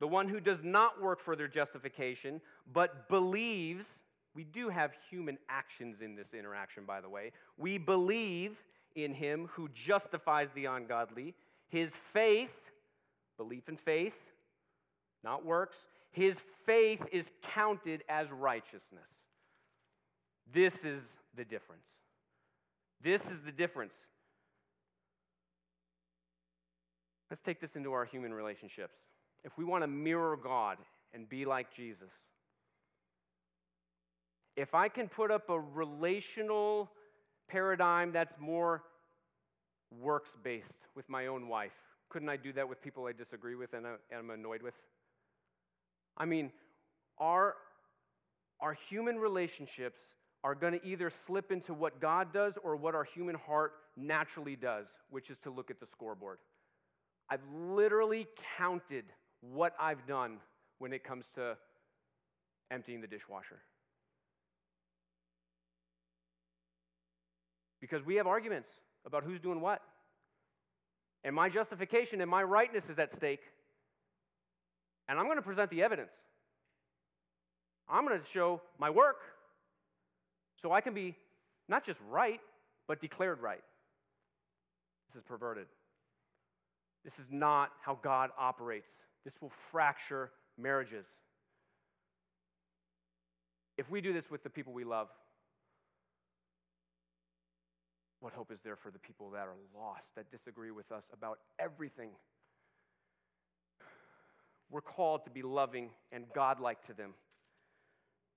the 0.00 0.06
one 0.06 0.28
who 0.28 0.40
does 0.40 0.58
not 0.62 1.00
work 1.00 1.20
for 1.24 1.36
their 1.36 1.48
justification, 1.48 2.40
but 2.72 3.08
believes, 3.08 3.84
we 4.34 4.44
do 4.44 4.68
have 4.68 4.92
human 5.10 5.38
actions 5.48 5.96
in 6.02 6.16
this 6.16 6.28
interaction, 6.38 6.84
by 6.84 7.00
the 7.00 7.08
way. 7.08 7.32
We 7.58 7.78
believe 7.78 8.56
in 8.96 9.14
him 9.14 9.48
who 9.52 9.68
justifies 9.86 10.48
the 10.54 10.66
ungodly. 10.66 11.34
His 11.68 11.90
faith, 12.12 12.50
belief 13.36 13.68
in 13.68 13.78
faith, 13.84 14.12
not 15.22 15.44
works, 15.44 15.76
his 16.12 16.34
faith 16.66 17.00
is 17.12 17.24
counted 17.54 18.02
as 18.08 18.26
righteousness. 18.32 18.82
This 20.52 20.72
is 20.84 21.02
the 21.36 21.44
difference. 21.44 21.82
This 23.02 23.20
is 23.22 23.38
the 23.46 23.52
difference. 23.52 23.92
Let's 27.30 27.42
take 27.44 27.60
this 27.60 27.70
into 27.76 27.92
our 27.92 28.04
human 28.04 28.34
relationships. 28.34 28.94
If 29.44 29.52
we 29.56 29.64
want 29.64 29.84
to 29.84 29.88
mirror 29.88 30.36
God 30.36 30.78
and 31.14 31.28
be 31.28 31.44
like 31.44 31.68
Jesus, 31.74 32.10
if 34.56 34.74
I 34.74 34.88
can 34.88 35.08
put 35.08 35.30
up 35.30 35.48
a 35.48 35.58
relational 35.58 36.90
paradigm 37.50 38.12
that's 38.12 38.34
more 38.38 38.82
works 40.00 40.30
based 40.42 40.66
with 40.94 41.08
my 41.08 41.26
own 41.26 41.48
wife, 41.48 41.72
couldn't 42.08 42.28
I 42.28 42.36
do 42.36 42.52
that 42.52 42.68
with 42.68 42.82
people 42.82 43.06
I 43.06 43.12
disagree 43.12 43.54
with 43.54 43.72
and 43.74 43.86
I'm 43.86 44.30
annoyed 44.30 44.62
with? 44.62 44.74
I 46.16 46.24
mean, 46.24 46.50
our, 47.18 47.54
our 48.60 48.76
human 48.88 49.16
relationships 49.16 49.98
are 50.42 50.54
going 50.54 50.78
to 50.78 50.86
either 50.86 51.12
slip 51.26 51.52
into 51.52 51.74
what 51.74 52.00
God 52.00 52.32
does 52.32 52.54
or 52.62 52.76
what 52.76 52.94
our 52.94 53.04
human 53.04 53.34
heart 53.34 53.72
naturally 53.96 54.56
does, 54.56 54.86
which 55.10 55.30
is 55.30 55.36
to 55.44 55.50
look 55.50 55.70
at 55.70 55.80
the 55.80 55.86
scoreboard. 55.92 56.38
I've 57.28 57.40
literally 57.54 58.26
counted 58.58 59.04
what 59.40 59.74
I've 59.78 60.06
done 60.06 60.38
when 60.78 60.92
it 60.92 61.04
comes 61.04 61.24
to 61.36 61.56
emptying 62.70 63.00
the 63.00 63.06
dishwasher. 63.06 63.60
Because 67.80 68.04
we 68.04 68.16
have 68.16 68.26
arguments 68.26 68.68
about 69.06 69.24
who's 69.24 69.40
doing 69.40 69.60
what. 69.60 69.80
And 71.24 71.34
my 71.34 71.48
justification 71.48 72.20
and 72.20 72.30
my 72.30 72.42
rightness 72.42 72.84
is 72.90 72.98
at 72.98 73.10
stake. 73.16 73.40
And 75.08 75.18
I'm 75.18 75.26
going 75.26 75.38
to 75.38 75.42
present 75.42 75.70
the 75.70 75.82
evidence. 75.82 76.10
I'm 77.88 78.06
going 78.06 78.18
to 78.18 78.24
show 78.32 78.60
my 78.78 78.90
work 78.90 79.16
so 80.62 80.72
I 80.72 80.80
can 80.80 80.94
be 80.94 81.16
not 81.68 81.84
just 81.84 81.98
right, 82.10 82.40
but 82.86 83.00
declared 83.00 83.40
right. 83.40 83.62
This 85.08 85.20
is 85.20 85.24
perverted. 85.26 85.66
This 87.04 87.14
is 87.14 87.26
not 87.30 87.70
how 87.84 87.98
God 88.02 88.30
operates. 88.38 88.86
This 89.24 89.34
will 89.40 89.52
fracture 89.72 90.30
marriages. 90.58 91.04
If 93.78 93.90
we 93.90 94.00
do 94.00 94.12
this 94.12 94.24
with 94.30 94.42
the 94.42 94.50
people 94.50 94.72
we 94.72 94.84
love, 94.84 95.08
what 98.20 98.32
hope 98.32 98.52
is 98.52 98.58
there 98.62 98.76
for 98.76 98.90
the 98.90 98.98
people 98.98 99.30
that 99.30 99.46
are 99.46 99.56
lost, 99.76 100.04
that 100.16 100.30
disagree 100.30 100.70
with 100.70 100.92
us 100.92 101.04
about 101.12 101.38
everything? 101.58 102.10
We're 104.70 104.82
called 104.82 105.24
to 105.24 105.30
be 105.30 105.42
loving 105.42 105.90
and 106.12 106.24
godlike 106.34 106.86
to 106.86 106.92
them. 106.92 107.14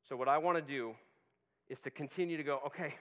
So, 0.10 0.16
what 0.16 0.28
I 0.28 0.38
want 0.38 0.58
to 0.58 0.62
do 0.62 0.94
is 1.70 1.78
to 1.84 1.90
continue 1.90 2.38
to 2.38 2.44
go, 2.44 2.60
okay, 2.68 2.94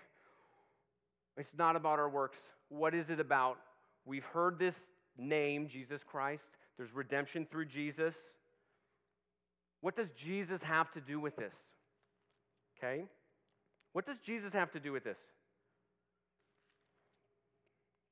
it's 1.37 1.49
not 1.57 1.77
about 1.77 1.99
our 1.99 2.09
works. 2.09 2.39
What 2.69 2.95
is 2.95 3.07
it 3.09 3.21
about? 3.21 3.57
We've 4.05 4.25
heard 4.25 4.59
this 4.59 4.75
name, 5.17 5.69
Jesus 5.69 6.01
Christ. 6.11 6.43
There's 6.77 6.93
redemption 6.93 7.47
through 7.51 7.67
Jesus. 7.67 8.15
What 9.81 9.97
does 9.97 10.09
Jesus 10.25 10.61
have 10.63 10.93
to 10.93 11.01
do 11.01 11.21
with 11.21 11.37
this? 11.37 11.53
Okay? 12.79 13.05
What 13.93 14.07
does 14.07 14.17
Jesus 14.25 14.53
have 14.53 14.73
to 14.73 14.81
do 14.81 14.93
with 14.93 15.05
this? 15.05 15.17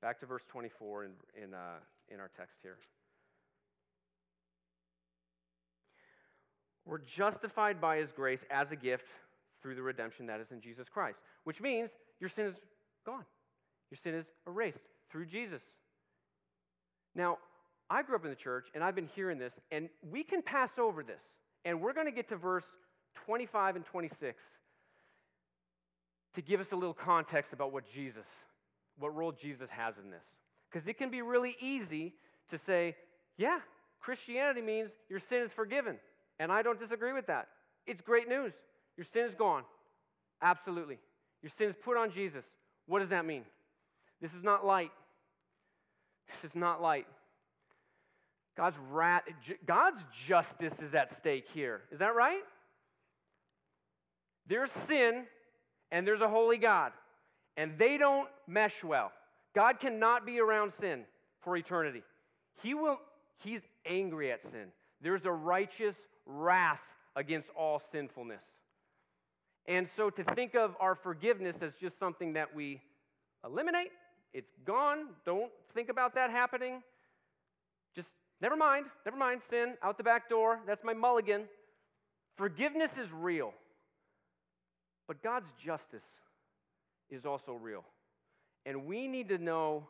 Back 0.03 0.21
to 0.21 0.27
verse 0.27 0.43
24 0.49 1.05
in, 1.05 1.11
in, 1.43 1.55
uh, 1.55 1.79
in 2.09 2.21
our 2.21 2.31
text 2.37 2.57
here. 2.63 2.79
We're 6.87 6.99
justified 7.17 7.81
by 7.81 7.99
his 7.99 8.11
grace 8.11 8.41
as 8.51 8.73
a 8.73 8.77
gift 8.77 9.05
through 9.63 9.75
the 9.75 9.83
redemption 9.83 10.27
that 10.27 10.41
is 10.41 10.47
in 10.51 10.61
Jesus 10.61 10.89
Christ, 10.93 11.19
which 11.45 11.61
means 11.61 11.91
your 12.19 12.31
sin 12.31 12.47
is 12.47 12.57
gone. 13.05 13.25
Your 13.91 13.99
sin 14.03 14.15
is 14.15 14.27
erased 14.47 14.79
through 15.11 15.27
Jesus. 15.27 15.63
Now, 17.15 17.39
I 17.91 18.03
grew 18.03 18.17
up 18.17 18.25
in 18.25 18.31
the 18.31 18.37
church 18.37 18.67
and 18.75 18.83
I've 18.83 18.95
been 18.95 19.11
hearing 19.15 19.39
this, 19.39 19.53
and 19.71 19.89
we 20.11 20.23
can 20.23 20.43
pass 20.43 20.71
over 20.79 21.03
this. 21.03 21.21
And 21.65 21.81
we're 21.81 21.93
going 21.93 22.07
to 22.07 22.13
get 22.13 22.29
to 22.31 22.37
verse 22.37 22.65
25 23.27 23.77
and 23.77 23.85
26 23.85 24.39
to 26.35 26.43
give 26.43 26.61
us 26.61 26.69
a 26.73 26.77
little 26.77 26.95
context 26.95 27.53
about 27.53 27.73
what 27.73 27.85
Jesus 27.93 28.27
what 29.01 29.15
role 29.17 29.33
Jesus 29.33 29.69
has 29.71 29.95
in 30.03 30.11
this. 30.11 30.23
Because 30.71 30.87
it 30.87 30.99
can 30.99 31.11
be 31.11 31.23
really 31.23 31.57
easy 31.61 32.15
to 32.51 32.59
say, 32.67 32.95
yeah, 33.37 33.59
Christianity 34.01 34.61
means 34.61 34.91
your 35.09 35.21
sin 35.29 35.43
is 35.43 35.51
forgiven. 35.57 35.97
And 36.39 36.53
I 36.53 36.63
don't 36.63 36.79
disagree 36.79 37.13
with 37.13 37.27
that. 37.27 37.49
It's 37.87 38.01
great 38.01 38.29
news. 38.29 38.53
Your 38.97 39.07
sin 39.13 39.25
is 39.25 39.35
gone. 39.37 39.65
Absolutely. 40.43 40.99
Your 41.43 41.51
sin 41.59 41.69
is 41.69 41.75
put 41.85 41.97
on 41.97 42.13
Jesus. 42.13 42.45
What 42.87 43.01
does 43.01 43.11
that 43.11 43.27
mean? 43.27 43.43
This 44.21 44.31
is 44.33 44.45
not 44.45 44.65
light. 44.65 44.91
This 46.43 46.51
is 46.51 46.55
not 46.55 46.81
light. 46.81 47.07
God's 48.57 48.77
wrath, 48.91 49.23
God's 49.67 50.01
justice 50.29 50.75
is 50.87 50.95
at 50.95 51.11
stake 51.21 51.45
here. 51.55 51.83
Is 51.91 52.01
that 52.01 52.15
right? 52.15 52.43
There's 54.49 54.71
sin 54.89 55.25
and 55.91 56.07
there's 56.07 56.21
a 56.21 56.29
holy 56.29 56.59
God 56.59 56.93
and 57.57 57.73
they 57.79 57.97
don't 57.97 58.29
mesh 58.47 58.85
well. 58.85 59.13
God 59.55 59.81
cannot 59.81 60.25
be 60.25 60.41
around 60.41 60.73
sin 60.81 61.05
for 61.43 61.57
eternity. 61.57 62.03
He 62.63 62.75
will, 62.75 62.99
he's 63.39 63.63
angry 63.87 64.31
at 64.31 64.43
sin. 64.43 64.67
There's 65.03 65.25
a 65.25 65.33
righteous 65.33 65.97
wrath 66.27 66.81
against 67.17 67.49
all 67.57 67.83
sinfulness. 67.91 68.43
And 69.67 69.89
so 69.97 70.11
to 70.11 70.25
think 70.35 70.55
of 70.55 70.75
our 70.81 70.95
forgiveness 70.95 71.57
as 71.61 71.73
just 71.81 71.99
something 71.99 72.33
that 72.35 72.55
we 72.55 72.81
eliminate, 73.45 73.91
it's 74.33 74.51
gone. 74.65 75.07
Don't 75.25 75.51
think 75.75 75.89
about 75.89 76.15
that 76.15 76.31
happening. 76.31 76.83
Just 77.95 78.09
never 78.41 78.57
mind, 78.57 78.87
never 79.05 79.17
mind, 79.17 79.41
sin, 79.51 79.75
out 79.83 79.97
the 79.99 80.05
back 80.05 80.29
door. 80.29 80.61
That's 80.67 80.85
my 80.85 80.95
mulligan. 80.95 81.43
Forgiveness 82.37 82.91
is 83.03 83.09
real. 83.13 83.53
But 85.09 85.23
God's 85.23 85.51
justice 85.65 86.05
is 87.11 87.25
also 87.25 87.53
real. 87.53 87.85
And 88.67 88.87
we 88.87 89.07
need 89.07 89.29
to 89.29 89.39
know 89.39 89.89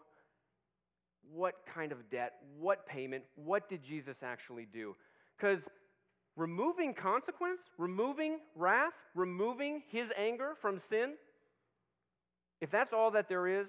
what 1.33 1.55
kind 1.73 1.93
of 1.93 2.11
debt, 2.11 2.35
what 2.59 2.87
payment, 2.87 3.25
what 3.37 3.69
did 3.69 3.85
Jesus 3.85 4.17
actually 4.23 4.67
do? 4.73 4.97
Because 5.37 5.61
removing 6.37 6.95
consequence, 6.95 7.61
removing 7.79 8.39
wrath, 8.57 8.93
removing 9.15 9.83
his 9.91 10.09
anger 10.17 10.53
from 10.61 10.81
sin, 10.89 11.15
if 12.61 12.71
that's 12.71 12.93
all 12.93 13.11
that 13.13 13.29
there 13.29 13.47
is, 13.47 13.67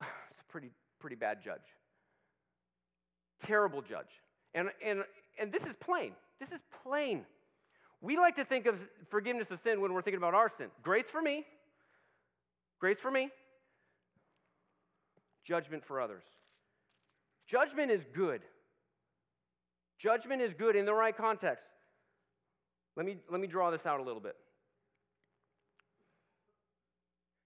it's 0.02 0.40
a 0.40 0.52
pretty, 0.52 0.70
pretty 1.00 1.16
bad 1.16 1.38
judge. 1.44 1.60
Terrible 3.44 3.82
judge. 3.82 4.10
And, 4.54 4.68
and, 4.84 5.00
and 5.40 5.52
this 5.52 5.62
is 5.62 5.74
plain. 5.80 6.12
This 6.40 6.50
is 6.50 6.60
plain. 6.82 7.24
We 8.00 8.16
like 8.16 8.36
to 8.36 8.44
think 8.44 8.66
of 8.66 8.76
forgiveness 9.10 9.46
of 9.50 9.58
sin 9.64 9.80
when 9.80 9.92
we're 9.92 10.02
thinking 10.02 10.18
about 10.18 10.34
our 10.34 10.50
sin. 10.58 10.68
Grace 10.82 11.04
for 11.12 11.20
me, 11.20 11.44
grace 12.80 12.98
for 13.00 13.10
me, 13.10 13.30
judgment 15.44 15.84
for 15.86 16.00
others. 16.00 16.24
Judgment 17.46 17.90
is 17.90 18.00
good. 18.14 18.40
Judgment 19.98 20.40
is 20.40 20.52
good 20.58 20.76
in 20.76 20.86
the 20.86 20.94
right 20.94 21.16
context. 21.16 21.64
Let 22.96 23.06
me, 23.06 23.16
let 23.30 23.40
me 23.40 23.46
draw 23.46 23.70
this 23.70 23.86
out 23.86 24.00
a 24.00 24.02
little 24.02 24.20
bit. 24.20 24.36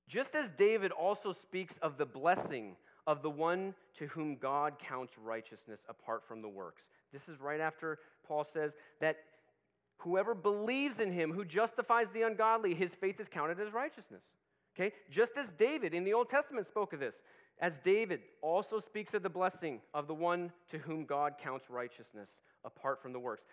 Just 0.08 0.34
as 0.34 0.48
David 0.56 0.92
also 0.92 1.34
speaks 1.42 1.74
of 1.82 1.98
the 1.98 2.06
blessing 2.06 2.76
of 3.06 3.22
the 3.22 3.30
one 3.30 3.74
to 3.98 4.06
whom 4.06 4.36
God 4.36 4.74
counts 4.78 5.12
righteousness 5.22 5.80
apart 5.88 6.22
from 6.28 6.42
the 6.42 6.48
works. 6.48 6.82
This 7.12 7.22
is 7.28 7.40
right 7.40 7.60
after 7.60 7.98
Paul 8.26 8.46
says 8.52 8.72
that 9.00 9.16
whoever 9.98 10.34
believes 10.34 11.00
in 11.00 11.12
him 11.12 11.32
who 11.32 11.44
justifies 11.44 12.06
the 12.14 12.22
ungodly, 12.22 12.74
his 12.74 12.90
faith 13.00 13.20
is 13.20 13.26
counted 13.32 13.58
as 13.60 13.72
righteousness. 13.72 14.22
Okay? 14.74 14.92
Just 15.10 15.32
as 15.36 15.46
David 15.58 15.94
in 15.94 16.04
the 16.04 16.14
Old 16.14 16.28
Testament 16.28 16.66
spoke 16.66 16.92
of 16.92 17.00
this, 17.00 17.14
as 17.60 17.72
David 17.84 18.20
also 18.42 18.80
speaks 18.80 19.14
of 19.14 19.22
the 19.22 19.30
blessing 19.30 19.80
of 19.92 20.06
the 20.06 20.14
one 20.14 20.52
to 20.70 20.78
whom 20.78 21.04
God 21.04 21.34
counts 21.42 21.70
righteousness 21.70 22.28
apart 22.64 23.00
from 23.00 23.12
the 23.12 23.18
works. 23.18 23.44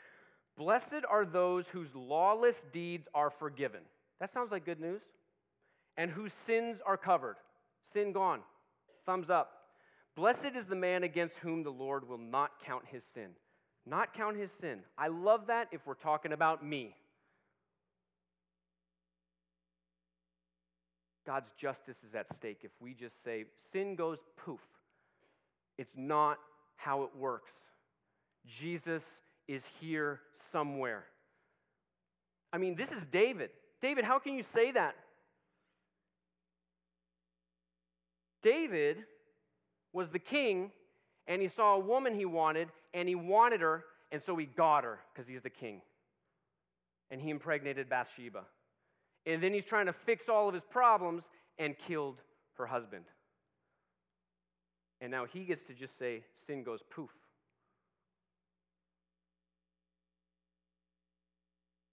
Blessed 0.57 1.05
are 1.09 1.25
those 1.25 1.65
whose 1.71 1.93
lawless 1.93 2.55
deeds 2.73 3.07
are 3.13 3.29
forgiven. 3.29 3.81
That 4.19 4.33
sounds 4.33 4.51
like 4.51 4.65
good 4.65 4.79
news. 4.79 5.01
And 5.97 6.09
whose 6.09 6.31
sins 6.45 6.79
are 6.85 6.97
covered. 6.97 7.35
Sin 7.93 8.11
gone. 8.11 8.41
Thumbs 9.05 9.29
up. 9.29 9.51
Blessed 10.15 10.55
is 10.55 10.65
the 10.65 10.75
man 10.75 11.03
against 11.03 11.37
whom 11.37 11.63
the 11.63 11.71
Lord 11.71 12.07
will 12.07 12.17
not 12.17 12.51
count 12.65 12.83
his 12.91 13.03
sin. 13.13 13.29
Not 13.85 14.13
count 14.13 14.37
his 14.37 14.49
sin. 14.59 14.79
I 14.97 15.07
love 15.07 15.47
that 15.47 15.67
if 15.71 15.85
we're 15.85 15.93
talking 15.95 16.33
about 16.33 16.65
me. 16.65 16.95
God's 21.25 21.49
justice 21.59 21.97
is 22.07 22.15
at 22.15 22.25
stake 22.39 22.59
if 22.63 22.71
we 22.79 22.93
just 22.93 23.15
say 23.23 23.45
sin 23.71 23.95
goes 23.95 24.17
poof. 24.37 24.59
It's 25.77 25.91
not 25.95 26.37
how 26.75 27.03
it 27.03 27.09
works. 27.17 27.51
Jesus 28.59 29.03
is 29.47 29.61
here 29.79 30.19
somewhere. 30.51 31.03
I 32.51 32.57
mean, 32.57 32.75
this 32.75 32.89
is 32.89 33.03
David. 33.11 33.51
David, 33.81 34.03
how 34.03 34.19
can 34.19 34.33
you 34.33 34.43
say 34.53 34.71
that? 34.71 34.95
David 38.43 38.97
was 39.93 40.07
the 40.11 40.19
king, 40.19 40.71
and 41.27 41.41
he 41.41 41.49
saw 41.55 41.75
a 41.75 41.79
woman 41.79 42.15
he 42.15 42.25
wanted, 42.25 42.69
and 42.93 43.07
he 43.07 43.15
wanted 43.15 43.61
her, 43.61 43.85
and 44.11 44.21
so 44.25 44.35
he 44.35 44.45
got 44.45 44.83
her 44.83 44.99
because 45.13 45.29
he's 45.29 45.43
the 45.43 45.49
king. 45.49 45.81
And 47.11 47.21
he 47.21 47.29
impregnated 47.29 47.89
Bathsheba. 47.89 48.43
And 49.25 49.41
then 49.41 49.53
he's 49.53 49.65
trying 49.65 49.85
to 49.85 49.95
fix 50.05 50.29
all 50.29 50.47
of 50.47 50.53
his 50.53 50.63
problems 50.69 51.23
and 51.59 51.75
killed 51.87 52.17
her 52.57 52.65
husband. 52.65 53.05
And 54.99 55.11
now 55.11 55.25
he 55.31 55.43
gets 55.43 55.61
to 55.67 55.73
just 55.73 55.97
say, 55.99 56.23
sin 56.47 56.63
goes 56.63 56.79
poof. 56.93 57.09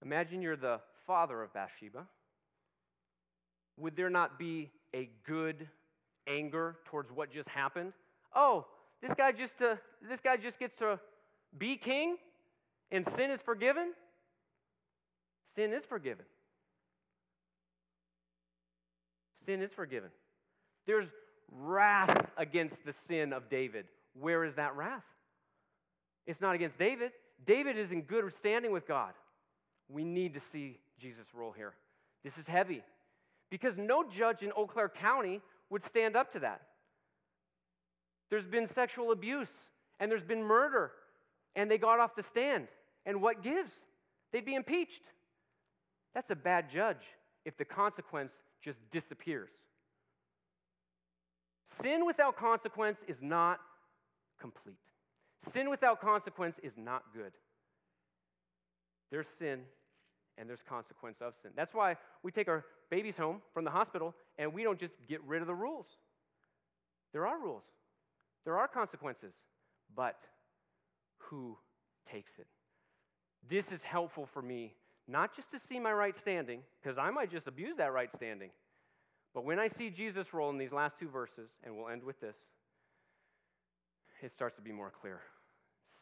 Imagine 0.03 0.41
you're 0.41 0.55
the 0.55 0.79
father 1.05 1.43
of 1.43 1.53
Bathsheba. 1.53 2.05
Would 3.77 3.95
there 3.95 4.09
not 4.09 4.39
be 4.39 4.71
a 4.95 5.09
good 5.27 5.67
anger 6.27 6.77
towards 6.85 7.11
what 7.11 7.31
just 7.31 7.47
happened? 7.49 7.93
Oh, 8.35 8.65
this 9.01 9.11
guy 9.17 9.31
just 9.31 9.53
uh, 9.61 9.75
this 10.07 10.19
guy 10.23 10.37
just 10.37 10.59
gets 10.59 10.77
to 10.79 10.99
be 11.57 11.77
king 11.77 12.17
and 12.91 13.07
sin 13.17 13.31
is 13.31 13.39
forgiven? 13.43 13.93
Sin 15.55 15.73
is 15.73 15.83
forgiven. 15.87 16.25
Sin 19.49 19.63
is 19.63 19.71
forgiven. 19.71 20.11
There's 20.85 21.07
wrath 21.51 22.29
against 22.37 22.85
the 22.85 22.93
sin 23.07 23.33
of 23.33 23.49
David. 23.49 23.85
Where 24.13 24.43
is 24.43 24.53
that 24.57 24.75
wrath? 24.75 25.01
It's 26.27 26.39
not 26.39 26.53
against 26.53 26.77
David. 26.77 27.13
David 27.47 27.75
is 27.75 27.91
in 27.91 28.03
good 28.03 28.31
standing 28.37 28.71
with 28.71 28.87
God. 28.87 29.13
We 29.89 30.03
need 30.03 30.35
to 30.35 30.39
see 30.51 30.77
Jesus' 31.01 31.25
role 31.33 31.51
here. 31.51 31.73
This 32.23 32.37
is 32.37 32.45
heavy 32.45 32.83
because 33.49 33.73
no 33.75 34.03
judge 34.07 34.43
in 34.43 34.51
Eau 34.55 34.67
Claire 34.67 34.89
County 34.89 35.41
would 35.71 35.83
stand 35.83 36.15
up 36.15 36.31
to 36.33 36.39
that. 36.41 36.61
There's 38.29 38.45
been 38.45 38.69
sexual 38.75 39.11
abuse 39.11 39.49
and 39.99 40.11
there's 40.11 40.21
been 40.21 40.43
murder, 40.43 40.91
and 41.55 41.71
they 41.71 41.79
got 41.79 41.99
off 41.99 42.15
the 42.15 42.23
stand. 42.29 42.67
And 43.03 43.19
what 43.19 43.41
gives? 43.41 43.71
They'd 44.31 44.45
be 44.45 44.53
impeached. 44.53 45.01
That's 46.13 46.29
a 46.29 46.35
bad 46.35 46.69
judge 46.71 47.01
if 47.45 47.57
the 47.57 47.65
consequence 47.65 48.33
just 48.63 48.77
disappears. 48.91 49.51
Sin 51.81 52.05
without 52.05 52.37
consequence 52.37 52.97
is 53.07 53.17
not 53.21 53.59
complete. 54.39 54.75
Sin 55.53 55.69
without 55.69 56.01
consequence 56.01 56.55
is 56.63 56.73
not 56.77 57.03
good. 57.13 57.31
There's 59.11 59.27
sin 59.39 59.61
and 60.37 60.49
there's 60.49 60.63
consequence 60.67 61.17
of 61.21 61.33
sin. 61.41 61.51
That's 61.55 61.73
why 61.73 61.95
we 62.23 62.31
take 62.31 62.47
our 62.47 62.65
babies 62.89 63.17
home 63.17 63.41
from 63.53 63.65
the 63.65 63.71
hospital 63.71 64.15
and 64.37 64.53
we 64.53 64.63
don't 64.63 64.79
just 64.79 64.93
get 65.07 65.21
rid 65.23 65.41
of 65.41 65.47
the 65.47 65.55
rules. 65.55 65.87
There 67.11 67.25
are 67.25 67.39
rules, 67.39 67.63
there 68.45 68.57
are 68.57 68.67
consequences, 68.67 69.33
but 69.95 70.17
who 71.17 71.57
takes 72.11 72.31
it? 72.37 72.47
This 73.49 73.65
is 73.71 73.81
helpful 73.81 74.27
for 74.31 74.41
me, 74.41 74.73
not 75.09 75.35
just 75.35 75.51
to 75.51 75.59
see 75.67 75.79
my 75.79 75.91
right 75.91 76.15
standing, 76.19 76.61
because 76.81 76.97
I 76.97 77.09
might 77.09 77.31
just 77.31 77.47
abuse 77.47 77.75
that 77.77 77.91
right 77.93 78.09
standing, 78.15 78.51
but 79.33 79.45
when 79.45 79.59
I 79.59 79.67
see 79.67 79.89
Jesus' 79.89 80.33
role 80.33 80.49
in 80.49 80.57
these 80.57 80.71
last 80.71 80.95
two 80.99 81.09
verses, 81.09 81.49
and 81.63 81.75
we'll 81.75 81.89
end 81.89 82.03
with 82.03 82.19
this, 82.21 82.35
it 84.21 84.31
starts 84.33 84.55
to 84.57 84.61
be 84.61 84.71
more 84.71 84.91
clear. 85.01 85.21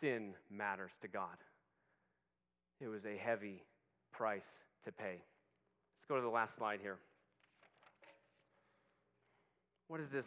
Sin 0.02 0.34
matters 0.50 0.92
to 1.02 1.08
God. 1.08 1.38
It 2.82 2.88
was 2.88 3.06
a 3.06 3.18
heavy 3.18 3.64
price 4.12 4.42
to 4.86 4.92
pay. 4.92 5.16
Let's 5.16 6.08
go 6.10 6.16
to 6.16 6.22
the 6.22 6.28
last 6.28 6.56
slide 6.58 6.80
here. 6.82 6.98
What 9.88 10.00
is 10.00 10.10
this? 10.12 10.26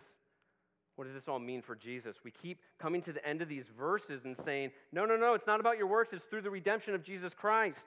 What 0.97 1.05
does 1.07 1.15
this 1.15 1.29
all 1.29 1.39
mean 1.39 1.63
for 1.63 1.75
Jesus? 1.75 2.17
We 2.25 2.31
keep 2.31 2.59
coming 2.81 3.03
to 3.03 3.13
the 3.13 3.27
end 3.27 3.41
of 3.41 3.49
these 3.49 3.65
verses 3.79 4.23
and 4.25 4.37
saying, 4.45 4.71
no, 4.93 5.07
no, 5.07 5.17
no, 5.17 5.35
it's 5.35 5.47
not 5.47 5.61
about 5.61 5.79
your 5.79 5.87
works, 5.87 6.11
it's 6.13 6.25
through 6.29 6.43
the 6.43 6.51
redemption 6.51 6.95
of 6.95 7.03
Jesus 7.03 7.33
Christ. 7.35 7.79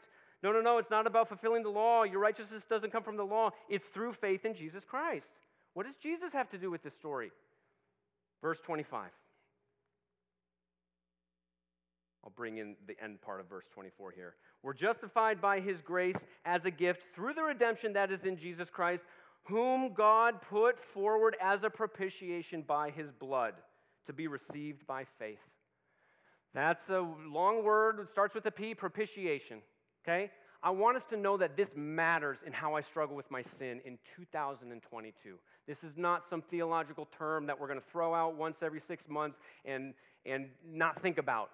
No, 0.43 0.51
no, 0.51 0.59
no, 0.59 0.77
it's 0.77 0.91
not 0.91 1.07
about 1.07 1.29
fulfilling 1.29 1.63
the 1.63 1.69
law. 1.69 2.03
Your 2.03 2.19
righteousness 2.19 2.63
doesn't 2.69 2.91
come 2.91 3.03
from 3.03 3.15
the 3.15 3.23
law, 3.23 3.51
it's 3.69 3.85
through 3.93 4.13
faith 4.19 4.43
in 4.43 4.53
Jesus 4.53 4.83
Christ. 4.87 5.25
What 5.73 5.85
does 5.85 5.95
Jesus 6.03 6.29
have 6.33 6.51
to 6.51 6.57
do 6.57 6.69
with 6.69 6.83
this 6.83 6.93
story? 6.99 7.31
Verse 8.41 8.57
25. 8.65 9.09
I'll 12.23 12.33
bring 12.35 12.57
in 12.57 12.75
the 12.87 12.95
end 13.03 13.21
part 13.21 13.39
of 13.39 13.49
verse 13.49 13.65
24 13.73 14.11
here. 14.11 14.35
We're 14.61 14.73
justified 14.73 15.41
by 15.41 15.59
his 15.59 15.77
grace 15.83 16.15
as 16.45 16.61
a 16.65 16.71
gift 16.71 16.99
through 17.15 17.33
the 17.33 17.43
redemption 17.43 17.93
that 17.93 18.11
is 18.11 18.19
in 18.25 18.37
Jesus 18.37 18.67
Christ, 18.71 19.01
whom 19.43 19.93
God 19.93 20.35
put 20.49 20.75
forward 20.93 21.35
as 21.41 21.59
a 21.63 21.69
propitiation 21.69 22.63
by 22.65 22.91
his 22.91 23.07
blood 23.19 23.55
to 24.07 24.13
be 24.13 24.27
received 24.27 24.85
by 24.87 25.05
faith. 25.19 25.39
That's 26.53 26.87
a 26.89 27.05
long 27.27 27.63
word. 27.63 27.99
It 27.99 28.07
starts 28.11 28.35
with 28.35 28.45
a 28.45 28.51
P, 28.51 28.73
propitiation. 28.73 29.61
Okay? 30.03 30.29
I 30.61 30.69
want 30.69 30.95
us 30.95 31.03
to 31.09 31.17
know 31.17 31.35
that 31.37 31.57
this 31.57 31.67
matters 31.75 32.37
in 32.45 32.53
how 32.53 32.75
I 32.75 32.81
struggle 32.81 33.15
with 33.15 33.29
my 33.29 33.43
sin 33.59 33.81
in 33.85 33.97
2022. 34.15 35.13
This 35.67 35.77
is 35.83 35.91
not 35.97 36.23
some 36.29 36.41
theological 36.49 37.07
term 37.17 37.45
that 37.47 37.59
we're 37.59 37.67
going 37.67 37.79
to 37.79 37.85
throw 37.91 38.13
out 38.13 38.35
once 38.35 38.55
every 38.61 38.81
six 38.87 39.03
months 39.09 39.37
and, 39.65 39.93
and 40.25 40.47
not 40.65 41.01
think 41.01 41.17
about. 41.17 41.49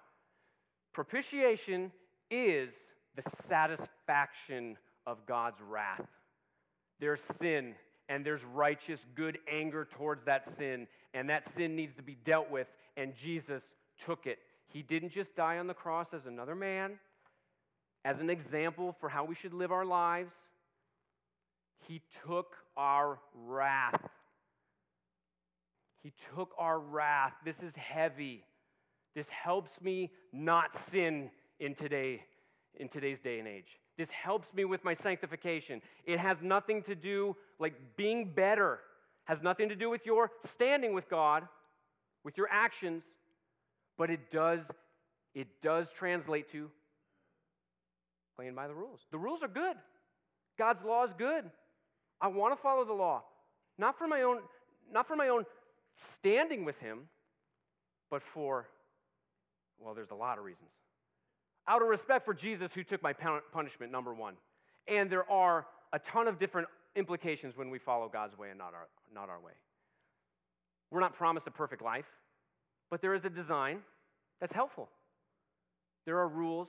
Propitiation 0.92 1.90
is 2.30 2.70
the 3.16 3.22
satisfaction 3.48 4.76
of 5.06 5.18
God's 5.26 5.58
wrath. 5.68 6.06
There's 7.00 7.20
sin, 7.40 7.74
and 8.08 8.24
there's 8.24 8.42
righteous, 8.54 9.00
good 9.16 9.38
anger 9.52 9.88
towards 9.96 10.24
that 10.26 10.44
sin, 10.58 10.86
and 11.14 11.28
that 11.30 11.44
sin 11.56 11.74
needs 11.74 11.96
to 11.96 12.02
be 12.02 12.16
dealt 12.24 12.50
with, 12.50 12.66
and 12.96 13.12
Jesus 13.22 13.62
took 14.06 14.26
it. 14.26 14.38
He 14.68 14.82
didn't 14.82 15.12
just 15.12 15.34
die 15.34 15.58
on 15.58 15.66
the 15.66 15.74
cross 15.74 16.08
as 16.14 16.26
another 16.26 16.54
man, 16.54 16.92
as 18.04 18.20
an 18.20 18.30
example 18.30 18.96
for 19.00 19.08
how 19.08 19.24
we 19.24 19.34
should 19.34 19.52
live 19.52 19.72
our 19.72 19.84
lives. 19.84 20.32
He 21.86 22.02
took 22.26 22.54
our 22.76 23.18
wrath. 23.34 24.00
He 26.02 26.12
took 26.34 26.50
our 26.58 26.78
wrath. 26.78 27.32
This 27.44 27.56
is 27.62 27.74
heavy. 27.76 28.44
This 29.14 29.26
helps 29.28 29.80
me 29.80 30.10
not 30.32 30.70
sin 30.90 31.30
in 31.58 31.74
today 31.74 32.22
in 32.78 32.88
today's 32.88 33.18
day 33.22 33.38
and 33.38 33.48
age. 33.48 33.66
This 33.98 34.08
helps 34.10 34.52
me 34.54 34.64
with 34.64 34.84
my 34.84 34.94
sanctification. 34.94 35.82
It 36.06 36.18
has 36.18 36.38
nothing 36.40 36.82
to 36.84 36.94
do 36.94 37.36
like 37.58 37.74
being 37.96 38.32
better. 38.32 38.78
Has 39.24 39.42
nothing 39.42 39.68
to 39.68 39.76
do 39.76 39.90
with 39.90 40.06
your 40.06 40.30
standing 40.54 40.94
with 40.94 41.08
God, 41.10 41.46
with 42.24 42.36
your 42.36 42.48
actions, 42.50 43.02
but 43.98 44.10
it 44.10 44.30
does 44.32 44.60
it 45.34 45.48
does 45.62 45.86
translate 45.96 46.50
to 46.52 46.70
playing 48.40 48.54
by 48.54 48.66
the 48.66 48.74
rules. 48.74 49.00
The 49.10 49.18
rules 49.18 49.42
are 49.42 49.48
good. 49.48 49.76
God's 50.58 50.82
law 50.82 51.04
is 51.04 51.10
good. 51.18 51.44
I 52.22 52.28
want 52.28 52.56
to 52.56 52.62
follow 52.62 52.86
the 52.86 52.94
law, 52.94 53.22
not 53.76 53.98
for 53.98 54.08
my 54.08 54.22
own 54.22 54.38
not 54.90 55.06
for 55.06 55.14
my 55.14 55.28
own 55.28 55.44
standing 56.18 56.64
with 56.64 56.78
him, 56.78 57.00
but 58.10 58.22
for 58.32 58.66
well, 59.78 59.92
there's 59.92 60.10
a 60.10 60.14
lot 60.14 60.38
of 60.38 60.44
reasons. 60.44 60.70
Out 61.68 61.82
of 61.82 61.88
respect 61.88 62.24
for 62.24 62.32
Jesus 62.32 62.70
who 62.74 62.82
took 62.82 63.02
my 63.02 63.12
punishment 63.52 63.92
number 63.92 64.14
1. 64.14 64.34
And 64.88 65.10
there 65.10 65.30
are 65.30 65.66
a 65.92 65.98
ton 65.98 66.26
of 66.26 66.38
different 66.38 66.68
implications 66.96 67.56
when 67.56 67.68
we 67.70 67.78
follow 67.78 68.08
God's 68.08 68.36
way 68.38 68.48
and 68.48 68.58
not 68.58 68.72
our, 68.74 68.88
not 69.14 69.28
our 69.28 69.40
way. 69.40 69.52
We're 70.90 71.00
not 71.00 71.14
promised 71.14 71.46
a 71.46 71.50
perfect 71.50 71.82
life, 71.82 72.06
but 72.90 73.02
there 73.02 73.14
is 73.14 73.24
a 73.24 73.30
design 73.30 73.80
that's 74.40 74.54
helpful. 74.54 74.88
There 76.06 76.18
are 76.18 76.28
rules 76.28 76.68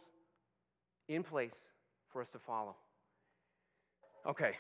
in 1.15 1.23
place 1.23 1.51
for 2.11 2.21
us 2.21 2.27
to 2.33 2.39
follow. 2.39 2.75
Okay, 4.27 4.51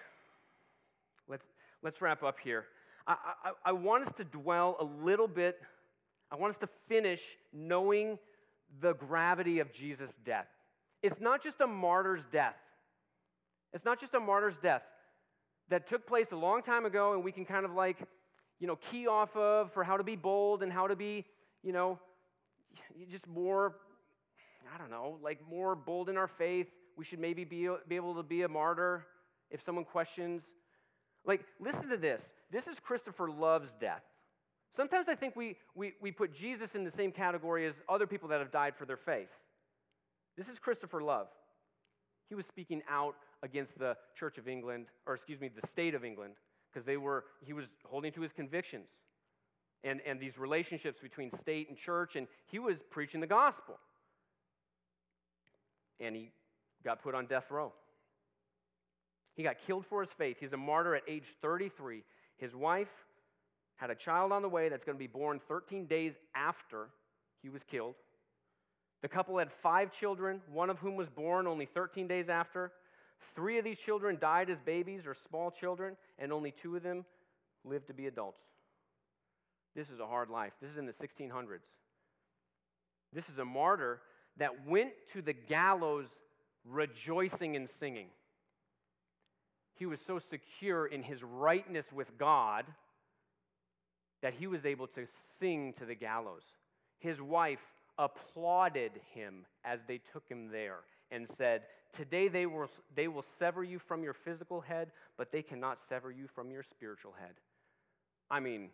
let's, 1.29 1.45
let's 1.83 2.01
wrap 2.01 2.23
up 2.23 2.37
here. 2.43 2.65
I, 3.07 3.15
I, 3.43 3.51
I 3.65 3.71
want 3.71 4.07
us 4.07 4.13
to 4.17 4.23
dwell 4.23 4.77
a 4.79 5.05
little 5.05 5.27
bit, 5.27 5.59
I 6.31 6.35
want 6.35 6.55
us 6.55 6.59
to 6.61 6.69
finish 6.87 7.19
knowing 7.53 8.17
the 8.81 8.93
gravity 8.93 9.59
of 9.59 9.73
Jesus' 9.73 10.09
death. 10.25 10.47
It's 11.03 11.19
not 11.19 11.43
just 11.43 11.59
a 11.61 11.67
martyr's 11.67 12.23
death. 12.31 12.55
It's 13.73 13.85
not 13.85 13.99
just 13.99 14.13
a 14.13 14.19
martyr's 14.19 14.55
death 14.61 14.83
that 15.69 15.89
took 15.89 16.05
place 16.05 16.27
a 16.31 16.35
long 16.35 16.61
time 16.61 16.85
ago 16.85 17.13
and 17.13 17.23
we 17.23 17.31
can 17.31 17.45
kind 17.45 17.65
of 17.65 17.71
like, 17.71 17.97
you 18.59 18.67
know, 18.67 18.77
key 18.91 19.07
off 19.07 19.35
of 19.35 19.73
for 19.73 19.83
how 19.83 19.97
to 19.97 20.03
be 20.03 20.15
bold 20.15 20.61
and 20.61 20.71
how 20.71 20.85
to 20.87 20.95
be, 20.95 21.25
you 21.63 21.71
know, 21.71 21.97
just 23.09 23.25
more, 23.27 23.75
I 24.73 24.77
don't 24.77 24.89
know, 24.89 25.17
like 25.21 25.39
more 25.49 25.75
bold 25.75 26.09
in 26.09 26.17
our 26.17 26.27
faith. 26.27 26.67
We 26.97 27.05
should 27.05 27.19
maybe 27.19 27.43
be, 27.43 27.69
be 27.87 27.95
able 27.95 28.15
to 28.15 28.23
be 28.23 28.43
a 28.43 28.47
martyr 28.47 29.05
if 29.49 29.63
someone 29.65 29.85
questions. 29.85 30.43
Like, 31.25 31.43
listen 31.59 31.89
to 31.89 31.97
this. 31.97 32.21
This 32.51 32.67
is 32.67 32.77
Christopher 32.83 33.29
Love's 33.29 33.71
death. 33.79 34.03
Sometimes 34.75 35.07
I 35.09 35.15
think 35.15 35.35
we, 35.35 35.57
we, 35.75 35.93
we 36.01 36.11
put 36.11 36.35
Jesus 36.35 36.69
in 36.73 36.83
the 36.83 36.91
same 36.91 37.11
category 37.11 37.67
as 37.67 37.73
other 37.89 38.07
people 38.07 38.29
that 38.29 38.39
have 38.39 38.51
died 38.51 38.73
for 38.77 38.85
their 38.85 38.97
faith. 38.97 39.29
This 40.37 40.47
is 40.47 40.57
Christopher 40.59 41.01
Love. 41.01 41.27
He 42.29 42.35
was 42.35 42.45
speaking 42.45 42.81
out 42.89 43.15
against 43.43 43.77
the 43.77 43.97
Church 44.17 44.37
of 44.37 44.47
England, 44.47 44.85
or 45.05 45.15
excuse 45.15 45.41
me, 45.41 45.49
the 45.49 45.67
state 45.67 45.93
of 45.93 46.05
England, 46.05 46.33
because 46.71 46.85
they 46.85 46.97
were, 46.97 47.25
he 47.43 47.51
was 47.51 47.65
holding 47.83 48.13
to 48.13 48.21
his 48.21 48.31
convictions 48.31 48.87
and, 49.83 49.99
and 50.05 50.19
these 50.19 50.37
relationships 50.37 50.99
between 51.01 51.31
state 51.37 51.69
and 51.69 51.77
church, 51.77 52.15
and 52.15 52.27
he 52.45 52.59
was 52.59 52.77
preaching 52.89 53.19
the 53.19 53.27
gospel. 53.27 53.77
And 56.01 56.15
he 56.15 56.31
got 56.83 57.01
put 57.01 57.15
on 57.15 57.27
death 57.27 57.45
row. 57.49 57.71
He 59.35 59.43
got 59.43 59.55
killed 59.65 59.85
for 59.89 60.01
his 60.01 60.09
faith. 60.17 60.37
He's 60.39 60.51
a 60.51 60.57
martyr 60.57 60.95
at 60.95 61.03
age 61.07 61.23
33. 61.41 62.03
His 62.37 62.53
wife 62.53 62.89
had 63.75 63.89
a 63.89 63.95
child 63.95 64.31
on 64.31 64.41
the 64.41 64.49
way 64.49 64.69
that's 64.69 64.83
going 64.83 64.97
to 64.97 64.99
be 64.99 65.07
born 65.07 65.39
13 65.47 65.85
days 65.85 66.13
after 66.35 66.89
he 67.41 67.49
was 67.49 67.61
killed. 67.69 67.95
The 69.01 69.07
couple 69.07 69.37
had 69.39 69.49
five 69.63 69.89
children, 69.99 70.41
one 70.51 70.69
of 70.69 70.77
whom 70.77 70.95
was 70.95 71.07
born 71.09 71.47
only 71.47 71.67
13 71.73 72.07
days 72.07 72.29
after. 72.29 72.71
Three 73.35 73.57
of 73.57 73.63
these 73.63 73.77
children 73.85 74.17
died 74.19 74.49
as 74.49 74.57
babies 74.65 75.01
or 75.05 75.15
small 75.29 75.51
children, 75.51 75.95
and 76.19 76.31
only 76.31 76.53
two 76.61 76.75
of 76.75 76.83
them 76.83 77.05
lived 77.63 77.87
to 77.87 77.93
be 77.93 78.07
adults. 78.07 78.39
This 79.75 79.87
is 79.89 79.99
a 79.99 80.05
hard 80.05 80.29
life. 80.29 80.51
This 80.61 80.71
is 80.71 80.77
in 80.77 80.85
the 80.85 80.93
1600s. 80.93 81.61
This 83.13 83.25
is 83.33 83.39
a 83.39 83.45
martyr 83.45 84.01
that 84.37 84.67
went 84.67 84.91
to 85.13 85.21
the 85.21 85.33
gallows 85.33 86.07
rejoicing 86.65 87.55
and 87.55 87.67
singing. 87.79 88.07
He 89.75 89.85
was 89.85 89.99
so 90.05 90.19
secure 90.19 90.85
in 90.85 91.03
his 91.03 91.23
rightness 91.23 91.85
with 91.91 92.17
God 92.17 92.65
that 94.21 94.33
he 94.33 94.47
was 94.47 94.65
able 94.65 94.87
to 94.87 95.07
sing 95.39 95.73
to 95.79 95.85
the 95.85 95.95
gallows. 95.95 96.43
His 96.99 97.19
wife 97.19 97.59
applauded 97.97 98.91
him 99.13 99.45
as 99.65 99.79
they 99.87 99.99
took 100.13 100.27
him 100.29 100.49
there 100.51 100.79
and 101.09 101.27
said, 101.37 101.63
Today 101.97 102.27
they 102.27 102.45
will, 102.45 102.69
they 102.95 103.07
will 103.07 103.25
sever 103.37 103.63
you 103.63 103.79
from 103.79 104.03
your 104.03 104.13
physical 104.13 104.61
head, 104.61 104.91
but 105.17 105.31
they 105.31 105.41
cannot 105.41 105.79
sever 105.89 106.09
you 106.11 106.27
from 106.33 106.51
your 106.51 106.63
spiritual 106.63 107.13
head. 107.19 107.33
I 108.29 108.39
mean, 108.39 108.69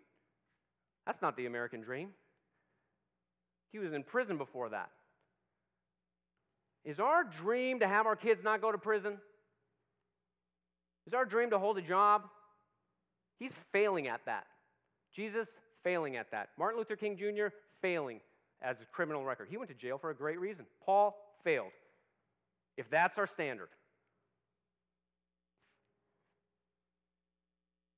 that's 1.05 1.21
not 1.21 1.35
the 1.35 1.47
American 1.47 1.81
dream. 1.81 2.09
He 3.71 3.79
was 3.79 3.93
in 3.93 4.03
prison 4.03 4.37
before 4.37 4.69
that. 4.69 4.91
Is 6.87 7.01
our 7.01 7.25
dream 7.25 7.81
to 7.81 7.87
have 7.87 8.05
our 8.05 8.15
kids 8.15 8.39
not 8.45 8.61
go 8.61 8.71
to 8.71 8.77
prison? 8.77 9.17
Is 11.05 11.13
our 11.13 11.25
dream 11.25 11.49
to 11.49 11.59
hold 11.59 11.77
a 11.77 11.81
job? 11.81 12.23
He's 13.39 13.51
failing 13.73 14.07
at 14.07 14.21
that. 14.25 14.45
Jesus 15.13 15.47
failing 15.83 16.15
at 16.15 16.31
that. 16.31 16.49
Martin 16.57 16.79
Luther 16.79 16.95
King 16.95 17.17
Jr. 17.17 17.47
failing 17.81 18.21
as 18.61 18.77
a 18.81 18.85
criminal 18.85 19.25
record. 19.25 19.49
He 19.51 19.57
went 19.57 19.69
to 19.69 19.75
jail 19.75 19.97
for 19.97 20.11
a 20.11 20.15
great 20.15 20.39
reason. 20.39 20.65
Paul 20.85 21.17
failed. 21.43 21.71
If 22.77 22.89
that's 22.89 23.17
our 23.17 23.27
standard, 23.27 23.69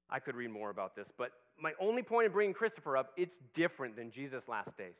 I 0.09 0.17
could 0.17 0.35
read 0.35 0.49
more 0.49 0.71
about 0.71 0.95
this, 0.95 1.05
but 1.15 1.31
my 1.61 1.73
only 1.79 2.01
point 2.01 2.25
in 2.25 2.31
bringing 2.31 2.55
Christopher 2.55 2.97
up, 2.97 3.11
it's 3.15 3.35
different 3.53 3.95
than 3.95 4.11
Jesus' 4.11 4.41
last 4.47 4.75
days. 4.77 4.95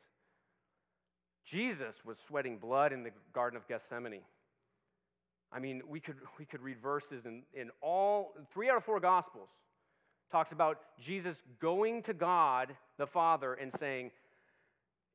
Jesus 1.50 1.94
was 2.04 2.16
sweating 2.28 2.58
blood 2.58 2.92
in 2.92 3.02
the 3.02 3.10
Garden 3.34 3.56
of 3.56 3.66
Gethsemane. 3.68 4.20
I 5.52 5.58
mean, 5.58 5.82
we 5.88 5.98
could, 5.98 6.16
we 6.38 6.44
could 6.44 6.60
read 6.60 6.78
verses 6.80 7.24
in, 7.24 7.42
in 7.54 7.70
all 7.82 8.34
three 8.54 8.70
out 8.70 8.76
of 8.76 8.84
four 8.84 9.00
Gospels 9.00 9.48
talks 10.30 10.52
about 10.52 10.78
Jesus 11.04 11.36
going 11.60 12.02
to 12.04 12.14
God 12.14 12.68
the 12.98 13.06
Father 13.06 13.54
and 13.54 13.72
saying, 13.80 14.12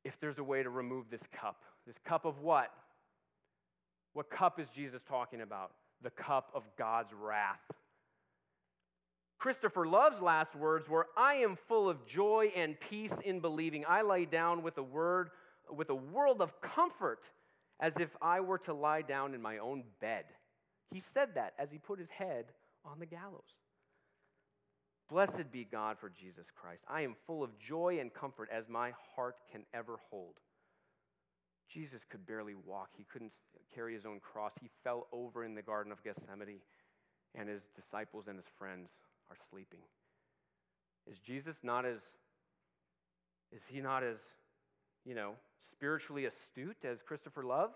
if 0.04 0.14
there's 0.20 0.38
a 0.38 0.44
way 0.44 0.62
to 0.62 0.70
remove 0.70 1.06
this 1.10 1.22
cup. 1.40 1.56
This 1.86 1.96
cup 2.06 2.24
of 2.24 2.38
what? 2.40 2.70
What 4.12 4.30
cup 4.30 4.60
is 4.60 4.68
Jesus 4.74 5.00
talking 5.08 5.40
about? 5.40 5.72
The 6.02 6.10
cup 6.10 6.50
of 6.54 6.62
God's 6.78 7.10
wrath. 7.18 7.60
Christopher 9.38 9.86
Love's 9.86 10.20
last 10.22 10.54
words 10.54 10.88
were, 10.88 11.08
I 11.16 11.34
am 11.36 11.58
full 11.68 11.88
of 11.88 12.06
joy 12.06 12.50
and 12.56 12.76
peace 12.88 13.12
in 13.24 13.40
believing. 13.40 13.84
I 13.86 14.02
lay 14.02 14.24
down 14.24 14.62
with 14.62 14.78
a 14.78 14.82
word, 14.82 15.30
with 15.70 15.90
a 15.90 15.94
world 15.94 16.40
of 16.40 16.50
comfort, 16.60 17.20
as 17.80 17.92
if 17.98 18.08
I 18.22 18.40
were 18.40 18.58
to 18.58 18.74
lie 18.74 19.02
down 19.02 19.34
in 19.34 19.42
my 19.42 19.58
own 19.58 19.84
bed. 20.00 20.24
He 20.90 21.02
said 21.14 21.30
that 21.34 21.54
as 21.58 21.68
he 21.70 21.78
put 21.78 21.98
his 21.98 22.08
head 22.16 22.46
on 22.84 22.98
the 22.98 23.06
gallows. 23.06 23.42
Blessed 25.08 25.52
be 25.52 25.66
God 25.70 25.96
for 26.00 26.10
Jesus 26.10 26.46
Christ. 26.60 26.82
I 26.88 27.02
am 27.02 27.14
full 27.26 27.42
of 27.42 27.50
joy 27.58 27.98
and 28.00 28.12
comfort 28.12 28.48
as 28.52 28.64
my 28.68 28.92
heart 29.14 29.36
can 29.52 29.62
ever 29.72 29.96
hold. 30.10 30.34
Jesus 31.72 32.00
could 32.10 32.26
barely 32.26 32.54
walk. 32.54 32.88
He 32.96 33.04
couldn't 33.12 33.32
carry 33.74 33.94
his 33.94 34.06
own 34.06 34.20
cross. 34.20 34.52
He 34.60 34.70
fell 34.82 35.06
over 35.12 35.44
in 35.44 35.54
the 35.54 35.62
Garden 35.62 35.92
of 35.92 36.02
Gethsemane, 36.02 36.60
and 37.34 37.48
his 37.48 37.62
disciples 37.74 38.24
and 38.28 38.36
his 38.36 38.46
friends 38.58 38.88
are 39.30 39.36
sleeping. 39.50 39.80
Is 41.10 41.18
Jesus 41.24 41.54
not 41.62 41.84
as, 41.84 41.98
is 43.52 43.60
he 43.68 43.80
not 43.80 44.02
as, 44.02 44.16
you 45.06 45.14
know, 45.14 45.32
spiritually 45.72 46.26
astute 46.26 46.76
as 46.84 46.98
Christopher 47.06 47.44
Love? 47.44 47.70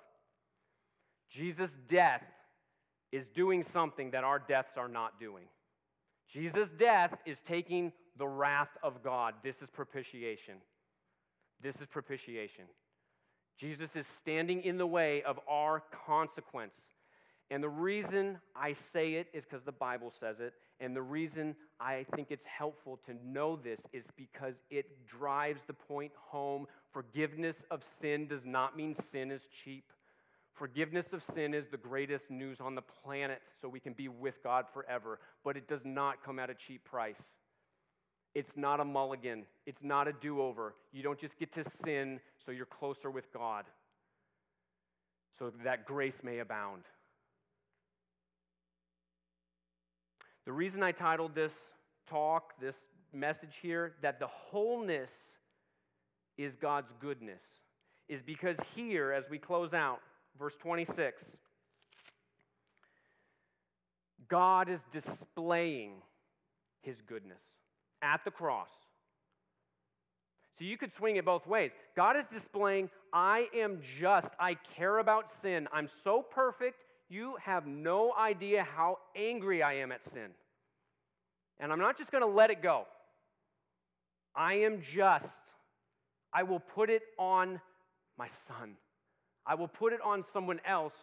Jesus' 1.35 1.71
death 1.89 2.23
is 3.13 3.25
doing 3.35 3.65
something 3.73 4.11
that 4.11 4.25
our 4.25 4.39
deaths 4.39 4.77
are 4.77 4.89
not 4.89 5.21
doing. 5.21 5.45
Jesus' 6.33 6.69
death 6.79 7.13
is 7.27 7.37
taking 7.49 7.93
the 8.19 8.27
wrath 8.27 8.69
of 8.83 9.03
God. 9.03 9.35
This 9.43 9.57
is 9.63 9.69
propitiation. 9.73 10.57
This 11.63 11.75
is 11.77 11.87
propitiation. 11.91 12.65
Jesus 13.59 13.89
is 13.95 14.07
standing 14.23 14.63
in 14.63 14.79
the 14.79 14.87
way 14.87 15.23
of 15.23 15.39
our 15.49 15.83
consequence. 16.07 16.73
And 17.51 17.63
the 17.63 17.69
reason 17.69 18.39
I 18.55 18.77
say 18.93 19.15
it 19.15 19.27
is 19.33 19.45
because 19.45 19.65
the 19.65 19.73
Bible 19.73 20.13
says 20.21 20.37
it. 20.39 20.55
And 20.79 20.95
the 20.95 21.03
reason 21.03 21.57
I 21.81 22.07
think 22.15 22.29
it's 22.31 22.47
helpful 22.47 23.01
to 23.07 23.15
know 23.27 23.57
this 23.57 23.81
is 23.93 24.05
because 24.17 24.55
it 24.71 25.07
drives 25.07 25.61
the 25.67 25.75
point 25.75 26.13
home. 26.15 26.67
Forgiveness 26.93 27.57
of 27.71 27.83
sin 28.01 28.29
does 28.29 28.45
not 28.45 28.77
mean 28.77 28.95
sin 29.13 29.31
is 29.31 29.43
cheap. 29.65 29.85
Forgiveness 30.55 31.07
of 31.13 31.23
sin 31.35 31.55
is 31.55 31.65
the 31.71 31.77
greatest 31.77 32.31
news 32.31 32.59
on 32.61 32.75
the 32.75 32.83
planet, 32.83 33.41
so 33.61 33.69
we 33.69 33.81
can 33.81 33.95
be 33.95 34.09
with 34.09 34.43
God 34.45 34.67
forever, 34.75 35.19
but 35.43 35.57
it 35.57 35.67
does 35.67 35.81
not 35.85 36.23
come 36.23 36.39
at 36.39 36.51
a 36.51 36.55
cheap 36.55 36.85
price. 36.85 37.23
It's 38.35 38.51
not 38.57 38.79
a 38.79 38.85
mulligan, 38.85 39.45
it's 39.67 39.83
not 39.83 40.07
a 40.07 40.13
do 40.13 40.43
over. 40.43 40.75
You 40.93 41.03
don't 41.03 41.19
just 41.19 41.39
get 41.39 41.53
to 41.55 41.65
sin 41.85 42.21
so 42.45 42.53
you're 42.53 42.67
closer 42.67 43.11
with 43.11 43.33
God, 43.33 43.65
so 45.39 45.51
that 45.65 45.87
grace 45.87 46.21
may 46.23 46.41
abound. 46.41 46.83
The 50.51 50.57
reason 50.57 50.83
I 50.83 50.91
titled 50.91 51.37
this 51.37 51.53
talk, 52.09 52.55
this 52.61 52.75
message 53.13 53.55
here, 53.63 53.93
that 54.03 54.19
the 54.19 54.27
wholeness 54.27 55.09
is 56.37 56.57
God's 56.61 56.91
goodness, 57.01 57.41
is 58.09 58.21
because 58.21 58.57
here, 58.75 59.13
as 59.13 59.23
we 59.31 59.39
close 59.39 59.73
out, 59.73 60.01
verse 60.37 60.55
26, 60.61 61.23
God 64.29 64.69
is 64.69 64.81
displaying 64.93 65.93
his 66.83 66.97
goodness 67.07 67.39
at 68.03 68.25
the 68.25 68.33
cross. 68.33 68.71
So 70.59 70.65
you 70.65 70.77
could 70.77 70.91
swing 70.99 71.15
it 71.15 71.25
both 71.25 71.47
ways. 71.47 71.71
God 71.95 72.17
is 72.17 72.25
displaying, 72.33 72.91
I 73.13 73.47
am 73.55 73.79
just, 74.01 74.31
I 74.41 74.57
care 74.77 74.99
about 74.99 75.27
sin, 75.43 75.69
I'm 75.73 75.89
so 76.03 76.23
perfect, 76.29 76.81
you 77.09 77.37
have 77.41 77.69
no 77.69 78.13
idea 78.19 78.67
how 78.77 78.99
angry 79.15 79.63
I 79.63 79.75
am 79.75 79.93
at 79.93 80.05
sin. 80.05 80.31
And 81.61 81.73
I'm 81.73 81.79
not 81.79 81.99
just 81.99 82.11
going 82.11 82.23
to 82.23 82.29
let 82.29 82.51
it 82.51 82.63
go. 82.63 82.87
I 84.35 84.55
am 84.55 84.83
just. 84.95 85.27
I 86.33 86.43
will 86.43 86.61
put 86.61 86.91
it 86.91 87.03
on 87.19 87.61
my 88.19 88.29
son. 88.49 88.73
I 89.47 89.55
will 89.55 89.69
put 89.69 89.93
it 89.93 90.01
on 90.01 90.25
someone 90.33 90.61
else 90.67 90.95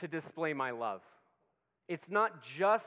to 0.00 0.08
display 0.08 0.52
my 0.52 0.70
love. 0.70 1.00
It's 1.88 2.10
not 2.10 2.42
just 2.58 2.84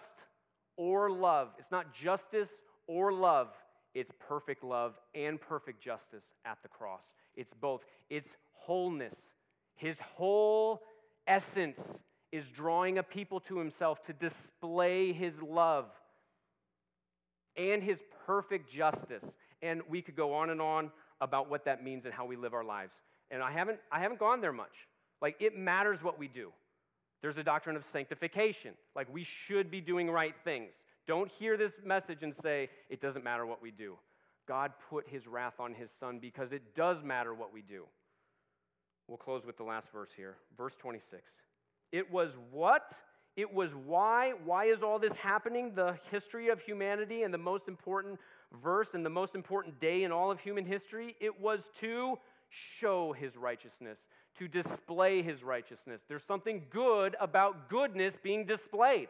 or 0.77 1.09
love. 1.09 1.49
It's 1.57 1.71
not 1.71 1.93
justice 1.93 2.49
or 2.87 3.11
love. 3.11 3.47
It's 3.93 4.11
perfect 4.27 4.63
love 4.63 4.93
and 5.15 5.39
perfect 5.39 5.81
justice 5.81 6.23
at 6.43 6.57
the 6.61 6.69
cross. 6.69 7.01
It's 7.35 7.53
both. 7.59 7.81
It's 8.09 8.29
wholeness. 8.53 9.15
His 9.75 9.95
whole 10.15 10.81
essence 11.27 11.79
is 12.31 12.45
drawing 12.53 12.97
a 12.97 13.03
people 13.03 13.39
to 13.41 13.57
himself 13.57 14.03
to 14.05 14.13
display 14.13 15.13
his 15.13 15.33
love 15.41 15.85
and 17.57 17.83
his 17.83 17.97
perfect 18.25 18.71
justice. 18.73 19.23
And 19.61 19.81
we 19.89 20.01
could 20.01 20.15
go 20.15 20.33
on 20.33 20.49
and 20.49 20.61
on 20.61 20.91
about 21.21 21.49
what 21.49 21.65
that 21.65 21.83
means 21.83 22.05
and 22.05 22.13
how 22.13 22.25
we 22.25 22.35
live 22.35 22.53
our 22.53 22.63
lives. 22.63 22.91
And 23.31 23.41
I 23.41 23.51
haven't, 23.51 23.79
I 23.91 23.99
haven't 23.99 24.19
gone 24.19 24.41
there 24.41 24.53
much. 24.53 24.73
Like, 25.21 25.37
it 25.39 25.57
matters 25.57 25.99
what 26.01 26.19
we 26.19 26.27
do. 26.27 26.51
There's 27.21 27.37
a 27.37 27.43
doctrine 27.43 27.75
of 27.75 27.83
sanctification. 27.91 28.73
Like, 28.95 29.11
we 29.11 29.25
should 29.47 29.71
be 29.71 29.81
doing 29.81 30.09
right 30.09 30.35
things. 30.43 30.71
Don't 31.07 31.31
hear 31.31 31.57
this 31.57 31.71
message 31.83 32.19
and 32.21 32.33
say, 32.43 32.69
it 32.89 33.01
doesn't 33.01 33.23
matter 33.23 33.45
what 33.45 33.61
we 33.61 33.71
do. 33.71 33.95
God 34.47 34.73
put 34.89 35.07
his 35.07 35.25
wrath 35.25 35.55
on 35.59 35.73
his 35.73 35.89
son 35.99 36.19
because 36.19 36.51
it 36.51 36.75
does 36.75 36.97
matter 37.03 37.33
what 37.33 37.51
we 37.53 37.61
do. 37.61 37.85
We'll 39.07 39.17
close 39.17 39.43
with 39.45 39.57
the 39.57 39.63
last 39.63 39.87
verse 39.93 40.09
here. 40.15 40.35
Verse 40.57 40.73
26. 40.79 41.21
It 41.91 42.11
was 42.11 42.29
what? 42.51 42.91
It 43.35 43.53
was 43.53 43.69
why. 43.85 44.33
Why 44.45 44.65
is 44.65 44.81
all 44.81 44.99
this 44.99 45.13
happening? 45.21 45.73
The 45.75 45.97
history 46.09 46.49
of 46.49 46.59
humanity 46.61 47.23
and 47.23 47.33
the 47.33 47.37
most 47.37 47.63
important 47.67 48.19
verse 48.63 48.87
and 48.93 49.05
the 49.05 49.09
most 49.09 49.35
important 49.35 49.79
day 49.81 50.03
in 50.03 50.11
all 50.11 50.31
of 50.31 50.39
human 50.39 50.65
history. 50.65 51.15
It 51.19 51.39
was 51.39 51.59
to 51.81 52.17
show 52.79 53.13
his 53.13 53.35
righteousness, 53.35 53.97
to 54.39 54.47
display 54.47 55.21
his 55.21 55.43
righteousness. 55.43 55.99
There's 56.07 56.23
something 56.27 56.63
good 56.71 57.15
about 57.19 57.69
goodness 57.69 58.13
being 58.23 58.45
displayed. 58.45 59.09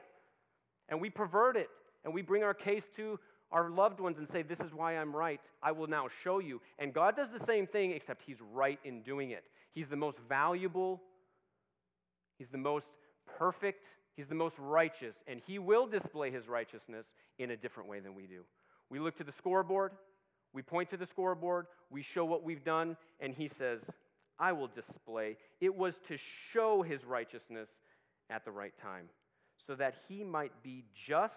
And 0.89 0.99
we 0.99 1.09
pervert 1.09 1.55
it 1.55 1.69
and 2.03 2.13
we 2.13 2.21
bring 2.21 2.43
our 2.43 2.53
case 2.53 2.83
to 2.97 3.19
our 3.51 3.69
loved 3.69 3.99
ones 3.99 4.17
and 4.17 4.27
say, 4.31 4.41
This 4.41 4.59
is 4.59 4.73
why 4.73 4.97
I'm 4.97 5.15
right. 5.15 5.39
I 5.61 5.71
will 5.71 5.87
now 5.87 6.07
show 6.23 6.39
you. 6.39 6.61
And 6.79 6.93
God 6.93 7.15
does 7.15 7.29
the 7.37 7.45
same 7.45 7.67
thing, 7.67 7.91
except 7.91 8.21
He's 8.25 8.37
right 8.53 8.79
in 8.83 9.01
doing 9.01 9.31
it. 9.31 9.43
He's 9.73 9.87
the 9.89 9.95
most 9.95 10.17
valuable, 10.27 11.01
He's 12.37 12.47
the 12.51 12.57
most 12.57 12.85
perfect, 13.37 13.83
He's 14.15 14.27
the 14.27 14.35
most 14.35 14.55
righteous, 14.57 15.15
and 15.27 15.41
He 15.45 15.59
will 15.59 15.87
display 15.87 16.31
His 16.31 16.47
righteousness 16.47 17.05
in 17.37 17.51
a 17.51 17.57
different 17.57 17.89
way 17.89 17.99
than 17.99 18.15
we 18.15 18.27
do. 18.27 18.43
We 18.89 18.99
look 18.99 19.17
to 19.17 19.23
the 19.23 19.33
scoreboard, 19.37 19.91
we 20.53 20.61
point 20.61 20.89
to 20.91 20.97
the 20.97 21.07
scoreboard, 21.07 21.67
we 21.89 22.01
show 22.01 22.23
what 22.23 22.43
we've 22.43 22.63
done, 22.63 22.95
and 23.19 23.33
He 23.33 23.49
says, 23.57 23.79
I 24.39 24.53
will 24.53 24.69
display. 24.69 25.37
It 25.59 25.75
was 25.75 25.95
to 26.07 26.17
show 26.53 26.81
His 26.81 27.03
righteousness 27.03 27.67
at 28.29 28.45
the 28.45 28.51
right 28.51 28.73
time, 28.81 29.09
so 29.67 29.75
that 29.75 29.95
He 30.07 30.23
might 30.23 30.53
be 30.63 30.85
just 31.07 31.33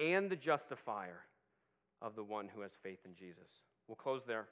and 0.00 0.30
the 0.30 0.36
justifier 0.36 1.20
of 2.00 2.14
the 2.14 2.24
one 2.24 2.48
who 2.54 2.62
has 2.62 2.70
faith 2.82 3.00
in 3.04 3.14
Jesus. 3.16 3.48
We'll 3.86 3.96
close 3.96 4.22
there. 4.26 4.46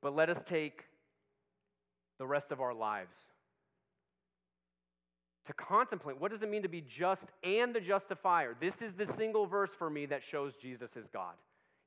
But 0.00 0.14
let 0.14 0.30
us 0.30 0.38
take 0.48 0.84
the 2.18 2.26
rest 2.26 2.52
of 2.52 2.60
our 2.60 2.74
lives 2.74 3.14
to 5.46 5.52
contemplate 5.54 6.20
what 6.20 6.30
does 6.30 6.42
it 6.42 6.50
mean 6.50 6.62
to 6.62 6.68
be 6.68 6.82
just 6.82 7.22
and 7.42 7.74
the 7.74 7.80
justifier. 7.80 8.54
This 8.60 8.74
is 8.80 8.92
the 8.96 9.08
single 9.16 9.46
verse 9.46 9.70
for 9.78 9.90
me 9.90 10.06
that 10.06 10.22
shows 10.30 10.52
Jesus 10.60 10.90
is 10.96 11.06
God. 11.12 11.34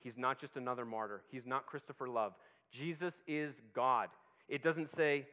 He's 0.02 0.18
not 0.18 0.40
just 0.40 0.56
another 0.56 0.86
martyr, 0.86 1.22
he's 1.32 1.46
not 1.46 1.66
Christopher 1.66 2.08
Love. 2.08 2.34
Jesus 2.72 3.14
is 3.28 3.54
God. 3.74 4.10
It 4.50 4.64
doesn't 4.64 4.90
say 4.98 5.26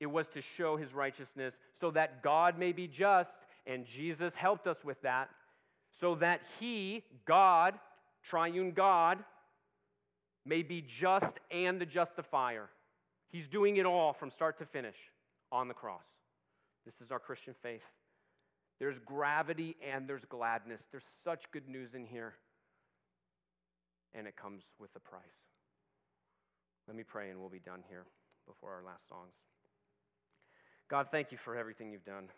it 0.00 0.06
was 0.06 0.26
to 0.34 0.42
show 0.56 0.76
his 0.76 0.92
righteousness 0.94 1.54
so 1.80 1.90
that 1.90 2.22
God 2.22 2.58
may 2.58 2.72
be 2.72 2.88
just 2.88 3.30
and 3.66 3.84
Jesus 3.84 4.32
helped 4.36 4.66
us 4.66 4.76
with 4.84 5.00
that 5.02 5.28
so 6.00 6.14
that 6.16 6.40
he, 6.60 7.02
God, 7.26 7.74
triune 8.28 8.72
God, 8.72 9.18
may 10.44 10.62
be 10.62 10.84
just 11.00 11.32
and 11.50 11.80
the 11.80 11.86
justifier. 11.86 12.68
He's 13.30 13.48
doing 13.48 13.76
it 13.76 13.86
all 13.86 14.12
from 14.12 14.30
start 14.30 14.58
to 14.58 14.66
finish 14.66 14.96
on 15.50 15.68
the 15.68 15.74
cross. 15.74 16.02
This 16.86 16.94
is 17.04 17.10
our 17.10 17.18
Christian 17.18 17.54
faith. 17.62 17.82
There's 18.78 18.96
gravity 19.04 19.76
and 19.86 20.08
there's 20.08 20.24
gladness. 20.28 20.80
There's 20.92 21.04
such 21.24 21.42
good 21.52 21.68
news 21.68 21.90
in 21.94 22.06
here. 22.06 22.34
And 24.14 24.26
it 24.26 24.36
comes 24.36 24.62
with 24.78 24.90
a 24.96 25.00
price. 25.00 25.20
Let 26.86 26.96
me 26.96 27.02
pray 27.02 27.30
and 27.30 27.40
we'll 27.40 27.50
be 27.50 27.58
done 27.58 27.82
here 27.88 28.04
before 28.46 28.70
our 28.70 28.82
last 28.84 29.08
songs. 29.08 29.32
God, 30.88 31.08
thank 31.10 31.32
you 31.32 31.38
for 31.44 31.56
everything 31.56 31.90
you've 31.90 32.04
done. 32.04 32.28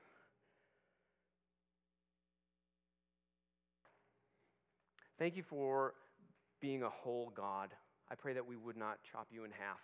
Thank 5.18 5.36
you 5.36 5.42
for 5.42 5.94
being 6.60 6.82
a 6.82 6.88
whole 6.88 7.32
God. 7.36 7.74
I 8.10 8.14
pray 8.14 8.32
that 8.32 8.46
we 8.46 8.56
would 8.56 8.76
not 8.76 8.98
chop 9.12 9.26
you 9.30 9.44
in 9.44 9.50
half. 9.50 9.80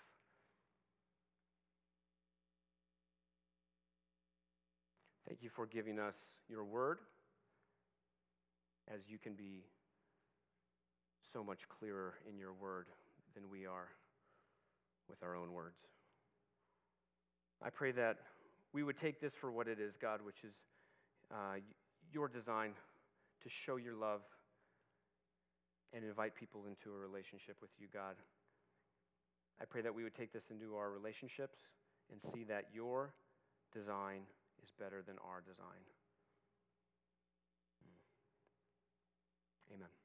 Thank 5.26 5.42
you 5.42 5.48
for 5.54 5.66
giving 5.66 5.98
us 5.98 6.14
your 6.48 6.64
word 6.64 6.98
as 8.92 9.00
you 9.08 9.18
can 9.18 9.34
be 9.34 9.64
so 11.32 11.42
much 11.42 11.60
clearer 11.78 12.14
in 12.28 12.38
your 12.38 12.52
word 12.52 12.86
than 13.34 13.48
we 13.50 13.66
are 13.66 13.88
with 15.08 15.22
our 15.22 15.34
own 15.34 15.52
words. 15.52 15.76
I 17.62 17.70
pray 17.70 17.92
that 17.92 18.18
we 18.72 18.82
would 18.82 18.98
take 18.98 19.20
this 19.20 19.32
for 19.40 19.50
what 19.50 19.66
it 19.66 19.80
is, 19.80 19.94
God, 20.00 20.20
which 20.22 20.44
is 20.44 20.52
uh, 21.32 21.56
your 22.12 22.28
design 22.28 22.72
to 23.42 23.48
show 23.64 23.76
your 23.76 23.94
love 23.94 24.20
and 25.94 26.04
invite 26.04 26.34
people 26.34 26.66
into 26.66 26.94
a 26.94 26.98
relationship 26.98 27.56
with 27.62 27.70
you, 27.78 27.86
God. 27.92 28.16
I 29.60 29.64
pray 29.64 29.80
that 29.82 29.94
we 29.94 30.02
would 30.02 30.14
take 30.14 30.32
this 30.32 30.42
into 30.50 30.76
our 30.76 30.90
relationships 30.90 31.56
and 32.10 32.20
see 32.34 32.44
that 32.44 32.66
your 32.74 33.14
design 33.72 34.22
is 34.64 34.72
better 34.80 35.02
than 35.04 35.16
our 35.20 35.42
design. 35.44 35.84
Hmm. 37.84 38.00
Amen. 39.74 40.03